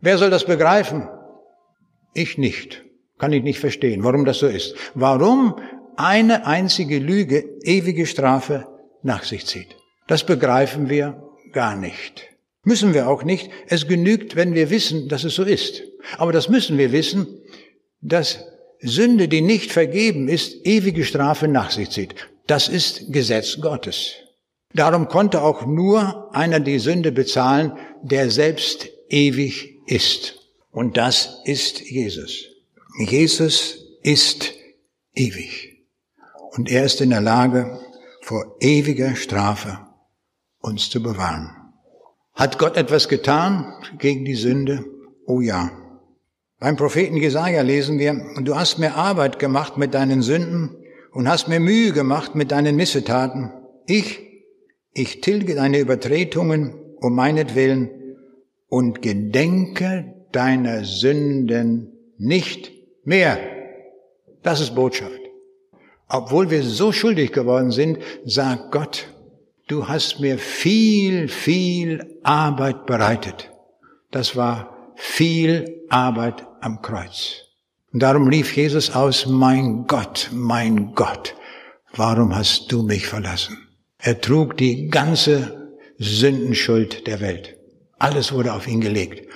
Wer 0.00 0.18
soll 0.18 0.30
das 0.30 0.44
begreifen? 0.44 1.08
Ich 2.14 2.36
nicht. 2.36 2.82
Kann 3.18 3.32
ich 3.32 3.44
nicht 3.44 3.60
verstehen, 3.60 4.02
warum 4.02 4.24
das 4.24 4.40
so 4.40 4.48
ist. 4.48 4.74
Warum 4.94 5.54
eine 5.98 6.46
einzige 6.46 6.98
Lüge 6.98 7.44
ewige 7.62 8.06
Strafe 8.06 8.66
nach 9.02 9.24
sich 9.24 9.46
zieht. 9.46 9.76
Das 10.06 10.24
begreifen 10.24 10.88
wir 10.88 11.22
gar 11.52 11.76
nicht. 11.76 12.28
Müssen 12.62 12.94
wir 12.94 13.08
auch 13.08 13.22
nicht. 13.22 13.50
Es 13.68 13.86
genügt, 13.86 14.36
wenn 14.36 14.54
wir 14.54 14.70
wissen, 14.70 15.08
dass 15.08 15.24
es 15.24 15.34
so 15.34 15.44
ist. 15.44 15.82
Aber 16.18 16.32
das 16.32 16.48
müssen 16.48 16.78
wir 16.78 16.92
wissen, 16.92 17.40
dass 18.00 18.44
Sünde, 18.80 19.28
die 19.28 19.40
nicht 19.40 19.72
vergeben 19.72 20.28
ist, 20.28 20.66
ewige 20.66 21.04
Strafe 21.04 21.48
nach 21.48 21.70
sich 21.70 21.90
zieht. 21.90 22.14
Das 22.46 22.68
ist 22.68 23.12
Gesetz 23.12 23.60
Gottes. 23.60 24.14
Darum 24.74 25.08
konnte 25.08 25.42
auch 25.42 25.64
nur 25.64 26.34
einer 26.34 26.60
die 26.60 26.78
Sünde 26.78 27.12
bezahlen, 27.12 27.72
der 28.02 28.30
selbst 28.30 28.88
ewig 29.08 29.78
ist. 29.86 30.34
Und 30.70 30.96
das 30.96 31.40
ist 31.44 31.80
Jesus. 31.80 32.46
Jesus 32.98 33.78
ist 34.02 34.52
ewig. 35.14 35.75
Und 36.56 36.70
er 36.70 36.84
ist 36.84 37.00
in 37.00 37.10
der 37.10 37.20
Lage, 37.20 37.78
vor 38.22 38.56
ewiger 38.60 39.14
Strafe 39.14 39.78
uns 40.60 40.88
zu 40.90 41.02
bewahren. 41.02 41.50
Hat 42.32 42.58
Gott 42.58 42.76
etwas 42.76 43.08
getan 43.08 43.72
gegen 43.98 44.24
die 44.24 44.34
Sünde? 44.34 44.84
Oh 45.26 45.40
ja. 45.40 45.70
Beim 46.58 46.76
Propheten 46.76 47.16
Jesaja 47.16 47.62
lesen 47.62 47.98
wir, 47.98 48.18
du 48.40 48.56
hast 48.56 48.78
mir 48.78 48.94
Arbeit 48.94 49.38
gemacht 49.38 49.76
mit 49.76 49.94
deinen 49.94 50.22
Sünden 50.22 50.76
und 51.12 51.28
hast 51.28 51.48
mir 51.48 51.60
Mühe 51.60 51.92
gemacht 51.92 52.34
mit 52.34 52.50
deinen 52.50 52.76
Missetaten. 52.76 53.52
Ich, 53.86 54.20
ich 54.92 55.20
tilge 55.20 55.54
deine 55.54 55.78
Übertretungen 55.78 56.74
um 56.98 57.14
meinetwillen 57.14 57.90
und 58.68 59.02
gedenke 59.02 60.26
deiner 60.32 60.84
Sünden 60.84 61.92
nicht 62.16 62.72
mehr. 63.04 63.38
Das 64.42 64.60
ist 64.60 64.74
Botschaft. 64.74 65.25
Obwohl 66.08 66.50
wir 66.50 66.62
so 66.62 66.92
schuldig 66.92 67.32
geworden 67.32 67.70
sind, 67.70 67.98
sagt 68.24 68.70
Gott, 68.70 69.08
du 69.68 69.88
hast 69.88 70.20
mir 70.20 70.38
viel, 70.38 71.28
viel 71.28 72.18
Arbeit 72.22 72.86
bereitet. 72.86 73.50
Das 74.10 74.36
war 74.36 74.92
viel 74.94 75.82
Arbeit 75.88 76.46
am 76.60 76.80
Kreuz. 76.80 77.42
Und 77.92 78.02
darum 78.02 78.28
rief 78.28 78.56
Jesus 78.56 78.94
aus, 78.94 79.26
mein 79.26 79.86
Gott, 79.86 80.30
mein 80.32 80.94
Gott, 80.94 81.34
warum 81.94 82.34
hast 82.34 82.70
du 82.70 82.82
mich 82.82 83.06
verlassen? 83.06 83.58
Er 83.98 84.20
trug 84.20 84.56
die 84.56 84.88
ganze 84.88 85.72
Sündenschuld 85.98 87.06
der 87.06 87.20
Welt. 87.20 87.56
Alles 87.98 88.32
wurde 88.32 88.52
auf 88.52 88.68
ihn 88.68 88.80
gelegt. 88.80 89.28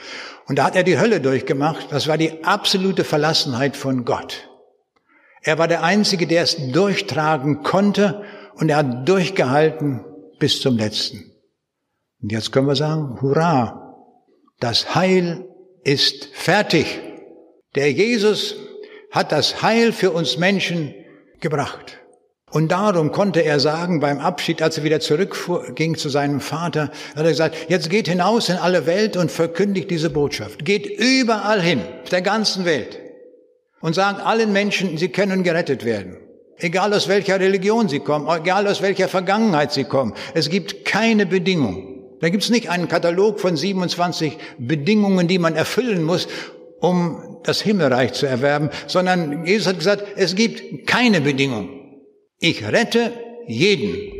Und 0.46 0.56
da 0.56 0.64
hat 0.64 0.76
er 0.76 0.82
die 0.82 0.98
Hölle 0.98 1.20
durchgemacht. 1.20 1.86
Das 1.90 2.06
war 2.06 2.18
die 2.18 2.44
absolute 2.44 3.04
Verlassenheit 3.04 3.76
von 3.76 4.04
Gott. 4.04 4.49
Er 5.42 5.58
war 5.58 5.68
der 5.68 5.82
Einzige, 5.82 6.26
der 6.26 6.42
es 6.42 6.56
durchtragen 6.72 7.62
konnte 7.62 8.22
und 8.54 8.68
er 8.68 8.78
hat 8.78 9.08
durchgehalten 9.08 10.04
bis 10.38 10.60
zum 10.60 10.76
letzten. 10.76 11.32
Und 12.22 12.32
jetzt 12.32 12.52
können 12.52 12.66
wir 12.66 12.76
sagen, 12.76 13.18
hurra, 13.20 13.96
das 14.58 14.94
Heil 14.94 15.48
ist 15.82 16.26
fertig. 16.34 17.00
Der 17.74 17.90
Jesus 17.90 18.56
hat 19.10 19.32
das 19.32 19.62
Heil 19.62 19.92
für 19.92 20.10
uns 20.10 20.36
Menschen 20.36 20.94
gebracht. 21.40 21.98
Und 22.50 22.72
darum 22.72 23.12
konnte 23.12 23.40
er 23.40 23.60
sagen 23.60 24.00
beim 24.00 24.18
Abschied, 24.18 24.60
als 24.60 24.76
er 24.76 24.84
wieder 24.84 25.00
zurückging 25.00 25.96
zu 25.96 26.08
seinem 26.08 26.40
Vater, 26.40 26.90
hat 27.14 27.24
er 27.24 27.30
gesagt, 27.30 27.56
jetzt 27.68 27.90
geht 27.90 28.08
hinaus 28.08 28.48
in 28.48 28.56
alle 28.56 28.86
Welt 28.86 29.16
und 29.16 29.30
verkündigt 29.30 29.90
diese 29.90 30.10
Botschaft. 30.10 30.64
Geht 30.64 30.86
überall 30.86 31.62
hin, 31.62 31.80
der 32.10 32.22
ganzen 32.22 32.64
Welt. 32.64 32.98
Und 33.80 33.94
sagt 33.94 34.24
allen 34.24 34.52
Menschen, 34.52 34.98
sie 34.98 35.08
können 35.08 35.42
gerettet 35.42 35.84
werden. 35.84 36.16
Egal 36.58 36.92
aus 36.92 37.08
welcher 37.08 37.40
Religion 37.40 37.88
sie 37.88 38.00
kommen, 38.00 38.28
egal 38.28 38.66
aus 38.66 38.82
welcher 38.82 39.08
Vergangenheit 39.08 39.72
sie 39.72 39.84
kommen. 39.84 40.14
Es 40.34 40.50
gibt 40.50 40.84
keine 40.84 41.24
Bedingung. 41.24 42.18
Da 42.20 42.28
gibt 42.28 42.42
es 42.42 42.50
nicht 42.50 42.68
einen 42.68 42.88
Katalog 42.88 43.40
von 43.40 43.56
27 43.56 44.36
Bedingungen, 44.58 45.26
die 45.26 45.38
man 45.38 45.56
erfüllen 45.56 46.02
muss, 46.02 46.28
um 46.80 47.38
das 47.44 47.62
Himmelreich 47.62 48.12
zu 48.12 48.26
erwerben, 48.26 48.70
sondern 48.86 49.46
Jesus 49.46 49.68
hat 49.68 49.78
gesagt, 49.78 50.04
es 50.16 50.34
gibt 50.34 50.86
keine 50.86 51.20
Bedingung. 51.22 51.68
Ich 52.38 52.66
rette 52.66 53.12
jeden, 53.46 54.12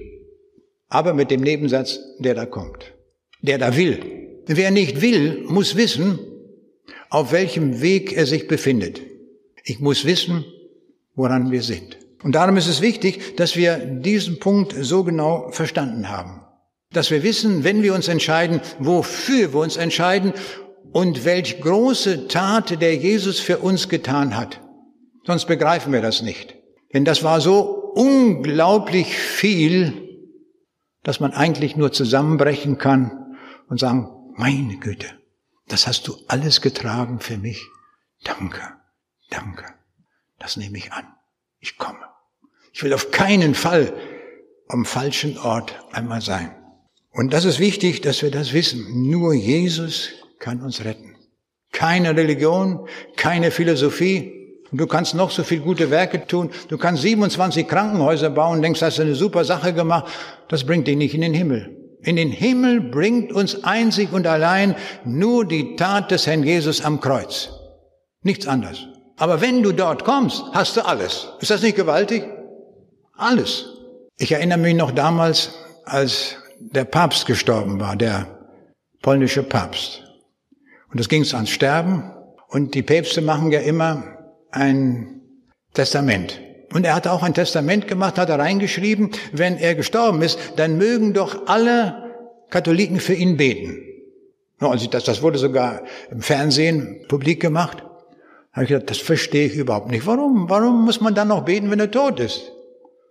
aber 0.88 1.14
mit 1.14 1.30
dem 1.30 1.42
Nebensatz, 1.42 2.00
der 2.18 2.34
da 2.34 2.46
kommt, 2.46 2.94
der 3.42 3.58
da 3.58 3.76
will. 3.76 4.00
Wer 4.46 4.70
nicht 4.70 5.00
will, 5.00 5.44
muss 5.46 5.76
wissen, 5.76 6.18
auf 7.10 7.32
welchem 7.32 7.82
Weg 7.82 8.12
er 8.12 8.26
sich 8.26 8.48
befindet. 8.48 9.00
Ich 9.64 9.80
muss 9.80 10.04
wissen, 10.04 10.44
woran 11.14 11.50
wir 11.50 11.62
sind. 11.62 11.98
Und 12.22 12.34
darum 12.34 12.56
ist 12.56 12.66
es 12.66 12.80
wichtig, 12.80 13.36
dass 13.36 13.56
wir 13.56 13.78
diesen 13.78 14.38
Punkt 14.38 14.74
so 14.78 15.04
genau 15.04 15.50
verstanden 15.50 16.08
haben. 16.08 16.42
Dass 16.92 17.10
wir 17.10 17.22
wissen, 17.22 17.64
wenn 17.64 17.82
wir 17.82 17.94
uns 17.94 18.08
entscheiden, 18.08 18.60
wofür 18.78 19.52
wir 19.52 19.60
uns 19.60 19.76
entscheiden 19.76 20.32
und 20.92 21.24
welch 21.24 21.60
große 21.60 22.28
Tat 22.28 22.80
der 22.80 22.96
Jesus 22.96 23.38
für 23.38 23.58
uns 23.58 23.88
getan 23.88 24.36
hat. 24.36 24.60
Sonst 25.24 25.46
begreifen 25.46 25.92
wir 25.92 26.02
das 26.02 26.22
nicht. 26.22 26.56
Denn 26.92 27.04
das 27.04 27.22
war 27.22 27.40
so 27.40 27.92
unglaublich 27.94 29.16
viel, 29.16 30.08
dass 31.02 31.20
man 31.20 31.32
eigentlich 31.32 31.76
nur 31.76 31.92
zusammenbrechen 31.92 32.78
kann 32.78 33.36
und 33.68 33.78
sagen, 33.78 34.08
meine 34.36 34.76
Güte, 34.76 35.06
das 35.68 35.86
hast 35.86 36.08
du 36.08 36.16
alles 36.28 36.60
getragen 36.60 37.20
für 37.20 37.38
mich. 37.38 37.62
Danke, 38.24 38.60
danke. 39.30 39.64
Das 40.38 40.56
nehme 40.56 40.78
ich 40.78 40.92
an. 40.92 41.06
Ich 41.58 41.78
komme. 41.78 42.04
Ich 42.72 42.82
will 42.82 42.92
auf 42.92 43.10
keinen 43.10 43.54
Fall 43.54 43.92
am 44.68 44.84
falschen 44.84 45.38
Ort 45.38 45.74
einmal 45.92 46.20
sein. 46.20 46.54
Und 47.12 47.32
das 47.32 47.44
ist 47.44 47.58
wichtig, 47.58 48.00
dass 48.00 48.22
wir 48.22 48.30
das 48.30 48.52
wissen. 48.52 49.10
Nur 49.10 49.34
Jesus 49.34 50.10
kann 50.38 50.62
uns 50.62 50.84
retten. 50.84 51.16
Keine 51.72 52.16
Religion, 52.16 52.88
keine 53.16 53.50
Philosophie, 53.50 54.40
und 54.70 54.78
du 54.78 54.86
kannst 54.86 55.14
noch 55.14 55.30
so 55.30 55.42
viel 55.42 55.60
gute 55.60 55.90
Werke 55.90 56.26
tun. 56.26 56.50
Du 56.68 56.78
kannst 56.78 57.02
27 57.02 57.66
Krankenhäuser 57.66 58.30
bauen, 58.30 58.62
denkst, 58.62 58.82
hast 58.82 58.98
du 58.98 59.02
eine 59.02 59.14
super 59.14 59.44
Sache 59.44 59.72
gemacht. 59.72 60.10
Das 60.48 60.64
bringt 60.64 60.86
dich 60.86 60.96
nicht 60.96 61.14
in 61.14 61.22
den 61.22 61.34
Himmel. 61.34 61.76
In 62.02 62.16
den 62.16 62.30
Himmel 62.30 62.80
bringt 62.80 63.32
uns 63.32 63.64
einzig 63.64 64.12
und 64.12 64.26
allein 64.26 64.76
nur 65.04 65.44
die 65.44 65.76
Tat 65.76 66.10
des 66.10 66.26
Herrn 66.26 66.44
Jesus 66.44 66.82
am 66.82 67.00
Kreuz. 67.00 67.50
Nichts 68.22 68.46
anderes. 68.46 68.86
Aber 69.20 69.42
wenn 69.42 69.62
du 69.62 69.72
dort 69.72 70.04
kommst, 70.04 70.42
hast 70.52 70.78
du 70.78 70.80
alles. 70.80 71.28
Ist 71.40 71.50
das 71.50 71.60
nicht 71.60 71.76
gewaltig? 71.76 72.24
Alles. 73.18 73.66
Ich 74.16 74.32
erinnere 74.32 74.58
mich 74.58 74.74
noch 74.74 74.92
damals, 74.92 75.50
als 75.84 76.36
der 76.58 76.84
Papst 76.84 77.26
gestorben 77.26 77.78
war, 77.80 77.96
der 77.96 78.26
polnische 79.02 79.42
Papst. 79.42 80.02
Und 80.90 81.00
es 81.00 81.10
ging 81.10 81.26
ans 81.34 81.50
Sterben. 81.50 82.10
Und 82.48 82.74
die 82.74 82.82
Päpste 82.82 83.20
machen 83.20 83.52
ja 83.52 83.60
immer 83.60 84.02
ein 84.52 85.20
Testament. 85.74 86.40
Und 86.72 86.86
er 86.86 86.94
hat 86.94 87.06
auch 87.06 87.22
ein 87.22 87.34
Testament 87.34 87.88
gemacht, 87.88 88.16
hat 88.16 88.30
er 88.30 88.38
reingeschrieben, 88.38 89.10
wenn 89.32 89.58
er 89.58 89.74
gestorben 89.74 90.22
ist, 90.22 90.38
dann 90.56 90.78
mögen 90.78 91.12
doch 91.12 91.46
alle 91.46 92.10
Katholiken 92.48 93.00
für 93.00 93.14
ihn 93.14 93.36
beten. 93.36 93.82
Das 94.58 95.20
wurde 95.20 95.36
sogar 95.36 95.82
im 96.10 96.22
Fernsehen 96.22 97.04
publik 97.06 97.40
gemacht. 97.40 97.84
Habe 98.52 98.64
ich 98.64 98.68
gedacht, 98.70 98.90
das 98.90 98.98
verstehe 98.98 99.46
ich 99.46 99.54
überhaupt 99.54 99.90
nicht. 99.90 100.06
Warum? 100.06 100.50
Warum 100.50 100.84
muss 100.84 101.00
man 101.00 101.14
dann 101.14 101.28
noch 101.28 101.44
beten, 101.44 101.70
wenn 101.70 101.80
er 101.80 101.90
tot 101.90 102.18
ist? 102.18 102.52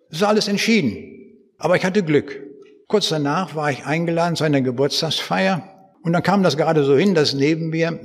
Das 0.09 0.19
ist 0.19 0.27
alles 0.27 0.47
entschieden. 0.47 1.37
Aber 1.57 1.75
ich 1.75 1.85
hatte 1.85 2.03
Glück. 2.03 2.41
Kurz 2.87 3.09
danach 3.09 3.55
war 3.55 3.71
ich 3.71 3.85
eingeladen 3.85 4.35
zu 4.35 4.43
einer 4.43 4.61
Geburtstagsfeier 4.61 5.61
und 6.03 6.13
dann 6.13 6.23
kam 6.23 6.43
das 6.43 6.57
gerade 6.57 6.83
so 6.83 6.97
hin, 6.97 7.13
dass 7.13 7.33
neben 7.33 7.69
mir 7.69 7.99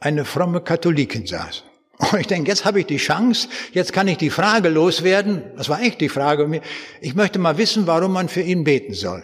eine 0.00 0.24
fromme 0.24 0.62
Katholikin 0.62 1.26
saß. 1.26 1.64
Und 2.12 2.18
ich 2.18 2.26
denke, 2.26 2.48
jetzt 2.48 2.64
habe 2.64 2.80
ich 2.80 2.86
die 2.86 2.96
Chance, 2.96 3.48
jetzt 3.72 3.92
kann 3.92 4.08
ich 4.08 4.16
die 4.16 4.30
Frage 4.30 4.70
loswerden. 4.70 5.42
Das 5.56 5.68
war 5.68 5.82
echt 5.82 6.00
die 6.00 6.08
Frage. 6.08 6.62
Ich 7.02 7.14
möchte 7.14 7.38
mal 7.38 7.58
wissen, 7.58 7.86
warum 7.86 8.12
man 8.12 8.30
für 8.30 8.40
ihn 8.40 8.64
beten 8.64 8.94
soll. 8.94 9.22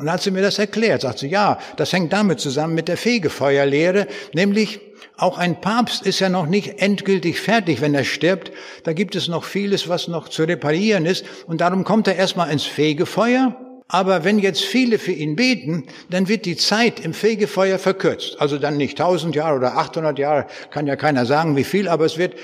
Und 0.00 0.06
dann 0.06 0.14
hat 0.14 0.22
sie 0.22 0.30
mir 0.30 0.40
das 0.40 0.58
erklärt. 0.58 1.02
Sagt 1.02 1.18
sie, 1.18 1.28
ja, 1.28 1.58
das 1.76 1.92
hängt 1.92 2.10
damit 2.10 2.40
zusammen 2.40 2.74
mit 2.74 2.88
der 2.88 2.96
Fegefeuerlehre, 2.96 4.06
nämlich 4.32 4.80
auch 5.18 5.36
ein 5.36 5.60
Papst 5.60 6.06
ist 6.06 6.20
ja 6.20 6.30
noch 6.30 6.46
nicht 6.46 6.80
endgültig 6.80 7.38
fertig, 7.38 7.82
wenn 7.82 7.94
er 7.94 8.04
stirbt. 8.04 8.50
Da 8.84 8.94
gibt 8.94 9.14
es 9.14 9.28
noch 9.28 9.44
vieles, 9.44 9.90
was 9.90 10.08
noch 10.08 10.30
zu 10.30 10.44
reparieren 10.44 11.04
ist. 11.04 11.26
Und 11.46 11.60
darum 11.60 11.84
kommt 11.84 12.08
er 12.08 12.16
erstmal 12.16 12.50
ins 12.50 12.64
Fegefeuer. 12.64 13.54
Aber 13.88 14.24
wenn 14.24 14.38
jetzt 14.38 14.64
viele 14.64 14.98
für 14.98 15.12
ihn 15.12 15.36
beten, 15.36 15.84
dann 16.08 16.28
wird 16.28 16.46
die 16.46 16.56
Zeit 16.56 16.98
im 17.00 17.12
Fegefeuer 17.12 17.78
verkürzt. 17.78 18.40
Also 18.40 18.56
dann 18.56 18.78
nicht 18.78 18.98
1000 18.98 19.34
Jahre 19.34 19.56
oder 19.56 19.76
800 19.76 20.18
Jahre, 20.18 20.46
kann 20.70 20.86
ja 20.86 20.96
keiner 20.96 21.26
sagen, 21.26 21.56
wie 21.56 21.64
viel, 21.64 21.88
aber 21.88 22.06
es 22.06 22.16
wird 22.16 22.36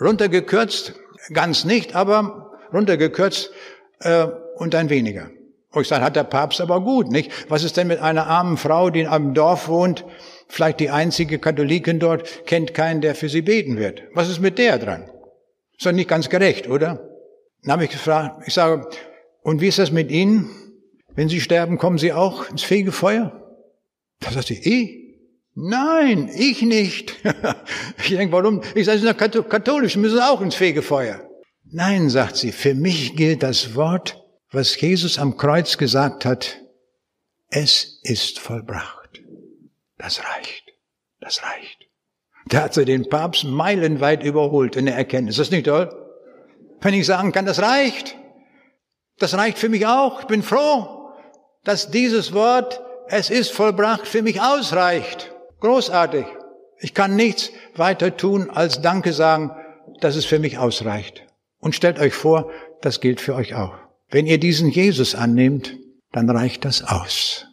runtergekürzt, 0.00 0.94
ganz 1.32 1.64
nicht, 1.64 1.96
aber 1.96 2.52
runtergekürzt 2.72 3.50
äh, 3.98 4.28
und 4.54 4.74
dann 4.74 4.88
weniger. 4.88 5.30
Und 5.72 5.82
ich 5.82 5.88
sage, 5.88 6.04
hat 6.04 6.16
der 6.16 6.24
Papst 6.24 6.60
aber 6.60 6.80
gut, 6.82 7.10
nicht? 7.10 7.30
Was 7.50 7.64
ist 7.64 7.76
denn 7.76 7.86
mit 7.86 8.00
einer 8.00 8.26
armen 8.26 8.56
Frau, 8.56 8.90
die 8.90 9.00
in 9.00 9.06
einem 9.06 9.34
Dorf 9.34 9.68
wohnt, 9.68 10.04
vielleicht 10.48 10.80
die 10.80 10.90
einzige 10.90 11.38
Katholikin 11.38 11.98
dort, 11.98 12.46
kennt 12.46 12.74
keinen, 12.74 13.00
der 13.00 13.14
für 13.14 13.28
sie 13.28 13.42
beten 13.42 13.78
wird? 13.78 14.02
Was 14.14 14.28
ist 14.28 14.40
mit 14.40 14.58
der 14.58 14.78
dran? 14.78 15.10
Ist 15.76 15.86
doch 15.86 15.92
nicht 15.92 16.08
ganz 16.08 16.28
gerecht, 16.28 16.68
oder? 16.68 17.08
Dann 17.62 17.72
habe 17.72 17.84
ich 17.84 17.90
gefragt, 17.90 18.42
ich 18.46 18.54
sage, 18.54 18.86
und 19.42 19.60
wie 19.60 19.68
ist 19.68 19.78
das 19.78 19.90
mit 19.90 20.10
Ihnen? 20.10 20.50
Wenn 21.14 21.28
Sie 21.28 21.40
sterben, 21.40 21.78
kommen 21.78 21.98
Sie 21.98 22.12
auch 22.12 22.48
ins 22.50 22.62
Fegefeuer? 22.62 23.32
Da 24.20 24.30
sagt 24.30 24.48
sie, 24.48 24.58
ich? 24.58 25.02
Nein, 25.54 26.30
ich 26.34 26.62
nicht. 26.62 27.16
ich 27.98 28.10
denke, 28.10 28.32
warum? 28.32 28.62
Ich 28.74 28.86
sage, 28.86 28.98
Sie 28.98 29.06
sind 29.06 29.18
katholisch, 29.18 29.96
müssen 29.96 30.20
auch 30.20 30.40
ins 30.40 30.54
Fegefeuer. 30.54 31.20
Nein, 31.64 32.10
sagt 32.10 32.36
sie, 32.36 32.52
für 32.52 32.74
mich 32.74 33.16
gilt 33.16 33.42
das 33.42 33.74
Wort, 33.74 34.21
was 34.52 34.80
Jesus 34.80 35.18
am 35.18 35.36
Kreuz 35.36 35.78
gesagt 35.78 36.24
hat, 36.24 36.58
es 37.48 38.00
ist 38.02 38.38
vollbracht. 38.38 39.22
Das 39.98 40.20
reicht. 40.20 40.72
Das 41.20 41.42
reicht. 41.42 41.78
Da 42.46 42.62
hat 42.62 42.74
sie 42.74 42.84
den 42.84 43.08
Papst 43.08 43.44
meilenweit 43.44 44.24
überholt 44.24 44.76
in 44.76 44.86
der 44.86 44.96
Erkenntnis. 44.96 45.34
Ist 45.34 45.46
das 45.46 45.50
nicht 45.50 45.66
toll? 45.66 45.90
Wenn 46.80 46.94
ich 46.94 47.06
sagen 47.06 47.32
kann, 47.32 47.46
das 47.46 47.62
reicht. 47.62 48.16
Das 49.18 49.34
reicht 49.34 49.58
für 49.58 49.68
mich 49.68 49.86
auch. 49.86 50.20
Ich 50.20 50.26
bin 50.26 50.42
froh 50.42 51.02
dass 51.64 51.90
dieses 51.90 52.32
Wort, 52.32 52.80
es 53.08 53.30
ist 53.30 53.52
vollbracht, 53.52 54.06
für 54.06 54.22
mich 54.22 54.40
ausreicht. 54.40 55.32
Großartig. 55.60 56.26
Ich 56.78 56.94
kann 56.94 57.14
nichts 57.14 57.52
weiter 57.76 58.16
tun, 58.16 58.50
als 58.50 58.80
Danke 58.80 59.12
sagen, 59.12 59.52
dass 60.00 60.16
es 60.16 60.24
für 60.24 60.38
mich 60.38 60.58
ausreicht. 60.58 61.22
Und 61.60 61.74
stellt 61.74 62.00
euch 62.00 62.14
vor, 62.14 62.50
das 62.80 63.00
gilt 63.00 63.20
für 63.20 63.34
euch 63.34 63.54
auch. 63.54 63.74
Wenn 64.12 64.26
ihr 64.26 64.36
diesen 64.36 64.68
Jesus 64.68 65.14
annehmt, 65.14 65.78
dann 66.12 66.28
reicht 66.28 66.66
das 66.66 66.82
aus. 66.82 67.46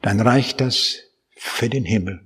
Dann 0.00 0.20
reicht 0.20 0.60
das 0.60 0.98
für 1.36 1.68
den 1.68 1.84
Himmel. 1.84 2.20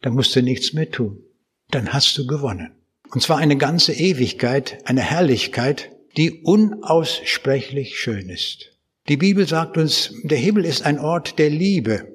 Dann 0.00 0.14
musst 0.14 0.34
du 0.34 0.42
nichts 0.42 0.72
mehr 0.72 0.90
tun. 0.90 1.22
Dann 1.70 1.92
hast 1.92 2.18
du 2.18 2.26
gewonnen. 2.26 2.72
Und 3.12 3.22
zwar 3.22 3.38
eine 3.38 3.56
ganze 3.56 3.92
Ewigkeit, 3.92 4.78
eine 4.86 5.02
Herrlichkeit, 5.02 5.92
die 6.16 6.42
unaussprechlich 6.42 7.96
schön 7.96 8.28
ist. 8.28 8.72
Die 9.08 9.16
Bibel 9.16 9.46
sagt 9.46 9.78
uns, 9.78 10.12
der 10.24 10.38
Himmel 10.38 10.64
ist 10.64 10.84
ein 10.84 10.98
Ort 10.98 11.38
der 11.38 11.50
Liebe, 11.50 12.08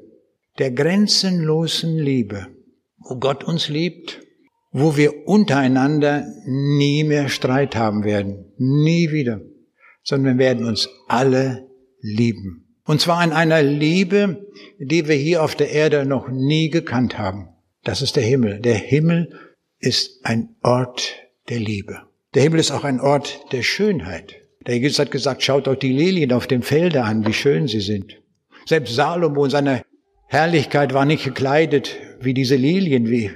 der 0.60 0.72
grenzenlosen 0.72 1.98
Liebe, 1.98 2.48
wo 2.98 3.16
Gott 3.16 3.46
uns 3.46 3.70
liebt, 3.70 4.20
wo 4.72 4.98
wir 4.98 5.26
untereinander 5.26 6.28
nie 6.46 7.06
mehr 7.06 7.30
Streit 7.30 7.78
haben 7.78 8.04
werden, 8.04 8.52
nie 8.58 9.12
wieder, 9.12 9.40
sondern 10.08 10.38
wir 10.38 10.46
werden 10.46 10.66
uns 10.66 10.88
alle 11.08 11.68
lieben. 12.00 12.80
Und 12.86 13.02
zwar 13.02 13.22
in 13.24 13.34
einer 13.34 13.62
Liebe, 13.62 14.48
die 14.80 15.08
wir 15.08 15.16
hier 15.16 15.44
auf 15.44 15.56
der 15.56 15.72
Erde 15.72 16.06
noch 16.06 16.30
nie 16.30 16.70
gekannt 16.70 17.18
haben. 17.18 17.50
Das 17.84 18.02
ist 18.02 18.16
der 18.16 18.24
Himmel. 18.24 18.62
Der 18.62 18.76
Himmel 18.76 19.38
ist 19.80 20.26
ein 20.26 20.56
Ort 20.64 21.16
der 21.50 21.60
Liebe. 21.60 22.04
Der 22.34 22.44
Himmel 22.44 22.62
ist 22.62 22.72
auch 22.72 22.86
ein 22.86 23.02
Ort 23.02 23.52
der 23.52 23.64
Schönheit. 23.64 24.36
Der 24.66 24.78
Jesus 24.78 25.00
hat 25.00 25.12
gesagt, 25.12 25.44
schaut 25.44 25.68
euch 25.68 25.80
die 25.80 25.92
Lilien 25.92 26.32
auf 26.32 26.48
dem 26.48 26.62
Felde 26.62 27.04
an, 27.04 27.26
wie 27.26 27.34
schön 27.34 27.68
sie 27.68 27.82
sind. 27.82 28.22
Selbst 28.66 28.96
Salomo 28.96 29.44
in 29.44 29.52
seiner 29.52 29.82
Herrlichkeit 30.28 30.94
war 30.94 31.04
nicht 31.04 31.26
gekleidet 31.26 31.98
wie 32.22 32.34
diese 32.34 32.56
Lilien, 32.56 33.10
wie, 33.10 33.32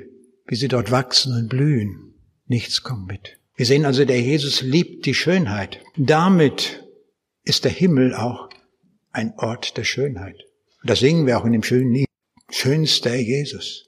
wie 0.47 0.55
sie 0.55 0.69
dort 0.69 0.91
wachsen 0.91 1.35
und 1.35 1.49
blühen. 1.49 2.13
Nichts 2.47 2.81
kommt 2.81 3.07
mit. 3.07 3.40
Wir 3.61 3.67
sehen 3.67 3.85
also, 3.85 4.05
der 4.05 4.19
Jesus 4.19 4.63
liebt 4.63 5.05
die 5.05 5.13
Schönheit. 5.13 5.81
Damit 5.95 6.83
ist 7.43 7.63
der 7.63 7.71
Himmel 7.71 8.15
auch 8.15 8.49
ein 9.11 9.35
Ort 9.37 9.77
der 9.77 9.83
Schönheit. 9.83 10.37
Und 10.81 10.89
das 10.89 10.97
singen 10.97 11.27
wir 11.27 11.37
auch 11.37 11.45
in 11.45 11.51
dem 11.51 11.61
schönen 11.61 11.93
Lied. 11.93 12.07
Schönster 12.49 13.13
Jesus. 13.13 13.85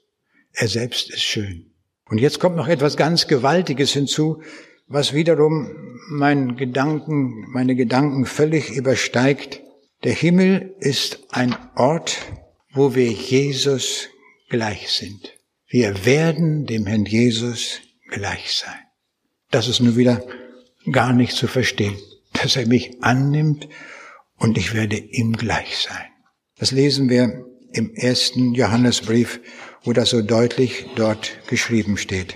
Er 0.52 0.68
selbst 0.68 1.10
ist 1.10 1.24
schön. 1.24 1.72
Und 2.08 2.18
jetzt 2.18 2.38
kommt 2.38 2.54
noch 2.54 2.68
etwas 2.68 2.96
ganz 2.96 3.26
Gewaltiges 3.26 3.92
hinzu, 3.92 4.42
was 4.86 5.12
wiederum 5.12 5.98
mein 6.08 6.54
Gedanken, 6.54 7.44
meine 7.50 7.74
Gedanken 7.74 8.26
völlig 8.26 8.70
übersteigt. 8.70 9.60
Der 10.04 10.12
Himmel 10.12 10.76
ist 10.78 11.18
ein 11.30 11.56
Ort, 11.74 12.16
wo 12.72 12.94
wir 12.94 13.10
Jesus 13.10 14.08
gleich 14.50 14.88
sind. 14.92 15.32
Wir 15.66 16.06
werden 16.06 16.64
dem 16.64 16.86
Herrn 16.86 17.06
Jesus 17.06 17.80
gleich 18.08 18.54
sein. 18.54 18.83
Das 19.54 19.68
ist 19.68 19.78
nur 19.78 19.94
wieder 19.94 20.20
gar 20.90 21.12
nicht 21.12 21.36
zu 21.36 21.46
verstehen, 21.46 21.96
dass 22.32 22.56
er 22.56 22.66
mich 22.66 22.96
annimmt 23.02 23.68
und 24.36 24.58
ich 24.58 24.74
werde 24.74 24.96
ihm 24.96 25.34
gleich 25.34 25.78
sein. 25.78 26.06
Das 26.58 26.72
lesen 26.72 27.08
wir 27.08 27.46
im 27.72 27.94
ersten 27.94 28.54
Johannesbrief, 28.54 29.38
wo 29.84 29.92
das 29.92 30.10
so 30.10 30.22
deutlich 30.22 30.86
dort 30.96 31.38
geschrieben 31.46 31.98
steht. 31.98 32.34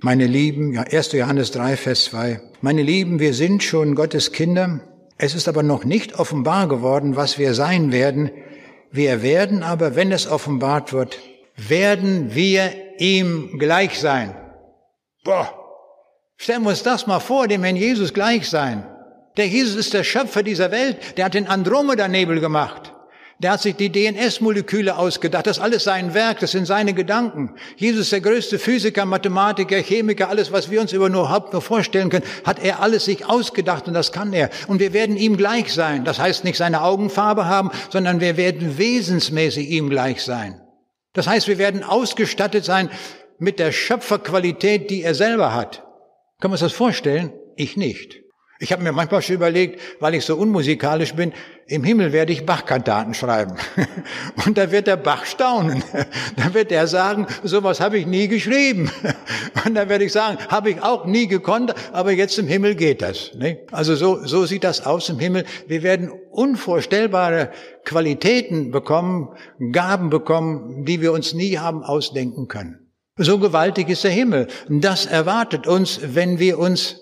Meine 0.00 0.26
Lieben, 0.26 0.72
ja, 0.72 0.84
1. 0.84 1.12
Johannes 1.12 1.50
3, 1.50 1.76
Vers 1.76 2.06
2. 2.06 2.40
Meine 2.62 2.82
Lieben, 2.82 3.20
wir 3.20 3.34
sind 3.34 3.62
schon 3.62 3.94
Gottes 3.94 4.32
Kinder. 4.32 4.80
Es 5.18 5.34
ist 5.34 5.48
aber 5.48 5.62
noch 5.62 5.84
nicht 5.84 6.18
offenbar 6.18 6.66
geworden, 6.66 7.14
was 7.14 7.38
wir 7.38 7.52
sein 7.52 7.92
werden. 7.92 8.30
Wir 8.90 9.20
werden 9.20 9.62
aber, 9.62 9.96
wenn 9.96 10.12
es 10.12 10.26
offenbart 10.26 10.94
wird, 10.94 11.18
werden 11.58 12.34
wir 12.34 12.72
ihm 12.96 13.58
gleich 13.58 14.00
sein. 14.00 14.34
Boah. 15.24 15.60
Stellen 16.36 16.62
wir 16.62 16.70
uns 16.70 16.82
das 16.82 17.06
mal 17.06 17.20
vor, 17.20 17.48
dem 17.48 17.62
Herrn 17.62 17.76
Jesus 17.76 18.12
gleich 18.12 18.48
sein. 18.48 18.86
Der 19.36 19.48
Jesus 19.48 19.76
ist 19.76 19.94
der 19.94 20.04
Schöpfer 20.04 20.42
dieser 20.42 20.70
Welt. 20.70 21.16
Der 21.16 21.26
hat 21.26 21.34
den 21.34 21.48
Andromeda-Nebel 21.48 22.40
gemacht. 22.40 22.92
Der 23.40 23.52
hat 23.52 23.62
sich 23.62 23.74
die 23.74 23.90
DNS-Moleküle 23.90 24.96
ausgedacht. 24.96 25.46
Das 25.46 25.56
ist 25.56 25.62
alles 25.62 25.84
sein 25.84 26.14
Werk, 26.14 26.38
das 26.38 26.52
sind 26.52 26.66
seine 26.66 26.94
Gedanken. 26.94 27.56
Jesus 27.76 28.10
der 28.10 28.20
größte 28.20 28.60
Physiker, 28.60 29.04
Mathematiker, 29.06 29.76
Chemiker, 29.76 30.28
alles, 30.28 30.52
was 30.52 30.70
wir 30.70 30.80
uns 30.80 30.92
über 30.92 31.08
nur 31.08 31.30
Haupt 31.30 31.52
nur 31.52 31.60
vorstellen 31.60 32.10
können, 32.10 32.24
hat 32.44 32.62
er 32.62 32.80
alles 32.80 33.06
sich 33.06 33.26
ausgedacht 33.26 33.88
und 33.88 33.94
das 33.94 34.12
kann 34.12 34.32
er. 34.32 34.50
Und 34.68 34.78
wir 34.78 34.92
werden 34.92 35.16
ihm 35.16 35.36
gleich 35.36 35.74
sein. 35.74 36.04
Das 36.04 36.20
heißt 36.20 36.44
nicht 36.44 36.56
seine 36.56 36.82
Augenfarbe 36.82 37.46
haben, 37.46 37.70
sondern 37.90 38.20
wir 38.20 38.36
werden 38.36 38.78
wesensmäßig 38.78 39.68
ihm 39.68 39.90
gleich 39.90 40.22
sein. 40.22 40.60
Das 41.12 41.26
heißt, 41.26 41.48
wir 41.48 41.58
werden 41.58 41.82
ausgestattet 41.82 42.64
sein 42.64 42.88
mit 43.38 43.58
der 43.58 43.72
Schöpferqualität, 43.72 44.90
die 44.90 45.02
er 45.02 45.14
selber 45.14 45.52
hat. 45.54 45.83
Können 46.44 46.52
wir 46.52 46.56
uns 46.56 46.72
das 46.72 46.74
vorstellen? 46.74 47.32
Ich 47.56 47.78
nicht. 47.78 48.20
Ich 48.60 48.70
habe 48.70 48.82
mir 48.82 48.92
manchmal 48.92 49.22
schon 49.22 49.36
überlegt, 49.36 49.80
weil 49.98 50.14
ich 50.14 50.26
so 50.26 50.36
unmusikalisch 50.36 51.14
bin, 51.14 51.32
im 51.68 51.84
Himmel 51.84 52.12
werde 52.12 52.34
ich 52.34 52.44
Bachkantaten 52.44 53.14
schreiben. 53.14 53.56
Und 54.44 54.58
da 54.58 54.70
wird 54.70 54.86
der 54.86 54.98
Bach 54.98 55.24
staunen. 55.24 55.82
Da 56.36 56.52
wird 56.52 56.70
er 56.70 56.86
sagen, 56.86 57.26
sowas 57.44 57.80
habe 57.80 57.96
ich 57.96 58.06
nie 58.06 58.28
geschrieben. 58.28 58.90
Und 59.64 59.74
dann 59.74 59.88
werde 59.88 60.04
ich 60.04 60.12
sagen, 60.12 60.36
habe 60.50 60.68
ich 60.68 60.82
auch 60.82 61.06
nie 61.06 61.28
gekonnt, 61.28 61.74
aber 61.94 62.12
jetzt 62.12 62.38
im 62.38 62.46
Himmel 62.46 62.74
geht 62.74 63.00
das. 63.00 63.30
Also 63.72 63.96
so, 63.96 64.26
so 64.26 64.44
sieht 64.44 64.64
das 64.64 64.84
aus 64.84 65.08
im 65.08 65.18
Himmel. 65.18 65.46
Wir 65.66 65.82
werden 65.82 66.12
unvorstellbare 66.30 67.52
Qualitäten 67.86 68.70
bekommen, 68.70 69.30
Gaben 69.72 70.10
bekommen, 70.10 70.84
die 70.84 71.00
wir 71.00 71.12
uns 71.12 71.32
nie 71.32 71.56
haben 71.56 71.82
ausdenken 71.82 72.48
können. 72.48 72.83
So 73.16 73.38
gewaltig 73.38 73.88
ist 73.88 74.04
der 74.04 74.10
Himmel. 74.10 74.48
Das 74.68 75.06
erwartet 75.06 75.66
uns, 75.66 76.00
wenn 76.02 76.38
wir 76.38 76.58
uns 76.58 77.00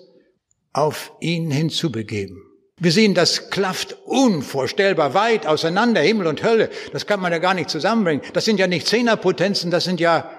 auf 0.71 1.11
ihn 1.19 1.49
hinzubegeben. 1.49 2.41
Wir 2.77 2.91
sehen, 2.91 3.13
das 3.13 3.49
klafft 3.49 3.97
unvorstellbar 4.05 5.13
weit 5.13 5.47
auseinander, 5.47 6.01
Himmel 6.01 6.27
und 6.27 6.43
Hölle. 6.43 6.69
Das 6.91 7.07
kann 7.07 7.19
man 7.19 7.31
ja 7.31 7.37
gar 7.37 7.53
nicht 7.53 7.69
zusammenbringen. 7.69 8.23
Das 8.33 8.45
sind 8.45 8.59
ja 8.59 8.67
nicht 8.67 8.87
Zehnerpotenzen, 8.87 9.71
das 9.71 9.85
sind 9.85 9.99
ja, 9.99 10.29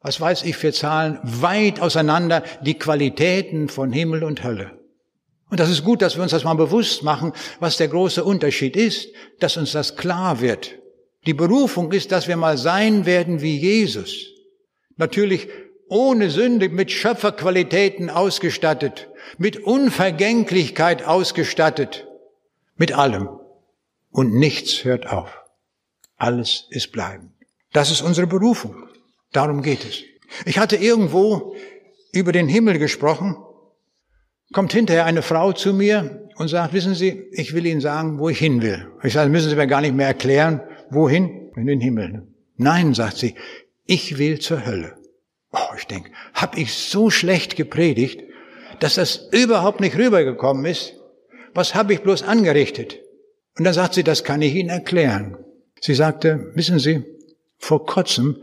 was 0.00 0.20
weiß 0.20 0.42
ich 0.42 0.56
für 0.56 0.72
Zahlen, 0.72 1.18
weit 1.22 1.80
auseinander 1.80 2.42
die 2.62 2.74
Qualitäten 2.74 3.68
von 3.68 3.92
Himmel 3.92 4.22
und 4.22 4.44
Hölle. 4.44 4.78
Und 5.50 5.60
das 5.60 5.70
ist 5.70 5.84
gut, 5.84 6.02
dass 6.02 6.16
wir 6.16 6.22
uns 6.22 6.32
das 6.32 6.44
mal 6.44 6.54
bewusst 6.54 7.02
machen, 7.04 7.32
was 7.60 7.76
der 7.76 7.88
große 7.88 8.24
Unterschied 8.24 8.76
ist, 8.76 9.08
dass 9.40 9.56
uns 9.56 9.72
das 9.72 9.96
klar 9.96 10.40
wird. 10.40 10.78
Die 11.26 11.34
Berufung 11.34 11.92
ist, 11.92 12.12
dass 12.12 12.28
wir 12.28 12.36
mal 12.36 12.58
sein 12.58 13.06
werden 13.06 13.40
wie 13.40 13.56
Jesus. 13.56 14.33
Natürlich 14.96 15.48
ohne 15.88 16.30
Sünde, 16.30 16.68
mit 16.68 16.90
Schöpferqualitäten 16.90 18.10
ausgestattet, 18.10 19.08
mit 19.38 19.62
Unvergänglichkeit 19.62 21.04
ausgestattet, 21.04 22.06
mit 22.76 22.92
allem. 22.92 23.28
Und 24.10 24.34
nichts 24.34 24.84
hört 24.84 25.08
auf. 25.08 25.42
Alles 26.16 26.66
ist 26.70 26.92
bleibend. 26.92 27.32
Das 27.72 27.90
ist 27.90 28.02
unsere 28.02 28.26
Berufung. 28.26 28.88
Darum 29.32 29.62
geht 29.62 29.84
es. 29.84 30.02
Ich 30.46 30.58
hatte 30.58 30.76
irgendwo 30.76 31.56
über 32.12 32.32
den 32.32 32.48
Himmel 32.48 32.78
gesprochen, 32.78 33.36
kommt 34.52 34.72
hinterher 34.72 35.04
eine 35.04 35.22
Frau 35.22 35.52
zu 35.52 35.74
mir 35.74 36.28
und 36.36 36.48
sagt, 36.48 36.72
wissen 36.72 36.94
Sie, 36.94 37.24
ich 37.32 37.54
will 37.54 37.66
Ihnen 37.66 37.80
sagen, 37.80 38.18
wo 38.18 38.28
ich 38.28 38.38
hin 38.38 38.62
will. 38.62 38.86
Ich 39.02 39.12
sage, 39.12 39.30
müssen 39.30 39.50
Sie 39.50 39.56
mir 39.56 39.66
gar 39.66 39.80
nicht 39.80 39.94
mehr 39.94 40.06
erklären, 40.06 40.60
wohin? 40.90 41.50
In 41.56 41.66
den 41.66 41.80
Himmel. 41.80 42.26
Nein, 42.56 42.94
sagt 42.94 43.16
sie, 43.16 43.34
ich 43.86 44.18
will 44.18 44.38
zur 44.40 44.64
Hölle. 44.64 44.96
Oh, 45.52 45.74
ich 45.76 45.86
denke, 45.86 46.10
hab 46.34 46.56
ich 46.56 46.74
so 46.74 47.10
schlecht 47.10 47.56
gepredigt, 47.56 48.22
dass 48.80 48.96
das 48.96 49.28
überhaupt 49.30 49.80
nicht 49.80 49.96
rübergekommen 49.96 50.64
ist? 50.64 50.94
Was 51.54 51.74
habe 51.74 51.94
ich 51.94 52.02
bloß 52.02 52.22
angerichtet? 52.22 52.98
Und 53.56 53.64
dann 53.64 53.74
sagt 53.74 53.94
sie, 53.94 54.02
das 54.02 54.24
kann 54.24 54.42
ich 54.42 54.54
Ihnen 54.54 54.70
erklären. 54.70 55.36
Sie 55.80 55.94
sagte, 55.94 56.50
wissen 56.54 56.78
Sie, 56.78 57.04
vor 57.58 57.86
kurzem 57.86 58.42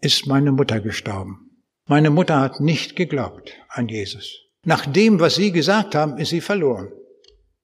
ist 0.00 0.26
meine 0.26 0.52
Mutter 0.52 0.80
gestorben. 0.80 1.50
Meine 1.86 2.10
Mutter 2.10 2.40
hat 2.40 2.60
nicht 2.60 2.96
geglaubt 2.96 3.52
an 3.68 3.88
Jesus. 3.88 4.38
Nach 4.64 4.86
dem, 4.86 5.20
was 5.20 5.34
Sie 5.34 5.52
gesagt 5.52 5.94
haben, 5.94 6.18
ist 6.18 6.30
sie 6.30 6.40
verloren. 6.40 6.92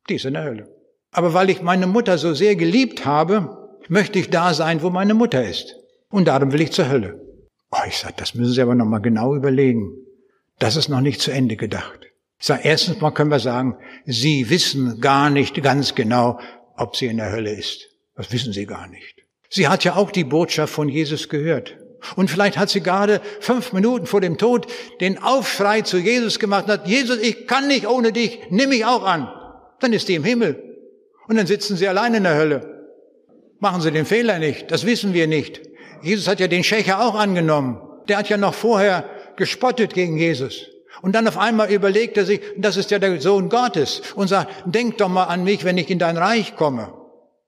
Die 0.09 0.17
ist 0.17 0.25
in 0.25 0.35
der 0.35 0.45
Hölle. 0.45 0.69
Aber 1.11 1.35
weil 1.35 1.51
ich 1.51 1.62
meine 1.62 1.87
Mutter 1.87 2.19
so 2.19 2.35
sehr 2.35 2.57
geliebt 2.57 3.05
habe, 3.07 3.79
möchte 3.89 4.19
ich 4.19 4.31
da 4.31 4.55
sein, 4.55 4.83
wo 4.83 4.91
meine 4.91 5.15
Mutter 5.15 5.45
ist. 5.45 5.77
Und 6.15 6.27
darum 6.27 6.53
will 6.53 6.61
ich 6.61 6.71
zur 6.71 6.89
Hölle. 6.89 7.21
Oh, 7.73 7.85
ich 7.89 7.99
sage, 7.99 8.15
das 8.17 8.37
müssen 8.37 8.53
Sie 8.53 8.62
aber 8.62 8.77
noch 8.77 8.85
mal 8.85 9.01
genau 9.01 9.35
überlegen. 9.35 9.97
Das 10.61 10.77
ist 10.77 10.89
noch 10.89 11.01
nicht 11.01 11.21
zu 11.21 11.33
Ende 11.33 11.57
gedacht. 11.57 12.07
Ich 12.39 12.47
sage, 12.47 12.61
erstens 12.62 13.01
mal 13.01 13.11
können 13.11 13.33
wir 13.33 13.41
sagen, 13.41 13.79
Sie 14.07 14.49
wissen 14.49 15.01
gar 15.01 15.29
nicht 15.29 15.61
ganz 15.61 15.97
genau, 15.97 16.39
ob 16.77 16.95
sie 16.95 17.07
in 17.07 17.17
der 17.17 17.33
Hölle 17.33 17.51
ist. 17.51 17.89
Das 18.15 18.31
wissen 18.31 18.53
Sie 18.53 18.65
gar 18.65 18.87
nicht. 18.87 19.25
Sie 19.51 19.67
hat 19.67 19.83
ja 19.83 19.97
auch 19.97 20.12
die 20.12 20.23
Botschaft 20.23 20.73
von 20.73 20.89
Jesus 20.89 21.29
gehört. 21.29 21.77
Und 22.15 22.31
vielleicht 22.31 22.59
hat 22.59 22.71
sie 22.71 22.81
gerade 22.81 23.21
fünf 23.41 23.73
Minuten 23.73 24.07
vor 24.07 24.21
dem 24.21 24.39
Tod 24.39 24.69
den 25.01 25.21
Aufschrei 25.21 25.81
zu 25.81 25.99
Jesus 25.99 26.39
gemacht 26.39 26.67
und 26.67 26.71
hat, 26.71 26.87
Jesus, 26.87 27.19
ich 27.19 27.49
kann 27.49 27.67
nicht 27.67 27.89
ohne 27.89 28.12
dich, 28.12 28.39
nimm 28.51 28.69
mich 28.69 28.85
auch 28.85 29.03
an. 29.03 29.29
Dann 29.81 29.93
ist 29.93 30.07
sie 30.07 30.15
im 30.15 30.23
Himmel. 30.23 30.62
Und 31.27 31.35
dann 31.35 31.49
sitzen 31.49 31.77
sie 31.77 31.89
allein 31.89 32.15
in 32.15 32.23
der 32.23 32.37
Hölle. 32.37 32.71
Machen 33.59 33.81
Sie 33.81 33.91
den 33.91 34.07
Fehler 34.07 34.39
nicht, 34.39 34.71
das 34.71 34.87
wissen 34.87 35.12
wir 35.12 35.27
nicht. 35.27 35.74
Jesus 36.05 36.29
hat 36.29 36.41
ja 36.41 36.49
den 36.49 36.65
Schächer 36.65 37.01
auch 37.01 37.15
angenommen. 37.15 37.81
Der 38.09 38.19
hat 38.19 38.29
ja 38.29 38.37
noch 38.37 38.55
vorher 38.55 39.09
gespottet 39.37 39.95
gegen 39.95 40.17
Jesus. 40.19 40.67
Und 41.03 41.15
dann 41.15 41.27
auf 41.27 41.39
einmal 41.39 41.73
überlegt 41.73 42.17
er 42.17 42.25
sich, 42.25 42.41
das 42.57 42.77
ist 42.77 42.91
ja 42.91 42.99
der 42.99 43.21
Sohn 43.21 43.49
Gottes 43.49 44.03
und 44.15 44.29
sagt, 44.29 44.53
denk 44.67 44.99
doch 44.99 45.09
mal 45.09 45.25
an 45.25 45.45
mich, 45.45 45.65
wenn 45.65 45.79
ich 45.79 45.91
in 45.91 45.99
dein 45.99 46.17
Reich 46.17 46.57
komme. 46.57 46.93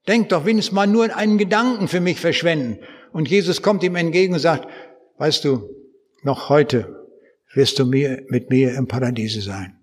Denk 0.09 0.31
doch 0.31 0.45
wenigstens 0.45 0.75
mal 0.75 0.87
nur 0.87 1.15
einen 1.17 1.39
Gedanken 1.39 1.89
für 1.89 2.01
mich 2.01 2.21
verschwenden. 2.21 2.79
Und 3.13 3.29
Jesus 3.29 3.63
kommt 3.63 3.83
ihm 3.83 3.97
entgegen 3.97 4.35
und 4.35 4.41
sagt, 4.41 4.69
weißt 5.19 5.45
du, 5.45 5.69
noch 6.23 6.49
heute 6.49 7.07
wirst 7.55 7.79
du 7.79 7.87
mir, 7.87 8.23
mit 8.29 8.51
mir 8.51 8.75
im 8.75 8.87
Paradiese 8.87 9.41
sein. 9.41 9.79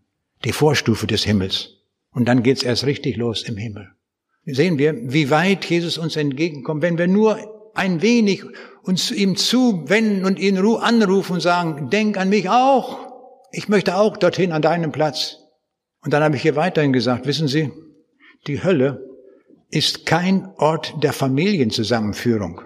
Die 0.45 0.51
Vorstufe 0.51 1.07
des 1.07 1.23
Himmels. 1.23 1.69
Und 2.11 2.27
dann 2.27 2.43
geht's 2.43 2.63
erst 2.63 2.85
richtig 2.85 3.17
los 3.17 3.43
im 3.43 3.57
Himmel. 3.57 3.89
Sehen 4.45 4.77
wir, 4.77 4.93
wie 5.11 5.29
weit 5.29 5.65
Jesus 5.65 5.97
uns 5.97 6.15
entgegenkommt, 6.15 6.81
wenn 6.81 6.97
wir 6.97 7.07
nur 7.07 7.39
ein 7.73 8.01
wenig 8.01 8.43
uns 8.83 9.11
ihm 9.11 9.35
zuwenden 9.35 10.25
und 10.25 10.39
ihn 10.39 10.57
anrufen 10.57 11.33
und 11.33 11.39
sagen, 11.39 11.89
denk 11.89 12.17
an 12.17 12.29
mich 12.29 12.49
auch. 12.49 12.99
Ich 13.51 13.69
möchte 13.69 13.95
auch 13.95 14.17
dorthin 14.17 14.51
an 14.51 14.61
deinem 14.61 14.91
Platz. 14.91 15.37
Und 16.01 16.13
dann 16.13 16.23
habe 16.23 16.35
ich 16.35 16.41
hier 16.41 16.55
weiterhin 16.55 16.91
gesagt, 16.91 17.25
wissen 17.25 17.47
Sie, 17.47 17.71
die 18.47 18.63
Hölle 18.63 19.01
ist 19.69 20.05
kein 20.05 20.49
Ort 20.57 20.95
der 21.01 21.13
Familienzusammenführung. 21.13 22.61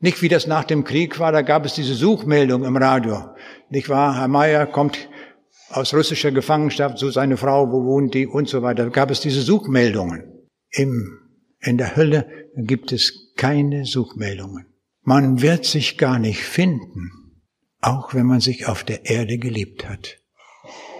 Nicht 0.00 0.22
wie 0.22 0.28
das 0.28 0.46
nach 0.46 0.64
dem 0.64 0.84
Krieg 0.84 1.18
war, 1.18 1.30
da 1.30 1.42
gab 1.42 1.66
es 1.66 1.74
diese 1.74 1.94
Suchmeldung 1.94 2.64
im 2.64 2.76
Radio. 2.76 3.34
Nicht 3.68 3.90
wahr? 3.90 4.16
Herr 4.16 4.28
Meier 4.28 4.66
kommt 4.66 5.08
aus 5.68 5.92
russischer 5.92 6.32
Gefangenschaft 6.32 6.98
zu 6.98 7.10
seiner 7.10 7.36
Frau, 7.36 7.70
wo 7.70 7.84
wohnt 7.84 8.14
die 8.14 8.26
und 8.26 8.48
so 8.48 8.62
weiter. 8.62 8.84
Da 8.84 8.88
gab 8.88 9.10
es 9.10 9.20
diese 9.20 9.42
Suchmeldungen. 9.42 10.24
Im, 10.70 11.18
in 11.60 11.76
der 11.76 11.96
Hölle 11.96 12.26
gibt 12.56 12.92
es 12.92 13.19
keine 13.36 13.84
Suchmeldungen. 13.84 14.66
Man 15.02 15.42
wird 15.42 15.64
sich 15.64 15.98
gar 15.98 16.18
nicht 16.18 16.42
finden, 16.42 17.10
auch 17.80 18.14
wenn 18.14 18.26
man 18.26 18.40
sich 18.40 18.66
auf 18.66 18.84
der 18.84 19.06
Erde 19.06 19.38
geliebt 19.38 19.88
hat. 19.88 20.18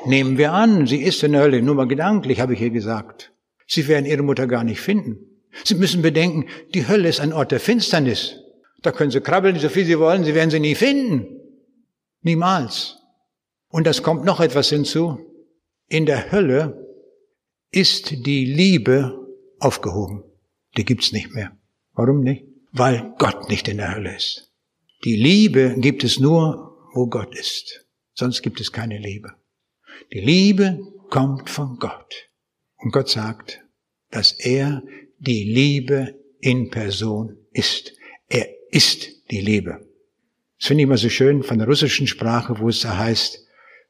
Nehmen 0.07 0.39
wir 0.39 0.53
an, 0.53 0.87
sie 0.87 1.03
ist 1.03 1.23
in 1.23 1.33
der 1.33 1.43
Hölle, 1.43 1.63
nur 1.63 1.75
mal 1.75 1.89
gedanklich, 1.89 2.41
habe 2.41 2.55
ich 2.55 2.59
hier 2.59 2.71
gesagt. 2.71 3.33
Sie 3.67 3.87
werden 3.87 4.07
ihre 4.07 4.23
Mutter 4.23 4.47
gar 4.47 4.65
nicht 4.65 4.81
finden. 4.81 5.19
Sie 5.65 5.75
müssen 5.75 6.03
bedenken, 6.03 6.47
die 6.75 6.89
Hölle 6.89 7.09
ist 7.09 7.21
ein 7.21 7.33
Ort 7.33 7.53
der 7.53 7.61
Finsternis. 7.61 8.37
Da 8.83 8.93
können 8.93 9.11
Sie 9.11 9.21
krabbeln, 9.21 9.59
so 9.59 9.69
viel 9.69 9.85
Sie 9.85 9.99
wollen, 9.99 10.25
Sie 10.25 10.35
werden 10.35 10.51
sie 10.51 10.61
nie 10.61 10.75
finden. 10.75 11.27
Niemals. 12.23 12.97
Und 13.69 13.87
das 13.87 14.03
kommt 14.03 14.25
noch 14.25 14.41
etwas 14.41 14.71
hinzu. 14.71 15.19
In 15.87 16.07
der 16.07 16.33
Hölle 16.33 16.87
ist 17.71 18.11
die 18.11 18.45
Liebe 18.45 19.29
aufgehoben. 19.59 20.25
Die 20.77 20.85
gibt's 20.85 21.13
nicht 21.13 21.35
mehr. 21.35 21.57
Warum 21.95 22.21
nicht? 22.21 22.45
Weil 22.73 23.15
Gott 23.19 23.49
nicht 23.49 23.69
in 23.69 23.79
der 23.79 23.95
Hölle 23.95 24.15
ist. 24.15 24.53
Die 25.05 25.17
Liebe 25.17 25.77
gibt 25.79 26.05
es 26.05 26.21
nur, 26.21 26.77
wo 26.95 27.07
Gott 27.07 27.35
ist. 27.35 27.87
Sonst 28.15 28.43
gibt 28.43 28.61
es 28.61 28.73
keine 28.73 28.99
Liebe. 28.99 29.31
Die 30.13 30.21
Liebe 30.21 30.79
kommt 31.09 31.51
von 31.51 31.79
Gott. 31.79 32.29
Und 32.77 32.93
Gott 32.93 33.09
sagt, 33.09 33.61
dass 34.11 34.33
er 34.33 34.83
die 35.19 35.45
Liebe 35.45 36.15
in 36.41 36.71
Person 36.71 37.37
ist. 37.53 37.93
Er 38.29 38.47
ist 38.71 39.09
die 39.31 39.41
Liebe. 39.41 39.87
Das 40.59 40.69
finde 40.69 40.83
ich 40.83 40.85
immer 40.85 40.99
so 40.99 41.09
schön 41.09 41.43
von 41.43 41.59
der 41.59 41.67
russischen 41.67 42.07
Sprache, 42.07 42.59
wo 42.59 42.69
es 42.69 42.81
da 42.81 42.99
heißt, 42.99 43.47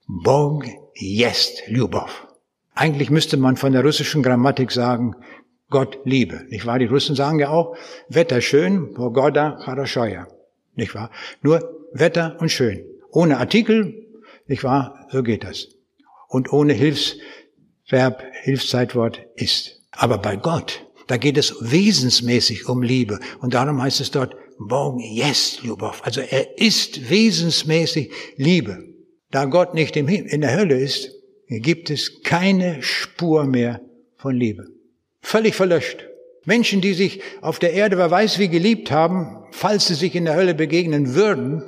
Bog 0.07 0.65
jest 0.95 1.63
Lyubov. 1.69 2.27
Eigentlich 2.75 3.11
müsste 3.11 3.37
man 3.37 3.57
von 3.57 3.73
der 3.73 3.85
russischen 3.85 4.23
Grammatik 4.23 4.71
sagen, 4.73 5.15
Gott 5.71 6.01
liebe. 6.05 6.45
Nicht 6.49 6.66
wahr? 6.66 6.79
Die 6.79 6.87
Russen 6.87 7.14
sagen 7.14 7.39
ja 7.39 7.49
auch, 7.51 7.77
Wetter 8.09 8.41
schön, 8.41 8.93
Pogoda 8.93 9.59
Karaschoja. 9.64 10.27
Nicht 10.75 10.95
wahr? 10.95 11.11
Nur 11.43 11.89
Wetter 11.93 12.37
und 12.41 12.51
schön. 12.51 12.85
Ohne 13.11 13.39
Artikel, 13.39 14.07
nicht 14.47 14.64
wahr? 14.64 15.07
So 15.11 15.23
geht 15.23 15.45
das. 15.45 15.68
Und 16.29 16.53
ohne 16.53 16.73
Hilfsverb, 16.73 18.23
Hilfszeitwort 18.43 19.21
ist. 19.37 19.81
Aber 19.93 20.18
bei 20.18 20.37
Gott, 20.37 20.87
da 21.07 21.16
geht 21.16 21.39
es 21.39 21.55
wesensmäßig 21.61 22.68
um 22.68 22.83
Liebe. 22.83 23.18
Und 23.41 23.55
darum 23.55 23.83
heißt 23.83 24.01
es 24.01 24.11
dort, 24.11 24.35
Bong 24.59 25.01
yes, 25.01 25.62
Lubov. 25.62 26.03
Also 26.05 26.21
er 26.21 26.59
ist 26.59 27.11
wesensmäßig 27.11 28.12
Liebe. 28.37 28.85
Da 29.31 29.47
Gott 29.47 29.75
nicht 29.75 29.97
in 29.97 30.41
der 30.41 30.57
Hölle 30.57 30.79
ist, 30.79 31.11
gibt 31.49 31.91
es 31.91 32.23
keine 32.23 32.83
Spur 32.83 33.45
mehr 33.45 33.81
von 34.16 34.35
Liebe. 34.37 34.66
Völlig 35.21 35.55
verlöscht. 35.55 36.07
Menschen, 36.45 36.81
die 36.81 36.95
sich 36.95 37.21
auf 37.43 37.59
der 37.59 37.73
Erde, 37.73 37.99
wer 37.99 38.11
weiß 38.11 38.39
wie 38.39 38.49
geliebt 38.49 38.91
haben, 38.91 39.45
falls 39.53 39.87
sie 39.87 39.95
sich 39.95 40.14
in 40.14 40.25
der 40.25 40.35
Hölle 40.35 40.55
begegnen 40.55 41.14
würden, 41.14 41.62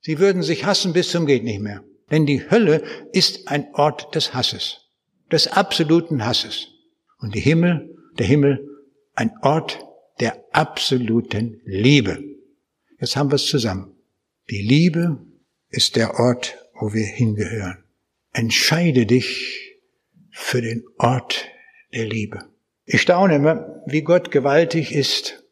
sie 0.00 0.18
würden 0.18 0.42
sich 0.42 0.64
hassen 0.64 0.92
bis 0.92 1.10
zum 1.10 1.26
geht 1.26 1.44
nicht 1.44 1.60
mehr. 1.60 1.84
Denn 2.10 2.26
die 2.26 2.50
Hölle 2.50 2.82
ist 3.12 3.48
ein 3.48 3.66
Ort 3.74 4.14
des 4.14 4.34
Hasses, 4.34 4.90
des 5.30 5.48
absoluten 5.48 6.24
Hasses. 6.24 6.68
Und 7.18 7.34
die 7.34 7.40
Himmel, 7.40 7.96
der 8.18 8.26
Himmel 8.26 8.68
ein 9.14 9.32
Ort 9.42 9.80
der 10.20 10.44
absoluten 10.52 11.60
Liebe. 11.64 12.22
Jetzt 13.00 13.16
haben 13.16 13.30
wir 13.30 13.36
es 13.36 13.46
zusammen. 13.46 13.96
Die 14.50 14.62
Liebe 14.62 15.18
ist 15.68 15.96
der 15.96 16.18
Ort, 16.18 16.56
wo 16.74 16.92
wir 16.92 17.04
hingehören. 17.04 17.84
Entscheide 18.32 19.06
dich 19.06 19.78
für 20.30 20.62
den 20.62 20.84
Ort 20.98 21.46
der 21.92 22.06
Liebe. 22.06 22.55
Ich 22.88 23.02
staune 23.02 23.34
immer, 23.34 23.82
wie 23.86 24.02
Gott 24.02 24.30
gewaltig 24.30 24.94
ist 24.94 25.42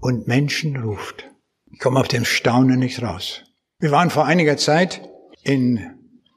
und 0.00 0.28
Menschen 0.28 0.76
ruft. 0.76 1.28
Ich 1.72 1.80
komme 1.80 1.98
auf 1.98 2.06
dem 2.06 2.24
Staunen 2.24 2.78
nicht 2.78 3.02
raus. 3.02 3.42
Wir 3.80 3.90
waren 3.90 4.10
vor 4.10 4.26
einiger 4.26 4.56
Zeit 4.56 5.02
in 5.42 5.80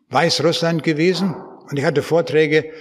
Weißrussland 0.09 0.81
gewesen 0.81 1.35
und 1.69 1.77
ich 1.77 1.85
hatte 1.85 2.01
Vorträge 2.01 2.71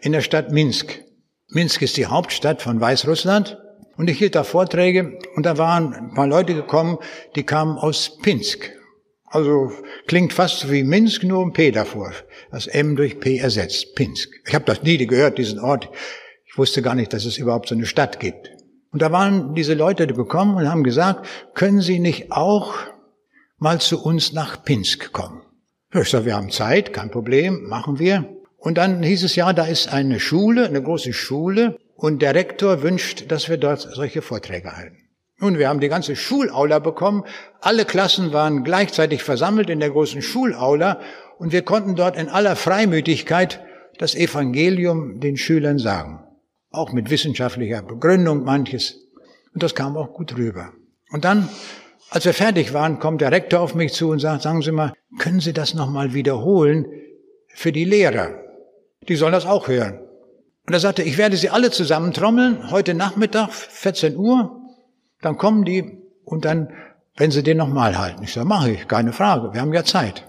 in 0.00 0.12
der 0.12 0.22
Stadt 0.22 0.52
Minsk. 0.52 1.04
Minsk 1.50 1.82
ist 1.82 1.98
die 1.98 2.06
Hauptstadt 2.06 2.62
von 2.62 2.80
Weißrussland 2.80 3.58
und 3.98 4.08
ich 4.08 4.16
hielt 4.16 4.34
da 4.34 4.42
Vorträge 4.42 5.18
und 5.36 5.44
da 5.44 5.58
waren 5.58 5.92
ein 5.92 6.14
paar 6.14 6.26
Leute 6.26 6.54
gekommen, 6.54 6.96
die 7.36 7.44
kamen 7.44 7.76
aus 7.76 8.16
Pinsk. 8.22 8.72
Also 9.26 9.70
klingt 10.06 10.32
fast 10.32 10.70
wie 10.72 10.82
Minsk, 10.82 11.24
nur 11.24 11.44
ein 11.44 11.52
P 11.52 11.72
davor. 11.72 12.10
Das 12.50 12.66
M 12.68 12.96
durch 12.96 13.20
P 13.20 13.36
ersetzt. 13.36 13.94
Pinsk. 13.96 14.30
Ich 14.46 14.54
habe 14.54 14.64
das 14.64 14.82
nie 14.82 14.96
gehört, 15.06 15.36
diesen 15.36 15.58
Ort. 15.58 15.90
Ich 16.58 16.60
wusste 16.60 16.82
gar 16.82 16.96
nicht, 16.96 17.12
dass 17.12 17.24
es 17.24 17.38
überhaupt 17.38 17.68
so 17.68 17.76
eine 17.76 17.86
Stadt 17.86 18.18
gibt. 18.18 18.50
Und 18.90 19.00
da 19.00 19.12
waren 19.12 19.54
diese 19.54 19.74
Leute 19.74 20.08
gekommen 20.08 20.56
und 20.56 20.68
haben 20.68 20.82
gesagt, 20.82 21.24
können 21.54 21.80
Sie 21.80 22.00
nicht 22.00 22.32
auch 22.32 22.74
mal 23.58 23.80
zu 23.80 24.02
uns 24.02 24.32
nach 24.32 24.64
Pinsk 24.64 25.12
kommen? 25.12 25.42
Ich 25.94 26.10
sage, 26.10 26.24
wir 26.24 26.34
haben 26.34 26.50
Zeit, 26.50 26.92
kein 26.92 27.12
Problem, 27.12 27.68
machen 27.68 28.00
wir. 28.00 28.28
Und 28.56 28.76
dann 28.76 29.04
hieß 29.04 29.22
es 29.22 29.36
ja, 29.36 29.52
da 29.52 29.66
ist 29.66 29.92
eine 29.92 30.18
Schule, 30.18 30.66
eine 30.66 30.82
große 30.82 31.12
Schule, 31.12 31.78
und 31.94 32.22
der 32.22 32.34
Rektor 32.34 32.82
wünscht, 32.82 33.30
dass 33.30 33.48
wir 33.48 33.58
dort 33.58 33.82
solche 33.82 34.20
Vorträge 34.20 34.76
halten. 34.76 34.96
Nun, 35.38 35.58
wir 35.58 35.68
haben 35.68 35.78
die 35.78 35.88
ganze 35.88 36.16
Schulaula 36.16 36.80
bekommen. 36.80 37.22
Alle 37.60 37.84
Klassen 37.84 38.32
waren 38.32 38.64
gleichzeitig 38.64 39.22
versammelt 39.22 39.70
in 39.70 39.78
der 39.78 39.90
großen 39.90 40.22
Schulaula 40.22 40.98
und 41.38 41.52
wir 41.52 41.62
konnten 41.62 41.94
dort 41.94 42.16
in 42.16 42.28
aller 42.28 42.56
Freimütigkeit 42.56 43.60
das 43.98 44.16
Evangelium 44.16 45.20
den 45.20 45.36
Schülern 45.36 45.78
sagen. 45.78 46.24
Auch 46.70 46.92
mit 46.92 47.10
wissenschaftlicher 47.10 47.82
Begründung 47.82 48.44
manches. 48.44 49.08
Und 49.54 49.62
das 49.62 49.74
kam 49.74 49.96
auch 49.96 50.12
gut 50.12 50.36
rüber. 50.36 50.72
Und 51.10 51.24
dann, 51.24 51.48
als 52.10 52.24
wir 52.24 52.34
fertig 52.34 52.74
waren, 52.74 52.98
kommt 52.98 53.20
der 53.20 53.32
Rektor 53.32 53.60
auf 53.60 53.74
mich 53.74 53.92
zu 53.92 54.10
und 54.10 54.18
sagt, 54.18 54.42
sagen 54.42 54.62
Sie 54.62 54.72
mal, 54.72 54.92
können 55.18 55.40
Sie 55.40 55.52
das 55.52 55.74
nochmal 55.74 56.14
wiederholen 56.14 56.86
für 57.54 57.72
die 57.72 57.84
Lehrer? 57.84 58.30
Die 59.08 59.16
sollen 59.16 59.32
das 59.32 59.46
auch 59.46 59.68
hören. 59.68 60.00
Und 60.66 60.74
er 60.74 60.80
sagte, 60.80 61.02
ich 61.02 61.16
werde 61.16 61.36
Sie 61.38 61.48
alle 61.48 61.70
zusammentrommeln, 61.70 62.70
heute 62.70 62.92
Nachmittag, 62.92 63.50
14 63.50 64.16
Uhr, 64.16 64.60
dann 65.22 65.38
kommen 65.38 65.64
die 65.64 66.02
und 66.24 66.44
dann, 66.44 66.68
wenn 67.16 67.30
Sie 67.30 67.42
den 67.42 67.56
nochmal 67.56 67.98
halten. 67.98 68.22
Ich 68.22 68.34
sage, 68.34 68.46
mache 68.46 68.72
ich, 68.72 68.86
keine 68.86 69.14
Frage, 69.14 69.54
wir 69.54 69.62
haben 69.62 69.72
ja 69.72 69.84
Zeit. 69.84 70.26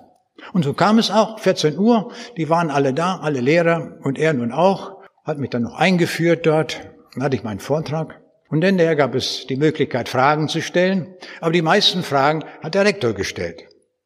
Und 0.53 0.63
so 0.63 0.73
kam 0.73 0.97
es 0.97 1.11
auch, 1.11 1.39
14 1.39 1.77
Uhr, 1.77 2.11
die 2.37 2.49
waren 2.49 2.71
alle 2.71 2.93
da, 2.93 3.17
alle 3.17 3.41
Lehrer 3.41 3.97
und 4.01 4.17
er 4.17 4.33
nun 4.33 4.53
auch, 4.53 4.99
hat 5.24 5.38
mich 5.38 5.49
dann 5.49 5.63
noch 5.63 5.76
eingeführt 5.76 6.45
dort, 6.45 6.80
dann 7.13 7.24
hatte 7.24 7.36
ich 7.36 7.43
meinen 7.43 7.59
Vortrag. 7.59 8.22
Und 8.49 8.61
dann 8.61 8.78
gab 8.78 9.13
es 9.13 9.45
die 9.47 9.57
Möglichkeit, 9.57 10.09
Fragen 10.09 10.47
zu 10.47 10.61
stellen, 10.61 11.13
aber 11.39 11.51
die 11.51 11.61
meisten 11.61 12.01
Fragen 12.01 12.43
hat 12.61 12.74
der 12.74 12.86
Rektor 12.86 13.13
gestellt. 13.13 13.65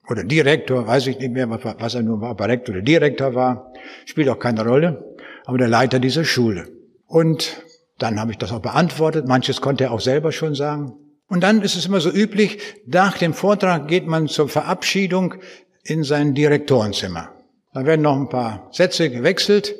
Oder 0.09 0.25
Direktor, 0.25 0.85
weiß 0.85 1.07
ich 1.07 1.19
nicht 1.19 1.31
mehr, 1.31 1.49
was 1.49 1.95
er 1.95 2.01
nun 2.01 2.19
war, 2.19 2.31
ob 2.31 2.41
er 2.41 2.49
Rektor 2.49 2.75
oder 2.75 2.83
Direktor 2.83 3.35
war, 3.35 3.71
spielt 4.05 4.27
auch 4.27 4.39
keine 4.39 4.65
Rolle, 4.65 5.15
aber 5.45 5.57
der 5.57 5.69
Leiter 5.69 5.99
dieser 5.99 6.25
Schule. 6.25 6.67
Und 7.07 7.63
dann 7.99 8.19
habe 8.19 8.31
ich 8.31 8.37
das 8.37 8.51
auch 8.51 8.59
beantwortet, 8.59 9.27
manches 9.27 9.61
konnte 9.61 9.85
er 9.85 9.91
auch 9.91 10.01
selber 10.01 10.33
schon 10.33 10.55
sagen. 10.55 10.93
Und 11.29 11.41
dann 11.41 11.61
ist 11.61 11.77
es 11.77 11.85
immer 11.85 12.01
so 12.01 12.09
üblich, 12.09 12.59
nach 12.85 13.17
dem 13.17 13.33
Vortrag 13.33 13.87
geht 13.87 14.07
man 14.07 14.27
zur 14.27 14.49
Verabschiedung 14.49 15.35
in 15.83 16.03
sein 16.03 16.33
Direktorenzimmer. 16.33 17.29
Da 17.73 17.85
werden 17.85 18.01
noch 18.01 18.17
ein 18.17 18.29
paar 18.29 18.67
Sätze 18.71 19.09
gewechselt 19.09 19.75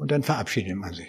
und 0.00 0.10
dann 0.10 0.22
verabschiedet 0.22 0.74
man 0.74 0.92
sich. 0.92 1.08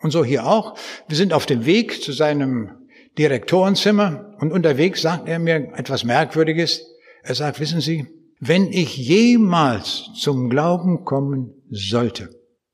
Und 0.00 0.12
so 0.12 0.24
hier 0.24 0.46
auch. 0.46 0.78
Wir 1.08 1.16
sind 1.16 1.32
auf 1.32 1.46
dem 1.46 1.66
Weg 1.66 2.02
zu 2.02 2.12
seinem 2.12 2.70
Direktorenzimmer 3.18 4.36
und 4.38 4.52
unterwegs 4.52 5.02
sagt 5.02 5.28
er 5.28 5.38
mir 5.38 5.72
etwas 5.76 6.04
Merkwürdiges. 6.04 6.86
Er 7.22 7.34
sagt, 7.34 7.60
wissen 7.60 7.80
Sie, 7.80 8.06
wenn 8.38 8.72
ich 8.72 8.96
jemals 8.96 10.04
zum 10.14 10.48
Glauben 10.48 11.04
kommen 11.04 11.52
sollte, 11.70 12.30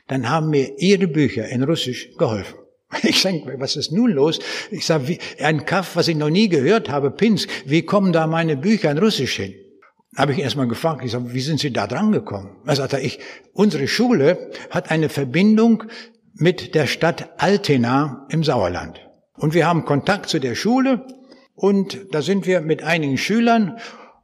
dann 0.06 0.28
haben 0.28 0.50
mir 0.50 0.78
Ihre 0.78 1.08
Bücher 1.08 1.48
in 1.48 1.64
Russisch 1.64 2.10
geholfen. 2.16 2.58
Ich 3.02 3.22
denke, 3.22 3.56
was 3.58 3.74
ist 3.74 3.90
nun 3.90 4.12
los? 4.12 4.38
Ich 4.70 4.86
sage, 4.86 5.08
wie, 5.08 5.18
ein 5.40 5.66
Kaff, 5.66 5.96
was 5.96 6.06
ich 6.06 6.16
noch 6.16 6.30
nie 6.30 6.48
gehört 6.48 6.88
habe, 6.88 7.10
Pinsk, 7.10 7.50
wie 7.66 7.82
kommen 7.82 8.12
da 8.12 8.28
meine 8.28 8.56
Bücher 8.56 8.92
in 8.92 8.98
Russisch 8.98 9.36
hin? 9.36 9.54
Habe 10.16 10.32
ich 10.32 10.38
erstmal 10.38 10.66
gefragt, 10.66 11.02
ich 11.04 11.12
sage, 11.12 11.34
wie 11.34 11.40
sind 11.40 11.60
Sie 11.60 11.72
da 11.72 11.86
dran 11.86 12.10
gekommen? 12.10 12.56
Er 12.66 12.76
sagte, 12.76 12.98
ich, 13.00 13.20
unsere 13.52 13.86
Schule 13.86 14.50
hat 14.70 14.90
eine 14.90 15.08
Verbindung 15.08 15.84
mit 16.34 16.74
der 16.74 16.86
Stadt 16.86 17.30
Altena 17.38 18.26
im 18.30 18.42
Sauerland. 18.42 19.00
Und 19.34 19.54
wir 19.54 19.66
haben 19.66 19.84
Kontakt 19.84 20.28
zu 20.28 20.38
der 20.38 20.54
Schule 20.54 21.06
und 21.54 21.98
da 22.12 22.22
sind 22.22 22.46
wir 22.46 22.60
mit 22.62 22.82
einigen 22.82 23.18
Schülern 23.18 23.78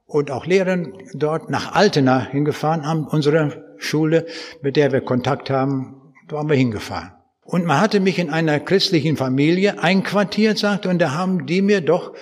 und 0.07 0.31
auch 0.31 0.47
Lehrern 0.47 0.93
dort 1.15 1.51
nach 1.51 1.73
Altena 1.73 2.27
hingefahren, 2.27 2.87
haben 2.87 3.07
unsere 3.07 3.75
Schule, 3.79 4.27
mit 4.63 4.77
der 4.77 4.93
wir 4.93 5.01
Kontakt 5.01 5.51
haben, 5.51 6.15
da 6.29 6.37
waren 6.37 6.49
wir 6.49 6.57
hingefahren. 6.57 7.13
Und 7.45 7.67
man 7.67 7.81
hatte 7.81 8.01
mich 8.01 8.19
in 8.19 8.31
einer 8.31 8.61
christlichen 8.61 9.17
Familie 9.17 9.83
einquartiert, 9.83 10.59
sagt, 10.59 10.87
und 10.87 10.99
da 11.01 11.13
haben 11.13 11.47
die 11.47 11.61
mir 11.61 11.81
doch 11.81 12.15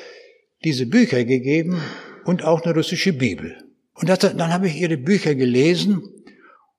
diese 0.65 0.87
Bücher 0.87 1.25
gegeben 1.25 1.81
und 2.25 2.45
auch 2.45 2.63
eine 2.63 2.75
russische 2.75 3.13
Bibel. 3.13 3.57
Und 3.95 4.09
das, 4.09 4.19
dann 4.19 4.53
habe 4.53 4.69
ich 4.69 4.77
ihre 4.77 4.97
Bücher 4.97 5.35
gelesen 5.35 6.03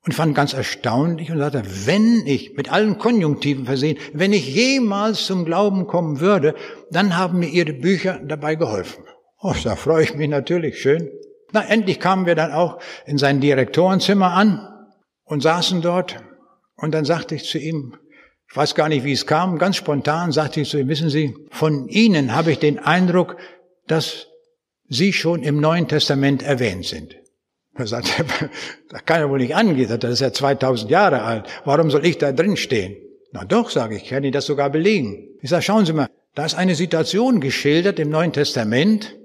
und 0.04 0.14
fand 0.14 0.34
ganz 0.34 0.54
erstaunlich 0.54 1.32
und 1.32 1.38
sagte, 1.38 1.64
wenn 1.86 2.26
ich, 2.26 2.56
mit 2.56 2.72
allen 2.72 2.98
Konjunktiven 2.98 3.66
versehen, 3.66 3.98
wenn 4.14 4.34
ich 4.34 4.48
jemals 4.54 5.26
zum 5.26 5.46
Glauben 5.46 5.86
kommen 5.86 6.20
würde, 6.20 6.56
dann 6.90 7.18
haben 7.18 7.40
mir 7.40 7.50
Ihre 7.50 7.74
Bücher 7.74 8.20
dabei 8.24 8.56
geholfen. 8.56 9.04
Oh, 9.40 9.54
da 9.64 9.76
freue 9.76 10.04
ich 10.04 10.16
mich 10.16 10.30
natürlich, 10.30 10.82
schön. 10.82 11.10
Na, 11.52 11.64
endlich 11.68 12.00
kamen 12.00 12.26
wir 12.26 12.36
dann 12.36 12.52
auch 12.52 12.80
in 13.06 13.18
sein 13.18 13.42
Direktorenzimmer 13.42 14.32
an 14.32 14.68
und 15.24 15.44
saßen 15.44 15.82
dort 15.82 16.24
und 16.76 16.94
dann 16.94 17.06
sagte 17.06 17.36
ich 17.36 17.44
zu 17.44 17.60
ihm, 17.60 17.96
ich 18.50 18.58
weiß 18.58 18.76
gar 18.76 18.90
nicht, 18.90 19.04
wie 19.04 19.14
es 19.14 19.28
kam, 19.28 19.58
ganz 19.60 19.76
spontan 19.76 20.32
sagte 20.32 20.62
ich 20.62 20.70
zu 20.70 20.80
ihm, 20.80 20.88
wissen 20.88 21.10
Sie, 21.10 21.36
von 21.52 21.88
Ihnen 21.88 22.36
habe 22.36 22.52
ich 22.52 22.60
den 22.60 22.80
Eindruck, 22.80 23.38
dass 23.88 24.28
Sie 24.94 25.14
schon 25.14 25.42
im 25.42 25.62
Neuen 25.62 25.88
Testament 25.88 26.44
erwähnt 26.44 26.86
sind. 26.86 27.16
Er 27.76 27.88
sagt, 27.88 28.14
das 28.90 29.06
kann 29.06 29.22
ja 29.22 29.30
wohl 29.30 29.40
nicht 29.40 29.56
angehen, 29.56 29.88
das 29.88 30.12
ist 30.12 30.20
ja 30.20 30.34
2000 30.34 30.92
Jahre 30.92 31.22
alt. 31.22 31.48
Warum 31.64 31.90
soll 31.90 32.06
ich 32.06 32.18
da 32.18 32.34
drin 32.34 32.58
stehen? 32.58 32.98
Na 33.32 33.46
doch, 33.46 33.70
sage 33.70 33.96
ich, 33.96 34.10
kann 34.10 34.26
Ihnen 34.26 34.34
das 34.34 34.46
sogar 34.46 34.70
belegen. 34.70 35.30
Ich 35.42 35.50
sage, 35.50 35.62
schauen 35.62 35.86
Sie 35.86 35.94
mal, 35.94 36.10
da 36.36 36.46
ist 36.46 36.56
eine 36.56 36.76
Situation 36.76 37.40
geschildert 37.40 38.00
im 38.00 38.10
Neuen 38.10 38.34
Testament, 38.34 39.16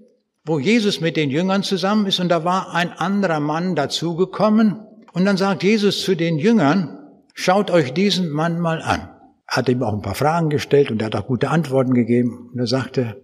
wo 0.45 0.61
Jesus 0.61 1.01
mit 1.01 1.17
den 1.17 1.31
Jüngern 1.31 1.64
zusammen 1.64 2.07
ist 2.07 2.21
und 2.21 2.29
da 2.29 2.45
war 2.45 2.73
ein 2.73 2.93
anderer 2.93 3.41
Mann 3.41 3.75
dazugekommen 3.75 4.79
und 5.12 5.25
dann 5.25 5.37
sagt 5.37 5.64
Jesus 5.64 6.05
zu 6.05 6.14
den 6.14 6.39
Jüngern, 6.39 6.97
schaut 7.35 7.73
euch 7.73 7.93
diesen 7.93 8.31
Mann 8.31 8.61
mal 8.61 8.81
an. 8.81 9.09
Er 9.49 9.57
hat 9.57 9.69
ihm 9.69 9.83
auch 9.83 9.95
ein 9.95 10.03
paar 10.03 10.14
Fragen 10.14 10.49
gestellt 10.49 10.93
und 10.93 11.03
er 11.03 11.07
hat 11.07 11.17
auch 11.17 11.27
gute 11.27 11.51
Antworten 11.51 11.95
gegeben 11.95 12.51
und 12.53 12.61
er 12.61 12.69
sagte, 12.69 13.21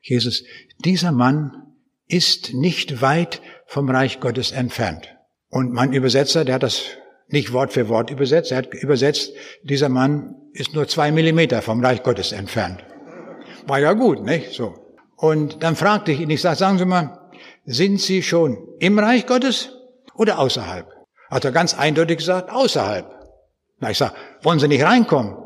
Jesus, 0.00 0.44
dieser 0.82 1.12
Mann 1.12 1.61
ist 2.12 2.52
nicht 2.52 3.00
weit 3.00 3.40
vom 3.66 3.88
Reich 3.88 4.20
Gottes 4.20 4.52
entfernt. 4.52 5.16
Und 5.48 5.72
mein 5.72 5.94
Übersetzer, 5.94 6.44
der 6.44 6.56
hat 6.56 6.62
das 6.62 6.82
nicht 7.28 7.54
Wort 7.54 7.72
für 7.72 7.88
Wort 7.88 8.10
übersetzt, 8.10 8.52
er 8.52 8.58
hat 8.58 8.74
übersetzt, 8.74 9.32
dieser 9.62 9.88
Mann 9.88 10.34
ist 10.52 10.74
nur 10.74 10.86
zwei 10.86 11.10
Millimeter 11.10 11.62
vom 11.62 11.82
Reich 11.82 12.02
Gottes 12.02 12.32
entfernt. 12.32 12.84
War 13.66 13.78
ja 13.78 13.94
gut, 13.94 14.22
nicht? 14.22 14.52
So. 14.52 14.74
Und 15.16 15.62
dann 15.62 15.74
fragte 15.74 16.12
ich 16.12 16.20
ihn, 16.20 16.28
ich 16.28 16.42
sage, 16.42 16.56
sagen 16.56 16.78
Sie 16.78 16.84
mal, 16.84 17.30
sind 17.64 17.98
Sie 18.00 18.22
schon 18.22 18.58
im 18.78 18.98
Reich 18.98 19.26
Gottes 19.26 19.70
oder 20.14 20.38
außerhalb? 20.38 20.86
Hat 21.30 21.44
er 21.46 21.52
ganz 21.52 21.78
eindeutig 21.78 22.18
gesagt, 22.18 22.50
außerhalb. 22.50 23.06
Na, 23.78 23.90
ich 23.90 23.98
sage, 23.98 24.14
wollen 24.42 24.58
Sie 24.58 24.68
nicht 24.68 24.84
reinkommen? 24.84 25.36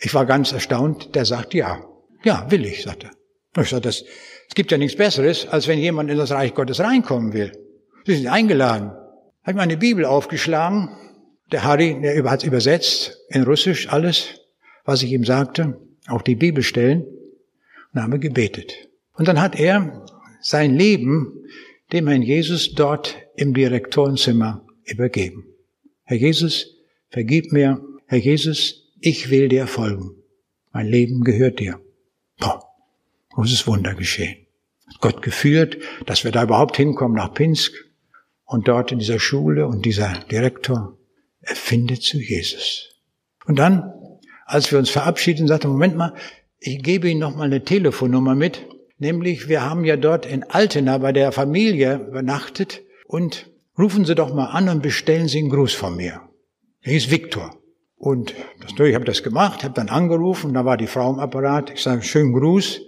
Ich 0.00 0.12
war 0.14 0.26
ganz 0.26 0.50
erstaunt, 0.50 1.14
der 1.14 1.24
sagt 1.24 1.54
ja. 1.54 1.84
Ja, 2.24 2.50
will 2.50 2.64
ich, 2.64 2.82
sagte 2.82 3.10
er. 3.54 3.62
Ich 3.62 3.70
sage, 3.70 3.82
das, 3.82 4.04
es 4.50 4.54
gibt 4.56 4.72
ja 4.72 4.78
nichts 4.78 4.96
Besseres, 4.96 5.46
als 5.46 5.68
wenn 5.68 5.78
jemand 5.78 6.10
in 6.10 6.18
das 6.18 6.32
Reich 6.32 6.54
Gottes 6.54 6.80
reinkommen 6.80 7.32
will. 7.34 7.52
Sie 8.04 8.16
sind 8.16 8.26
eingeladen. 8.26 8.90
Habe 9.44 9.56
meine 9.56 9.76
Bibel 9.76 10.04
aufgeschlagen. 10.04 10.88
Der 11.52 11.62
Harry, 11.62 12.00
der 12.02 12.28
hat 12.28 12.42
übersetzt 12.42 13.16
in 13.28 13.44
Russisch 13.44 13.88
alles, 13.88 14.40
was 14.84 15.04
ich 15.04 15.12
ihm 15.12 15.24
sagte, 15.24 15.78
auch 16.08 16.22
die 16.22 16.34
Bibelstellen, 16.34 17.06
und 17.94 18.02
habe 18.02 18.18
gebetet. 18.18 18.72
Und 19.14 19.28
dann 19.28 19.40
hat 19.40 19.58
er 19.58 20.04
sein 20.40 20.74
Leben 20.74 21.44
dem 21.92 22.08
Herrn 22.08 22.22
Jesus 22.22 22.74
dort 22.74 23.18
im 23.36 23.54
Direktorenzimmer 23.54 24.66
übergeben. 24.84 25.44
Herr 26.02 26.16
Jesus, 26.16 26.74
vergib 27.08 27.52
mir. 27.52 27.80
Herr 28.06 28.18
Jesus, 28.18 28.90
ich 29.00 29.30
will 29.30 29.48
dir 29.48 29.68
folgen. 29.68 30.10
Mein 30.72 30.88
Leben 30.88 31.22
gehört 31.22 31.60
dir. 31.60 31.80
Boah 32.40 32.69
großes 33.32 33.66
Wunder 33.66 33.94
geschehen. 33.94 34.46
Gott 35.00 35.22
geführt, 35.22 35.78
dass 36.06 36.24
wir 36.24 36.32
da 36.32 36.42
überhaupt 36.42 36.76
hinkommen 36.76 37.16
nach 37.16 37.32
Pinsk 37.32 37.72
und 38.44 38.68
dort 38.68 38.92
in 38.92 38.98
dieser 38.98 39.20
Schule 39.20 39.66
und 39.66 39.84
dieser 39.84 40.12
Direktor, 40.30 40.98
er 41.40 41.54
findet 41.54 42.02
zu 42.02 42.18
Jesus. 42.18 42.88
Und 43.46 43.58
dann, 43.58 43.92
als 44.44 44.70
wir 44.72 44.78
uns 44.78 44.90
verabschieden, 44.90 45.46
sagte 45.46 45.68
Moment 45.68 45.96
mal, 45.96 46.14
ich 46.58 46.82
gebe 46.82 47.08
Ihnen 47.08 47.20
noch 47.20 47.36
mal 47.36 47.44
eine 47.44 47.64
Telefonnummer 47.64 48.34
mit, 48.34 48.66
nämlich 48.98 49.48
wir 49.48 49.62
haben 49.62 49.84
ja 49.84 49.96
dort 49.96 50.26
in 50.26 50.42
Altena 50.42 50.98
bei 50.98 51.12
der 51.12 51.32
Familie 51.32 51.94
übernachtet 52.08 52.82
und 53.06 53.48
rufen 53.78 54.04
Sie 54.04 54.14
doch 54.14 54.34
mal 54.34 54.46
an 54.46 54.68
und 54.68 54.82
bestellen 54.82 55.28
Sie 55.28 55.38
einen 55.38 55.50
Gruß 55.50 55.72
von 55.72 55.96
mir. 55.96 56.20
Er 56.82 56.92
hieß 56.92 57.10
Viktor. 57.10 57.56
Und 57.96 58.34
das, 58.60 58.72
ich 58.78 58.94
habe 58.94 59.04
das 59.04 59.22
gemacht, 59.22 59.62
habe 59.62 59.74
dann 59.74 59.88
angerufen, 59.88 60.54
da 60.54 60.64
war 60.64 60.76
die 60.76 60.86
Frau 60.86 61.12
im 61.12 61.18
Apparat. 61.18 61.70
Ich 61.70 61.82
sage, 61.82 62.02
schönen 62.02 62.32
Gruß 62.32 62.80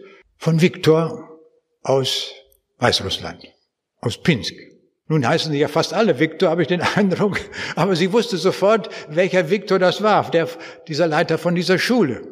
von 0.42 0.60
Viktor 0.60 1.38
aus 1.84 2.32
Weißrussland, 2.78 3.46
aus 4.00 4.18
Pinsk. 4.18 4.52
Nun 5.06 5.24
heißen 5.24 5.52
sie 5.52 5.58
ja 5.60 5.68
fast 5.68 5.94
alle 5.94 6.18
Viktor, 6.18 6.50
habe 6.50 6.62
ich 6.62 6.68
den 6.68 6.80
Eindruck, 6.96 7.38
aber 7.76 7.94
sie 7.94 8.12
wusste 8.12 8.36
sofort, 8.36 8.90
welcher 9.08 9.50
Viktor 9.50 9.78
das 9.78 10.02
war, 10.02 10.28
der, 10.32 10.48
dieser 10.88 11.06
Leiter 11.06 11.38
von 11.38 11.54
dieser 11.54 11.78
Schule. 11.78 12.22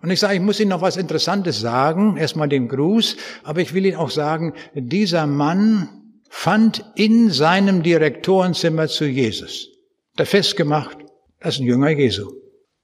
Und 0.00 0.12
ich 0.12 0.20
sage, 0.20 0.34
ich 0.34 0.40
muss 0.40 0.60
Ihnen 0.60 0.70
noch 0.70 0.82
was 0.82 0.96
Interessantes 0.96 1.58
sagen, 1.58 2.16
erstmal 2.16 2.48
den 2.48 2.68
Gruß, 2.68 3.16
aber 3.42 3.60
ich 3.60 3.74
will 3.74 3.86
Ihnen 3.86 3.96
auch 3.96 4.10
sagen, 4.10 4.54
dieser 4.74 5.26
Mann 5.26 5.88
fand 6.30 6.84
in 6.94 7.28
seinem 7.28 7.82
Direktorenzimmer 7.82 8.86
zu 8.86 9.04
Jesus. 9.04 9.66
Da 10.14 10.24
festgemacht, 10.24 10.96
das 11.40 11.54
ist 11.54 11.60
ein 11.62 11.66
Jünger 11.66 11.90
Jesu. 11.90 12.30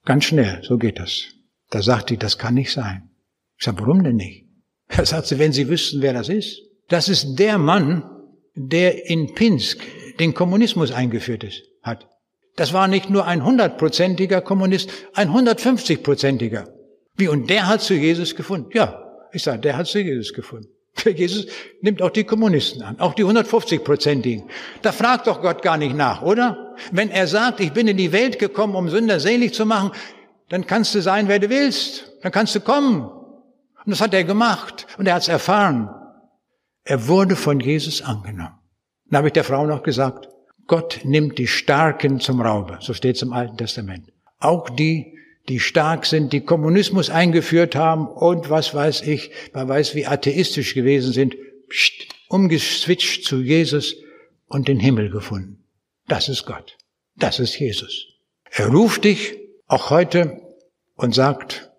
Ganz 0.05 0.25
schnell, 0.25 0.63
so 0.65 0.79
geht 0.79 0.99
das. 0.99 1.27
Da 1.71 1.81
sagt 1.81 2.11
die, 2.11 2.17
das 2.17 2.39
kann 2.39 2.55
nicht 2.55 2.73
sein. 2.73 3.11
Ich 3.57 3.67
sage, 3.67 3.79
warum 3.79 4.03
denn 4.03 4.17
nicht? 4.17 4.44
Da 4.89 5.05
sagt 5.05 5.27
sie, 5.27 5.39
wenn 5.39 5.53
Sie 5.53 5.69
wüssten, 5.69 6.03
wer 6.03 6.13
das 6.13 6.29
ist. 6.29 6.63
Das 6.89 7.09
ist 7.09 7.37
der 7.37 7.59
Mann, 7.59 8.05
der 8.55 9.09
in 9.09 9.35
Pinsk 9.35 9.81
den 10.21 10.35
Kommunismus 10.35 10.93
eingeführt 10.93 11.45
ist, 11.45 11.63
hat. 11.83 12.07
Das 12.57 12.73
war 12.73 12.87
nicht 12.87 13.11
nur 13.11 13.27
ein 13.27 13.45
hundertprozentiger 13.45 14.41
Kommunist, 14.41 14.91
ein 15.15 15.33
hundertfünfzigprozentiger. 15.33 16.69
Wie, 17.17 17.29
und 17.29 17.51
der 17.51 17.67
hat 17.67 17.81
zu 17.81 17.95
Jesus 17.95 18.37
gefunden. 18.37 18.71
Ja, 18.73 19.03
ich 19.33 19.43
sage, 19.43 19.61
der 19.61 19.77
hat 19.77 19.87
zu 19.87 19.99
Jesus 19.99 20.33
gefunden. 20.33 20.69
Jesus 21.17 21.47
nimmt 21.81 22.03
auch 22.03 22.11
die 22.11 22.25
Kommunisten 22.25 22.83
an, 22.83 23.01
auch 23.01 23.15
die 23.15 23.25
150-Prozentigen. 23.25 24.49
Da 24.83 24.93
fragt 24.93 25.27
doch 25.27 25.43
Gott 25.43 25.63
gar 25.63 25.77
nicht 25.77 25.97
nach, 25.97 26.23
oder? 26.23 26.75
Wenn 26.93 27.11
er 27.11 27.27
sagt, 27.27 27.61
ich 27.61 27.73
bin 27.73 27.89
in 27.89 27.97
die 27.97 28.13
Welt 28.13 28.39
gekommen, 28.39 28.77
um 28.77 28.89
Sünder 28.89 29.19
selig 29.21 29.55
zu 29.55 29.67
machen, 29.67 29.91
dann 30.49 30.67
kannst 30.67 30.95
du 30.95 31.01
sein, 31.01 31.29
wer 31.29 31.39
du 31.39 31.51
willst. 31.51 32.13
Dann 32.23 32.33
kannst 32.33 32.55
du 32.55 32.61
kommen. 32.61 33.11
Und 33.85 33.91
das 33.91 34.01
hat 34.01 34.15
er 34.15 34.25
gemacht. 34.25 34.87
Und 34.99 35.07
er 35.07 35.15
hat 35.15 35.23
es 35.23 35.29
erfahren. 35.29 35.91
Er 36.85 37.09
wurde 37.09 37.37
von 37.37 37.61
Jesus 37.61 38.03
angenommen. 38.03 38.59
Dann 39.07 39.19
habe 39.19 39.29
ich 39.29 39.33
der 39.33 39.45
Frau 39.45 39.67
noch 39.67 39.83
gesagt, 39.83 40.29
Gott 40.67 41.01
nimmt 41.05 41.39
die 41.39 41.47
Starken 41.47 42.21
zum 42.21 42.41
Raube. 42.41 42.79
So 42.81 42.95
steht 42.95 43.17
es 43.17 43.23
im 43.23 43.33
Alten 43.33 43.57
Testament. 43.57 44.13
Auch 44.39 44.71
die, 44.71 45.19
die 45.49 45.61
stark 45.61 46.07
sind, 46.07 46.33
die 46.33 46.41
Kommunismus 46.41 47.11
eingeführt 47.11 47.77
haben 47.77 48.09
und 48.09 48.49
was 48.49 48.75
weiß 48.75 49.03
ich, 49.03 49.31
man 49.53 49.69
weiß, 49.69 49.95
wie 49.95 50.07
atheistisch 50.07 50.75
gewesen 50.75 51.13
sind, 51.13 51.37
pst, 51.69 51.93
umgeswitcht 52.29 53.25
zu 53.25 53.41
Jesus 53.41 53.97
und 54.47 54.69
den 54.69 54.81
Himmel 54.81 55.11
gefunden. 55.11 55.65
Das 56.09 56.29
ist 56.29 56.47
Gott. 56.47 56.77
Das 57.17 57.39
ist 57.39 57.59
Jesus. 57.59 58.07
Er 58.51 58.69
ruft 58.69 59.05
dich 59.05 59.37
auch 59.67 59.91
heute 59.91 60.41
und 60.97 61.15
sagt, 61.15 61.71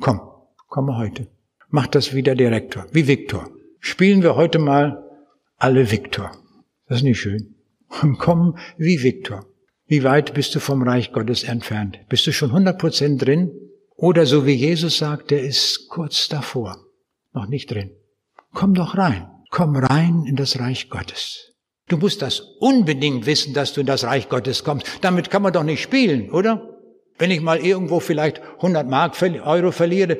komm, 0.00 0.20
komme 0.68 0.96
heute. 0.96 1.28
Mach 1.76 1.88
das 1.88 2.14
wie 2.14 2.22
der 2.22 2.36
Direktor, 2.36 2.86
wie 2.92 3.08
Viktor. 3.08 3.50
Spielen 3.80 4.22
wir 4.22 4.36
heute 4.36 4.60
mal 4.60 5.02
alle 5.56 5.90
Viktor. 5.90 6.30
Das 6.86 6.98
ist 6.98 7.02
nicht 7.02 7.18
schön. 7.18 7.56
Komm 8.18 8.56
wie 8.78 9.02
Viktor. 9.02 9.44
Wie 9.88 10.04
weit 10.04 10.34
bist 10.34 10.54
du 10.54 10.60
vom 10.60 10.84
Reich 10.84 11.10
Gottes 11.10 11.42
entfernt? 11.42 11.98
Bist 12.08 12.28
du 12.28 12.32
schon 12.32 12.52
100% 12.52 13.18
drin? 13.18 13.50
Oder 13.96 14.24
so 14.24 14.46
wie 14.46 14.52
Jesus 14.52 14.98
sagt, 14.98 15.32
der 15.32 15.42
ist 15.42 15.88
kurz 15.88 16.28
davor, 16.28 16.76
noch 17.32 17.48
nicht 17.48 17.72
drin. 17.72 17.90
Komm 18.52 18.74
doch 18.74 18.96
rein. 18.96 19.28
Komm 19.50 19.74
rein 19.74 20.26
in 20.28 20.36
das 20.36 20.60
Reich 20.60 20.90
Gottes. 20.90 21.54
Du 21.88 21.96
musst 21.96 22.22
das 22.22 22.38
unbedingt 22.60 23.26
wissen, 23.26 23.52
dass 23.52 23.72
du 23.72 23.80
in 23.80 23.86
das 23.88 24.04
Reich 24.04 24.28
Gottes 24.28 24.62
kommst. 24.62 24.86
Damit 25.00 25.28
kann 25.28 25.42
man 25.42 25.52
doch 25.52 25.64
nicht 25.64 25.82
spielen, 25.82 26.30
oder? 26.30 26.70
Wenn 27.18 27.32
ich 27.32 27.40
mal 27.40 27.58
irgendwo 27.58 27.98
vielleicht 27.98 28.40
100 28.58 28.88
Mark, 28.88 29.20
Euro 29.44 29.72
verliere, 29.72 30.18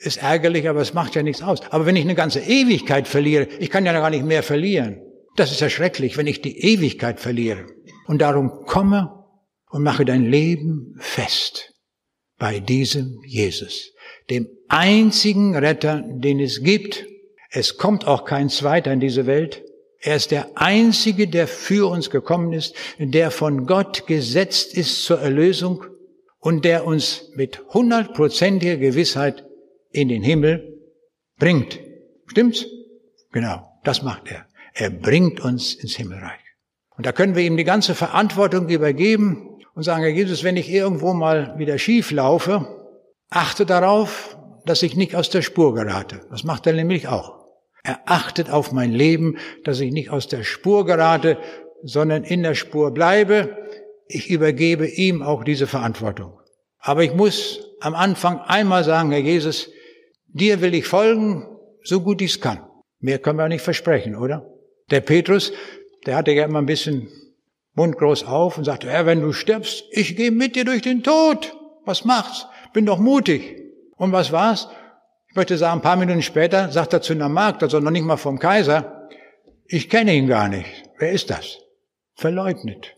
ist 0.00 0.22
ärgerlich, 0.22 0.68
aber 0.68 0.80
es 0.80 0.94
macht 0.94 1.14
ja 1.14 1.22
nichts 1.22 1.42
aus. 1.42 1.60
Aber 1.70 1.84
wenn 1.84 1.96
ich 1.96 2.04
eine 2.04 2.14
ganze 2.14 2.40
Ewigkeit 2.40 3.06
verliere, 3.06 3.46
ich 3.58 3.70
kann 3.70 3.84
ja 3.84 3.92
gar 3.92 4.10
nicht 4.10 4.24
mehr 4.24 4.42
verlieren. 4.42 5.02
Das 5.36 5.52
ist 5.52 5.60
ja 5.60 5.68
schrecklich, 5.68 6.16
wenn 6.16 6.26
ich 6.26 6.40
die 6.40 6.58
Ewigkeit 6.58 7.20
verliere. 7.20 7.66
Und 8.06 8.20
darum 8.22 8.64
komme 8.66 9.24
und 9.70 9.82
mache 9.82 10.04
dein 10.04 10.24
Leben 10.24 10.96
fest 10.98 11.74
bei 12.38 12.58
diesem 12.60 13.20
Jesus, 13.26 13.92
dem 14.30 14.48
einzigen 14.68 15.54
Retter, 15.54 16.02
den 16.06 16.40
es 16.40 16.62
gibt. 16.62 17.06
Es 17.50 17.76
kommt 17.76 18.06
auch 18.06 18.24
kein 18.24 18.48
zweiter 18.48 18.92
in 18.92 19.00
diese 19.00 19.26
Welt. 19.26 19.62
Er 20.00 20.16
ist 20.16 20.30
der 20.30 20.52
einzige, 20.54 21.28
der 21.28 21.46
für 21.46 21.90
uns 21.90 22.08
gekommen 22.08 22.54
ist, 22.54 22.74
der 22.98 23.30
von 23.30 23.66
Gott 23.66 24.06
gesetzt 24.06 24.74
ist 24.74 25.04
zur 25.04 25.20
Erlösung 25.20 25.84
und 26.38 26.64
der 26.64 26.86
uns 26.86 27.30
mit 27.34 27.60
hundertprozentiger 27.68 28.78
Gewissheit 28.78 29.44
in 29.90 30.08
den 30.08 30.22
Himmel 30.22 30.78
bringt. 31.38 31.80
Stimmt's? 32.26 32.66
Genau, 33.32 33.66
das 33.84 34.02
macht 34.02 34.30
er. 34.30 34.46
Er 34.74 34.90
bringt 34.90 35.40
uns 35.40 35.74
ins 35.74 35.96
Himmelreich. 35.96 36.40
Und 36.96 37.06
da 37.06 37.12
können 37.12 37.34
wir 37.34 37.42
ihm 37.42 37.56
die 37.56 37.64
ganze 37.64 37.94
Verantwortung 37.94 38.68
übergeben 38.68 39.58
und 39.74 39.82
sagen, 39.82 40.02
Herr 40.02 40.10
Jesus, 40.10 40.44
wenn 40.44 40.56
ich 40.56 40.68
irgendwo 40.68 41.14
mal 41.14 41.58
wieder 41.58 41.78
schief 41.78 42.10
laufe, 42.10 42.66
achte 43.30 43.66
darauf, 43.66 44.36
dass 44.66 44.82
ich 44.82 44.96
nicht 44.96 45.16
aus 45.16 45.30
der 45.30 45.42
Spur 45.42 45.74
gerate. 45.74 46.26
Das 46.30 46.44
macht 46.44 46.66
er 46.66 46.74
nämlich 46.74 47.08
auch. 47.08 47.40
Er 47.82 48.00
achtet 48.04 48.50
auf 48.50 48.72
mein 48.72 48.92
Leben, 48.92 49.38
dass 49.64 49.80
ich 49.80 49.92
nicht 49.92 50.10
aus 50.10 50.28
der 50.28 50.42
Spur 50.42 50.84
gerate, 50.84 51.38
sondern 51.82 52.24
in 52.24 52.42
der 52.42 52.54
Spur 52.54 52.92
bleibe. 52.92 53.56
Ich 54.06 54.28
übergebe 54.28 54.86
ihm 54.86 55.22
auch 55.22 55.44
diese 55.44 55.66
Verantwortung. 55.66 56.38
Aber 56.78 57.02
ich 57.02 57.14
muss 57.14 57.60
am 57.80 57.94
Anfang 57.94 58.40
einmal 58.40 58.84
sagen, 58.84 59.10
Herr 59.12 59.20
Jesus, 59.20 59.70
dir 60.32 60.60
will 60.60 60.74
ich 60.74 60.86
folgen, 60.86 61.46
so 61.82 62.00
gut 62.00 62.20
ich 62.22 62.32
es 62.32 62.40
kann. 62.40 62.60
Mehr 63.00 63.18
können 63.18 63.38
wir 63.38 63.48
nicht 63.48 63.62
versprechen, 63.62 64.14
oder? 64.16 64.46
Der 64.90 65.00
Petrus, 65.00 65.52
der 66.06 66.16
hatte 66.16 66.32
ja 66.32 66.44
immer 66.44 66.60
ein 66.60 66.66
bisschen 66.66 67.08
mundgroß 67.74 68.24
auf 68.24 68.58
und 68.58 68.64
sagte, 68.64 68.90
Herr, 68.90 69.06
wenn 69.06 69.20
du 69.20 69.32
stirbst, 69.32 69.84
ich 69.90 70.16
gehe 70.16 70.30
mit 70.30 70.56
dir 70.56 70.64
durch 70.64 70.82
den 70.82 71.02
Tod. 71.02 71.56
Was 71.84 72.04
macht's? 72.04 72.46
Bin 72.72 72.86
doch 72.86 72.98
mutig. 72.98 73.56
Und 73.96 74.12
was 74.12 74.32
war's? 74.32 74.68
Ich 75.28 75.36
möchte 75.36 75.56
sagen, 75.56 75.78
ein 75.78 75.82
paar 75.82 75.96
Minuten 75.96 76.22
später 76.22 76.70
sagt 76.72 76.92
er 76.92 77.02
zu 77.02 77.12
einer 77.12 77.28
Magd, 77.28 77.62
also 77.62 77.78
noch 77.80 77.90
nicht 77.90 78.04
mal 78.04 78.16
vom 78.16 78.38
Kaiser, 78.38 79.08
ich 79.66 79.88
kenne 79.88 80.14
ihn 80.14 80.26
gar 80.26 80.48
nicht. 80.48 80.68
Wer 80.98 81.12
ist 81.12 81.30
das? 81.30 81.58
Verleugnet. 82.14 82.96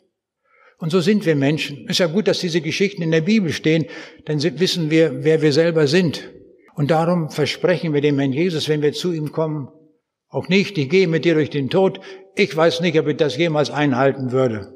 Und 0.79 0.91
so 0.91 1.01
sind 1.01 1.27
wir 1.27 1.37
Menschen. 1.37 1.87
Ist 1.87 1.99
ja 2.01 2.07
gut, 2.07 2.27
dass 2.27 2.41
diese 2.41 2.61
Geschichten 2.61 3.03
in 3.03 3.11
der 3.11 3.21
Bibel 3.21 3.53
stehen, 3.53 3.87
dann 4.25 4.43
wissen 4.43 4.91
wir, 4.91 5.23
wer 5.23 5.43
wir 5.43 5.53
selber 5.53 5.87
sind. 5.87 6.29
Und 6.75 6.91
darum 6.91 7.31
versprechen 7.31 7.93
wir 7.93 8.01
dem 8.01 8.19
Herrn 8.19 8.33
Jesus, 8.33 8.69
wenn 8.69 8.83
wir 8.83 8.93
zu 8.93 9.13
ihm 9.13 9.33
kommen, 9.33 9.69
auch 10.29 10.49
nicht, 10.49 10.79
ich 10.79 10.89
gehe 10.89 11.09
mit 11.09 11.27
dir 11.27 11.35
durch 11.35 11.51
den 11.51 11.69
Tod. 11.69 12.01
Ich 12.35 12.57
weiß 12.57 12.81
nicht, 12.81 12.99
ob 12.99 13.07
ich 13.07 13.19
das 13.19 13.37
jemals 13.37 13.71
einhalten 13.71 14.33
würde. 14.33 14.73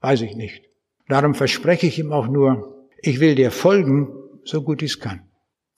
Weiß 0.00 0.22
ich 0.22 0.34
nicht. 0.34 0.64
Darum 1.08 1.34
verspreche 1.34 1.86
ich 1.86 2.00
ihm 2.00 2.12
auch 2.12 2.26
nur, 2.26 2.88
ich 3.00 3.20
will 3.20 3.36
dir 3.36 3.52
folgen, 3.52 4.08
so 4.44 4.62
gut 4.62 4.82
ich 4.82 4.92
es 4.92 4.98
kann. 4.98 5.22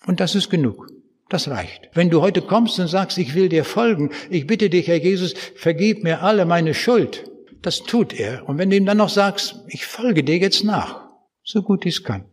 Und 0.07 0.21
das 0.21 0.35
ist 0.35 0.49
genug. 0.49 0.87
Das 1.29 1.49
reicht. 1.49 1.91
Wenn 1.93 2.09
du 2.09 2.23
heute 2.23 2.41
kommst 2.41 2.79
und 2.79 2.89
sagst, 2.89 3.19
ich 3.19 3.35
will 3.35 3.51
dir 3.51 3.65
folgen, 3.65 4.11
ich 4.31 4.47
bitte 4.47 4.71
dich, 4.71 4.89
Herr 4.89 4.97
Jesus, 4.97 5.35
vergib 5.55 6.03
mir 6.03 6.23
alle 6.23 6.47
meine 6.47 6.73
Schuld. 6.73 7.31
Das 7.61 7.83
tut 7.83 8.19
er. 8.19 8.49
Und 8.49 8.57
wenn 8.59 8.71
du 8.71 8.77
ihm 8.77 8.87
dann 8.87 8.99
noch 8.99 9.09
sagst, 9.09 9.65
ich 9.69 9.85
folge 9.85 10.25
dir 10.25 10.39
jetzt 10.39 10.65
nach, 10.65 11.09
so 11.43 11.63
gut 11.63 11.85
ich 11.85 11.97
es 11.97 12.05
kann, 12.05 12.25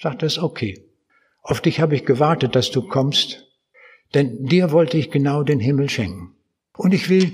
sagt 0.00 0.22
er 0.22 0.26
es 0.26 0.38
okay. 0.38 0.87
Auf 1.48 1.60
dich 1.60 1.80
habe 1.80 1.96
ich 1.96 2.04
gewartet, 2.04 2.54
dass 2.54 2.70
du 2.70 2.86
kommst 2.86 3.48
denn 4.14 4.46
dir 4.46 4.72
wollte 4.72 4.96
ich 4.96 5.10
genau 5.10 5.42
den 5.42 5.60
Himmel 5.60 5.90
schenken. 5.90 6.34
Und 6.76 6.94
ich 6.94 7.08
will 7.08 7.32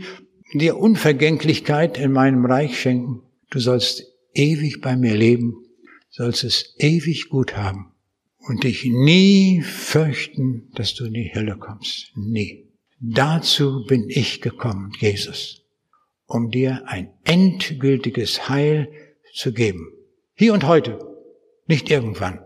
dir 0.53 0.77
Unvergänglichkeit 0.77 1.99
in 1.99 2.13
meinem 2.13 2.45
Reich 2.45 2.81
schenken. 2.81 3.23
Du 3.51 3.61
sollst 3.61 4.05
ewig 4.33 4.81
bei 4.81 4.97
mir 4.97 5.15
leben, 5.15 5.55
sollst 6.11 6.45
es 6.45 6.75
ewig 6.79 7.29
gut 7.29 7.57
haben 7.57 7.93
und 8.39 8.65
dich 8.65 8.85
nie 8.85 9.63
fürchten, 9.63 10.71
dass 10.75 10.95
du 10.95 11.05
in 11.05 11.15
die 11.15 11.33
Hölle 11.35 11.57
kommst. 11.57 12.13
Nie. 12.17 12.69
Dazu 13.01 13.85
bin 13.87 14.07
ich 14.09 14.41
gekommen, 14.41 14.93
Jesus, 14.99 15.63
um 16.27 16.51
dir 16.51 16.85
ein 16.87 17.11
endgültiges 17.25 18.49
Heil 18.49 18.91
zu 19.35 19.53
geben. 19.53 19.93
Hier 20.35 20.55
und 20.55 20.67
heute, 20.67 20.99
nicht 21.67 21.91
irgendwann. 21.91 22.44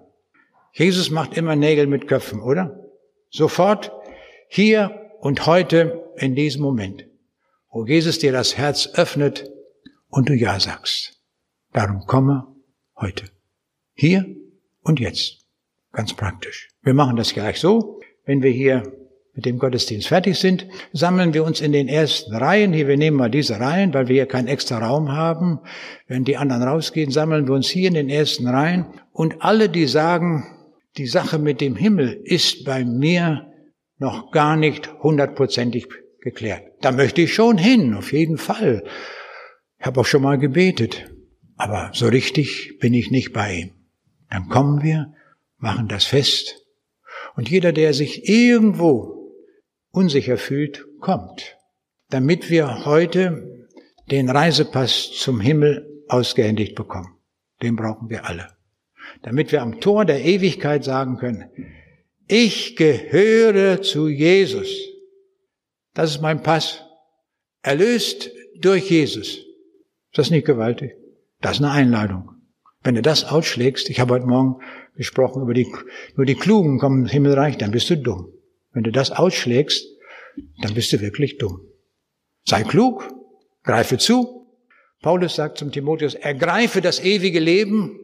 Jesus 0.78 1.10
macht 1.10 1.36
immer 1.36 1.56
Nägel 1.56 1.88
mit 1.88 2.06
Köpfen, 2.06 2.40
oder? 2.40 2.84
Sofort 3.30 3.90
hier 4.46 5.10
und 5.18 5.44
heute 5.44 6.04
in 6.18 6.36
diesem 6.36 6.62
Moment, 6.62 7.04
wo 7.72 7.84
Jesus 7.84 8.20
dir 8.20 8.30
das 8.30 8.56
Herz 8.56 8.88
öffnet 8.94 9.50
und 10.08 10.28
du 10.28 10.34
Ja 10.34 10.60
sagst. 10.60 11.20
Darum 11.72 12.06
komme 12.06 12.46
heute. 12.96 13.24
Hier 13.94 14.24
und 14.82 15.00
jetzt. 15.00 15.46
Ganz 15.90 16.14
praktisch. 16.14 16.68
Wir 16.82 16.94
machen 16.94 17.16
das 17.16 17.34
gleich 17.34 17.58
so. 17.58 17.98
Wenn 18.24 18.44
wir 18.44 18.52
hier 18.52 18.84
mit 19.34 19.46
dem 19.46 19.58
Gottesdienst 19.58 20.06
fertig 20.06 20.38
sind, 20.38 20.68
sammeln 20.92 21.34
wir 21.34 21.42
uns 21.42 21.60
in 21.60 21.72
den 21.72 21.88
ersten 21.88 22.36
Reihen. 22.36 22.72
Hier, 22.72 22.86
wir 22.86 22.96
nehmen 22.96 23.16
mal 23.16 23.32
diese 23.32 23.58
Reihen, 23.58 23.92
weil 23.94 24.06
wir 24.06 24.14
hier 24.14 24.26
keinen 24.26 24.46
extra 24.46 24.78
Raum 24.78 25.10
haben. 25.10 25.58
Wenn 26.06 26.22
die 26.22 26.36
anderen 26.36 26.62
rausgehen, 26.62 27.10
sammeln 27.10 27.48
wir 27.48 27.54
uns 27.54 27.68
hier 27.68 27.88
in 27.88 27.94
den 27.94 28.08
ersten 28.08 28.46
Reihen. 28.46 28.86
Und 29.12 29.42
alle, 29.42 29.68
die 29.68 29.88
sagen, 29.88 30.54
die 30.99 31.07
Sache 31.07 31.38
mit 31.38 31.61
dem 31.61 31.76
Himmel 31.76 32.20
ist 32.24 32.64
bei 32.64 32.84
mir 32.84 33.53
noch 33.99 34.30
gar 34.30 34.57
nicht 34.57 34.92
hundertprozentig 35.03 35.86
geklärt. 36.20 36.64
Da 36.80 36.92
möchte 36.92 37.22
ich 37.22 37.34
schon 37.34 37.59
hin, 37.59 37.94
auf 37.94 38.12
jeden 38.12 38.38
Fall. 38.38 38.84
Ich 39.78 39.86
habe 39.86 40.01
auch 40.01 40.07
schon 40.07 40.22
mal 40.22 40.38
gebetet, 40.38 41.11
aber 41.57 41.90
so 41.94 42.09
richtig 42.09 42.78
bin 42.80 42.94
ich 42.94 43.11
nicht 43.11 43.32
bei 43.32 43.55
ihm. 43.55 43.70
Dann 44.30 44.49
kommen 44.49 44.82
wir, 44.82 45.14
machen 45.57 45.88
das 45.88 46.05
fest. 46.05 46.64
Und 47.36 47.49
jeder, 47.49 47.72
der 47.72 47.94
sich 47.94 48.28
irgendwo 48.28 49.32
unsicher 49.90 50.36
fühlt, 50.36 50.84
kommt. 51.01 51.59
damit 52.11 52.51
wir 52.51 52.84
heute 52.84 53.66
den 54.11 54.30
Reisepass 54.30 55.12
zum 55.12 55.40
Himmel 55.40 56.05
ausgehändigt 56.09 56.74
bekommen. 56.74 57.14
Den 57.62 57.76
brauchen 57.76 58.09
wir 58.09 58.26
alle. 58.26 58.57
Damit 59.22 59.52
wir 59.52 59.62
am 59.62 59.80
Tor 59.80 60.04
der 60.04 60.24
Ewigkeit 60.24 60.84
sagen 60.84 61.16
können, 61.16 61.50
ich 62.28 62.76
gehöre 62.76 63.82
zu 63.82 64.08
Jesus. 64.08 64.68
Das 65.94 66.10
ist 66.10 66.20
mein 66.20 66.42
Pass. 66.42 66.84
Erlöst 67.62 68.30
durch 68.60 68.90
Jesus. 68.90 69.38
Ist 69.38 70.18
das 70.18 70.30
nicht 70.30 70.46
gewaltig? 70.46 70.92
Das 71.40 71.56
ist 71.56 71.64
eine 71.64 71.72
Einladung. 71.72 72.30
Wenn 72.82 72.94
du 72.94 73.02
das 73.02 73.24
ausschlägst, 73.24 73.90
ich 73.90 73.98
habe 73.98 74.14
heute 74.14 74.26
Morgen 74.26 74.60
gesprochen 74.94 75.42
über 75.42 75.54
die, 75.54 75.66
nur 76.16 76.26
die 76.26 76.34
Klugen 76.34 76.78
kommen 76.78 77.02
ins 77.02 77.12
Himmelreich, 77.12 77.56
dann 77.58 77.70
bist 77.70 77.90
du 77.90 77.96
dumm. 77.96 78.32
Wenn 78.72 78.84
du 78.84 78.92
das 78.92 79.10
ausschlägst, 79.10 79.86
dann 80.62 80.74
bist 80.74 80.92
du 80.92 81.00
wirklich 81.00 81.38
dumm. 81.38 81.60
Sei 82.44 82.62
klug, 82.62 83.08
greife 83.64 83.98
zu. 83.98 84.46
Paulus 85.02 85.36
sagt 85.36 85.58
zum 85.58 85.72
Timotheus, 85.72 86.14
ergreife 86.14 86.80
das 86.80 87.02
ewige 87.02 87.40
Leben, 87.40 87.98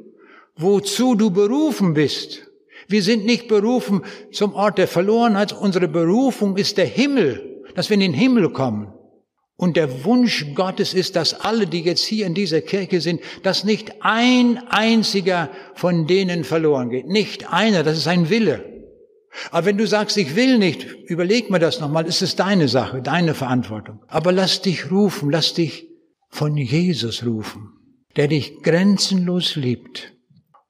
wozu 0.56 1.14
du 1.14 1.30
berufen 1.30 1.94
bist. 1.94 2.42
Wir 2.88 3.02
sind 3.02 3.24
nicht 3.24 3.48
berufen 3.48 4.02
zum 4.32 4.54
Ort 4.54 4.78
der 4.78 4.88
Verlorenheit. 4.88 5.52
Unsere 5.52 5.88
Berufung 5.88 6.56
ist 6.56 6.76
der 6.76 6.86
Himmel, 6.86 7.62
dass 7.74 7.88
wir 7.88 7.94
in 7.94 8.00
den 8.00 8.14
Himmel 8.14 8.50
kommen. 8.50 8.92
Und 9.56 9.76
der 9.76 10.04
Wunsch 10.04 10.46
Gottes 10.54 10.94
ist, 10.94 11.14
dass 11.16 11.32
alle, 11.32 11.66
die 11.66 11.80
jetzt 11.80 12.04
hier 12.04 12.26
in 12.26 12.34
dieser 12.34 12.60
Kirche 12.60 13.00
sind, 13.00 13.20
dass 13.44 13.64
nicht 13.64 14.02
ein 14.02 14.58
einziger 14.68 15.48
von 15.74 16.06
denen 16.06 16.44
verloren 16.44 16.90
geht. 16.90 17.06
Nicht 17.06 17.52
einer, 17.52 17.84
das 17.84 17.96
ist 17.96 18.08
ein 18.08 18.30
Wille. 18.30 18.64
Aber 19.50 19.66
wenn 19.66 19.78
du 19.78 19.86
sagst, 19.86 20.16
ich 20.16 20.36
will 20.36 20.58
nicht, 20.58 20.86
überleg 21.06 21.50
mir 21.50 21.60
das 21.60 21.80
nochmal, 21.80 22.06
ist 22.06 22.22
es 22.22 22.36
deine 22.36 22.68
Sache, 22.68 23.00
deine 23.00 23.34
Verantwortung. 23.34 24.00
Aber 24.08 24.32
lass 24.32 24.60
dich 24.60 24.90
rufen, 24.90 25.30
lass 25.30 25.54
dich 25.54 25.88
von 26.28 26.56
Jesus 26.56 27.24
rufen, 27.24 27.70
der 28.16 28.28
dich 28.28 28.62
grenzenlos 28.62 29.56
liebt 29.56 30.13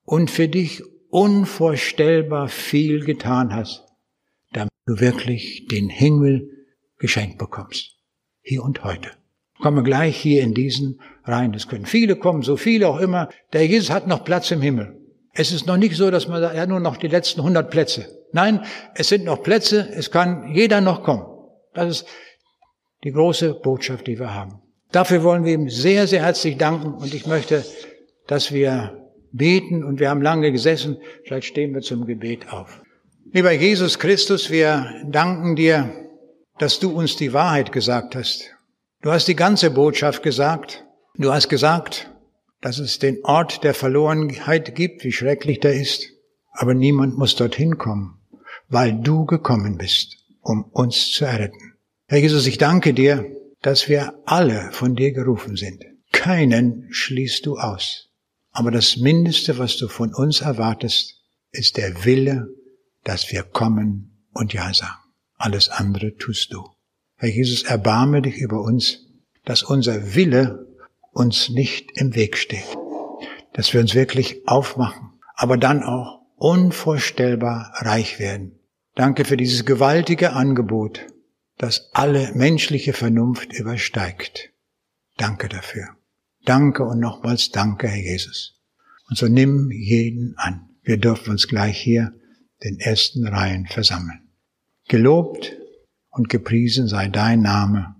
und 0.05 0.31
für 0.31 0.49
dich 0.49 0.83
unvorstellbar 1.11 2.49
viel 2.49 3.05
getan 3.05 3.55
hast, 3.55 3.85
damit 4.53 4.73
du 4.87 5.01
wirklich 5.01 5.67
den 5.71 5.89
Himmel 5.89 6.67
geschenkt 6.99 7.39
bekommst 7.39 7.97
hier 8.43 8.63
und 8.63 8.85
heute. 8.85 9.11
Kommen 9.61 9.79
wir 9.79 9.85
gleich 9.85 10.17
hier 10.17 10.43
in 10.43 10.53
diesen 10.53 11.01
rein. 11.25 11.55
Es 11.55 11.69
können 11.69 11.87
viele 11.87 12.17
kommen, 12.17 12.43
so 12.43 12.57
viele 12.57 12.89
auch 12.89 12.99
immer. 12.99 13.29
Der 13.53 13.67
Jesus 13.67 13.91
hat 13.91 14.07
noch 14.07 14.25
Platz 14.25 14.51
im 14.51 14.61
Himmel. 14.61 15.01
Es 15.33 15.53
ist 15.53 15.67
noch 15.67 15.77
nicht 15.77 15.97
so, 15.97 16.11
dass 16.11 16.29
man 16.29 16.41
sagt, 16.41 16.57
hat 16.57 16.69
nur 16.69 16.81
noch 16.81 16.97
die 16.97 17.09
letzten 17.09 17.41
100 17.41 17.71
Plätze. 17.71 18.07
Nein, 18.33 18.65
es 18.95 19.09
sind 19.09 19.25
noch 19.25 19.43
Plätze, 19.43 19.89
es 19.95 20.11
kann 20.11 20.55
jeder 20.55 20.81
noch 20.81 21.03
kommen. 21.03 21.25
Das 21.73 21.89
ist 21.89 22.07
die 23.05 23.13
große 23.13 23.55
Botschaft, 23.55 24.07
die 24.07 24.19
wir 24.19 24.35
haben. 24.35 24.61
Dafür 24.93 25.23
wollen 25.23 25.45
wir 25.45 25.55
ihm 25.55 25.71
sehr, 25.71 26.07
sehr 26.07 26.23
herzlich 26.23 26.57
danken 26.57 26.95
und 26.95 27.15
ich 27.15 27.27
möchte, 27.27 27.65
dass 28.27 28.53
wir 28.53 29.04
beten 29.35 29.85
und 29.85 30.01
wir 30.01 30.09
haben 30.09 30.23
lange 30.23 30.53
gesessen. 30.53 30.99
Vielleicht 31.25 31.49
stehen 31.49 31.75
wir 31.75 31.83
zum 31.83 32.07
Gebet 32.07 32.53
auf. 32.53 32.83
Lieber 33.33 33.53
Jesus 33.53 33.99
Christus, 33.99 34.51
wir 34.51 34.87
danken 35.07 35.57
dir, 35.57 35.91
dass 36.59 36.79
du 36.79 36.91
uns 36.91 37.17
die 37.17 37.33
Wahrheit 37.33 37.73
gesagt 37.73 38.15
hast. 38.15 38.51
Du 39.03 39.11
hast 39.11 39.27
die 39.27 39.37
ganze 39.37 39.71
Botschaft 39.71 40.23
gesagt. 40.23 40.85
Du 41.17 41.33
hast 41.33 41.49
gesagt, 41.49 42.11
dass 42.61 42.79
es 42.79 42.99
den 42.99 43.25
Ort 43.25 43.65
der 43.65 43.75
Verlorenheit 43.75 44.75
gibt, 44.75 45.05
wie 45.05 45.13
schrecklich 45.13 45.61
der 45.61 45.75
ist. 45.75 46.09
Aber 46.53 46.75
niemand 46.75 47.19
muss 47.19 47.35
dorthin 47.35 47.77
kommen, 47.77 48.19
weil 48.69 48.95
du 48.95 49.27
gekommen 49.27 49.77
bist, 49.77 50.17
um 50.41 50.65
uns 50.73 51.11
zu 51.11 51.25
erretten. 51.25 51.75
Herr 52.07 52.19
Jesus, 52.19 52.47
ich 52.47 52.59
danke 52.59 52.95
dir, 52.95 53.27
dass 53.63 53.89
wir 53.89 54.15
alle 54.27 54.71
von 54.71 54.95
dir 54.95 55.13
gerufen 55.13 55.57
sind. 55.57 55.85
Keinen 56.13 56.87
schließt 56.91 57.45
du 57.47 57.57
aus. 57.57 58.11
Aber 58.55 58.71
das 58.71 58.97
Mindeste, 58.97 59.59
was 59.59 59.77
du 59.77 59.89
von 59.89 60.15
uns 60.15 60.41
erwartest, 60.41 61.21
ist 61.51 61.77
der 61.77 62.05
Wille, 62.05 62.49
dass 63.03 63.31
wir 63.33 63.43
kommen 63.43 64.29
und 64.33 64.53
Ja 64.53 64.73
sagen. 64.73 65.03
Alles 65.37 65.69
andere 65.69 66.17
tust 66.17 66.53
du. 66.53 66.65
Herr 67.17 67.29
Jesus, 67.29 67.65
erbarme 67.65 68.23
dich 68.23 68.37
über 68.37 68.61
uns, 68.61 69.01
dass 69.45 69.65
unser 69.65 70.15
Wille 70.15 70.67
uns 71.11 71.49
nicht 71.49 71.91
im 71.99 72.15
Weg 72.15 72.37
steht. 72.37 72.67
Dass 73.53 73.73
wir 73.73 73.81
uns 73.81 73.95
wirklich 73.95 74.47
aufmachen, 74.47 75.19
aber 75.35 75.57
dann 75.57 75.83
auch 75.83 76.21
unvorstellbar 76.37 77.73
reich 77.79 78.21
werden. 78.21 78.61
Danke 78.95 79.25
für 79.25 79.37
dieses 79.37 79.65
gewaltige 79.65 80.33
Angebot, 80.33 81.07
das 81.59 81.91
alle 81.93 82.33
menschliche 82.35 82.93
Vernunft 82.93 83.53
übersteigt. 83.53 84.51
Danke 85.17 85.49
dafür. 85.49 85.97
Danke 86.45 86.85
und 86.85 87.01
nochmals 87.01 87.51
danke, 87.51 87.89
Herr 87.89 88.03
Jesus. 88.03 88.61
Und 89.09 89.19
so 89.19 89.29
nimm 89.29 89.71
jeden 89.71 90.35
an. 90.37 90.69
Wir 90.83 90.99
dürfen 90.99 91.31
uns 91.31 91.49
gleich 91.49 91.79
hier 91.79 92.13
den 92.63 92.79
ersten 92.79 93.27
Reihen 93.27 93.67
versammeln. 93.67 94.29
Gelobt 94.89 95.57
und 96.11 96.29
gepriesen 96.29 96.89
sei 96.89 97.09
dein 97.09 97.41
Name, 97.41 97.97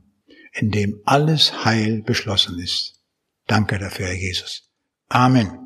in 0.53 0.71
dem 0.71 1.01
alles 1.05 1.65
Heil 1.65 2.03
beschlossen 2.03 2.59
ist. 2.59 3.01
Danke 3.47 3.79
dafür, 3.79 4.07
Herr 4.07 4.15
Jesus. 4.15 4.71
Amen. 5.09 5.64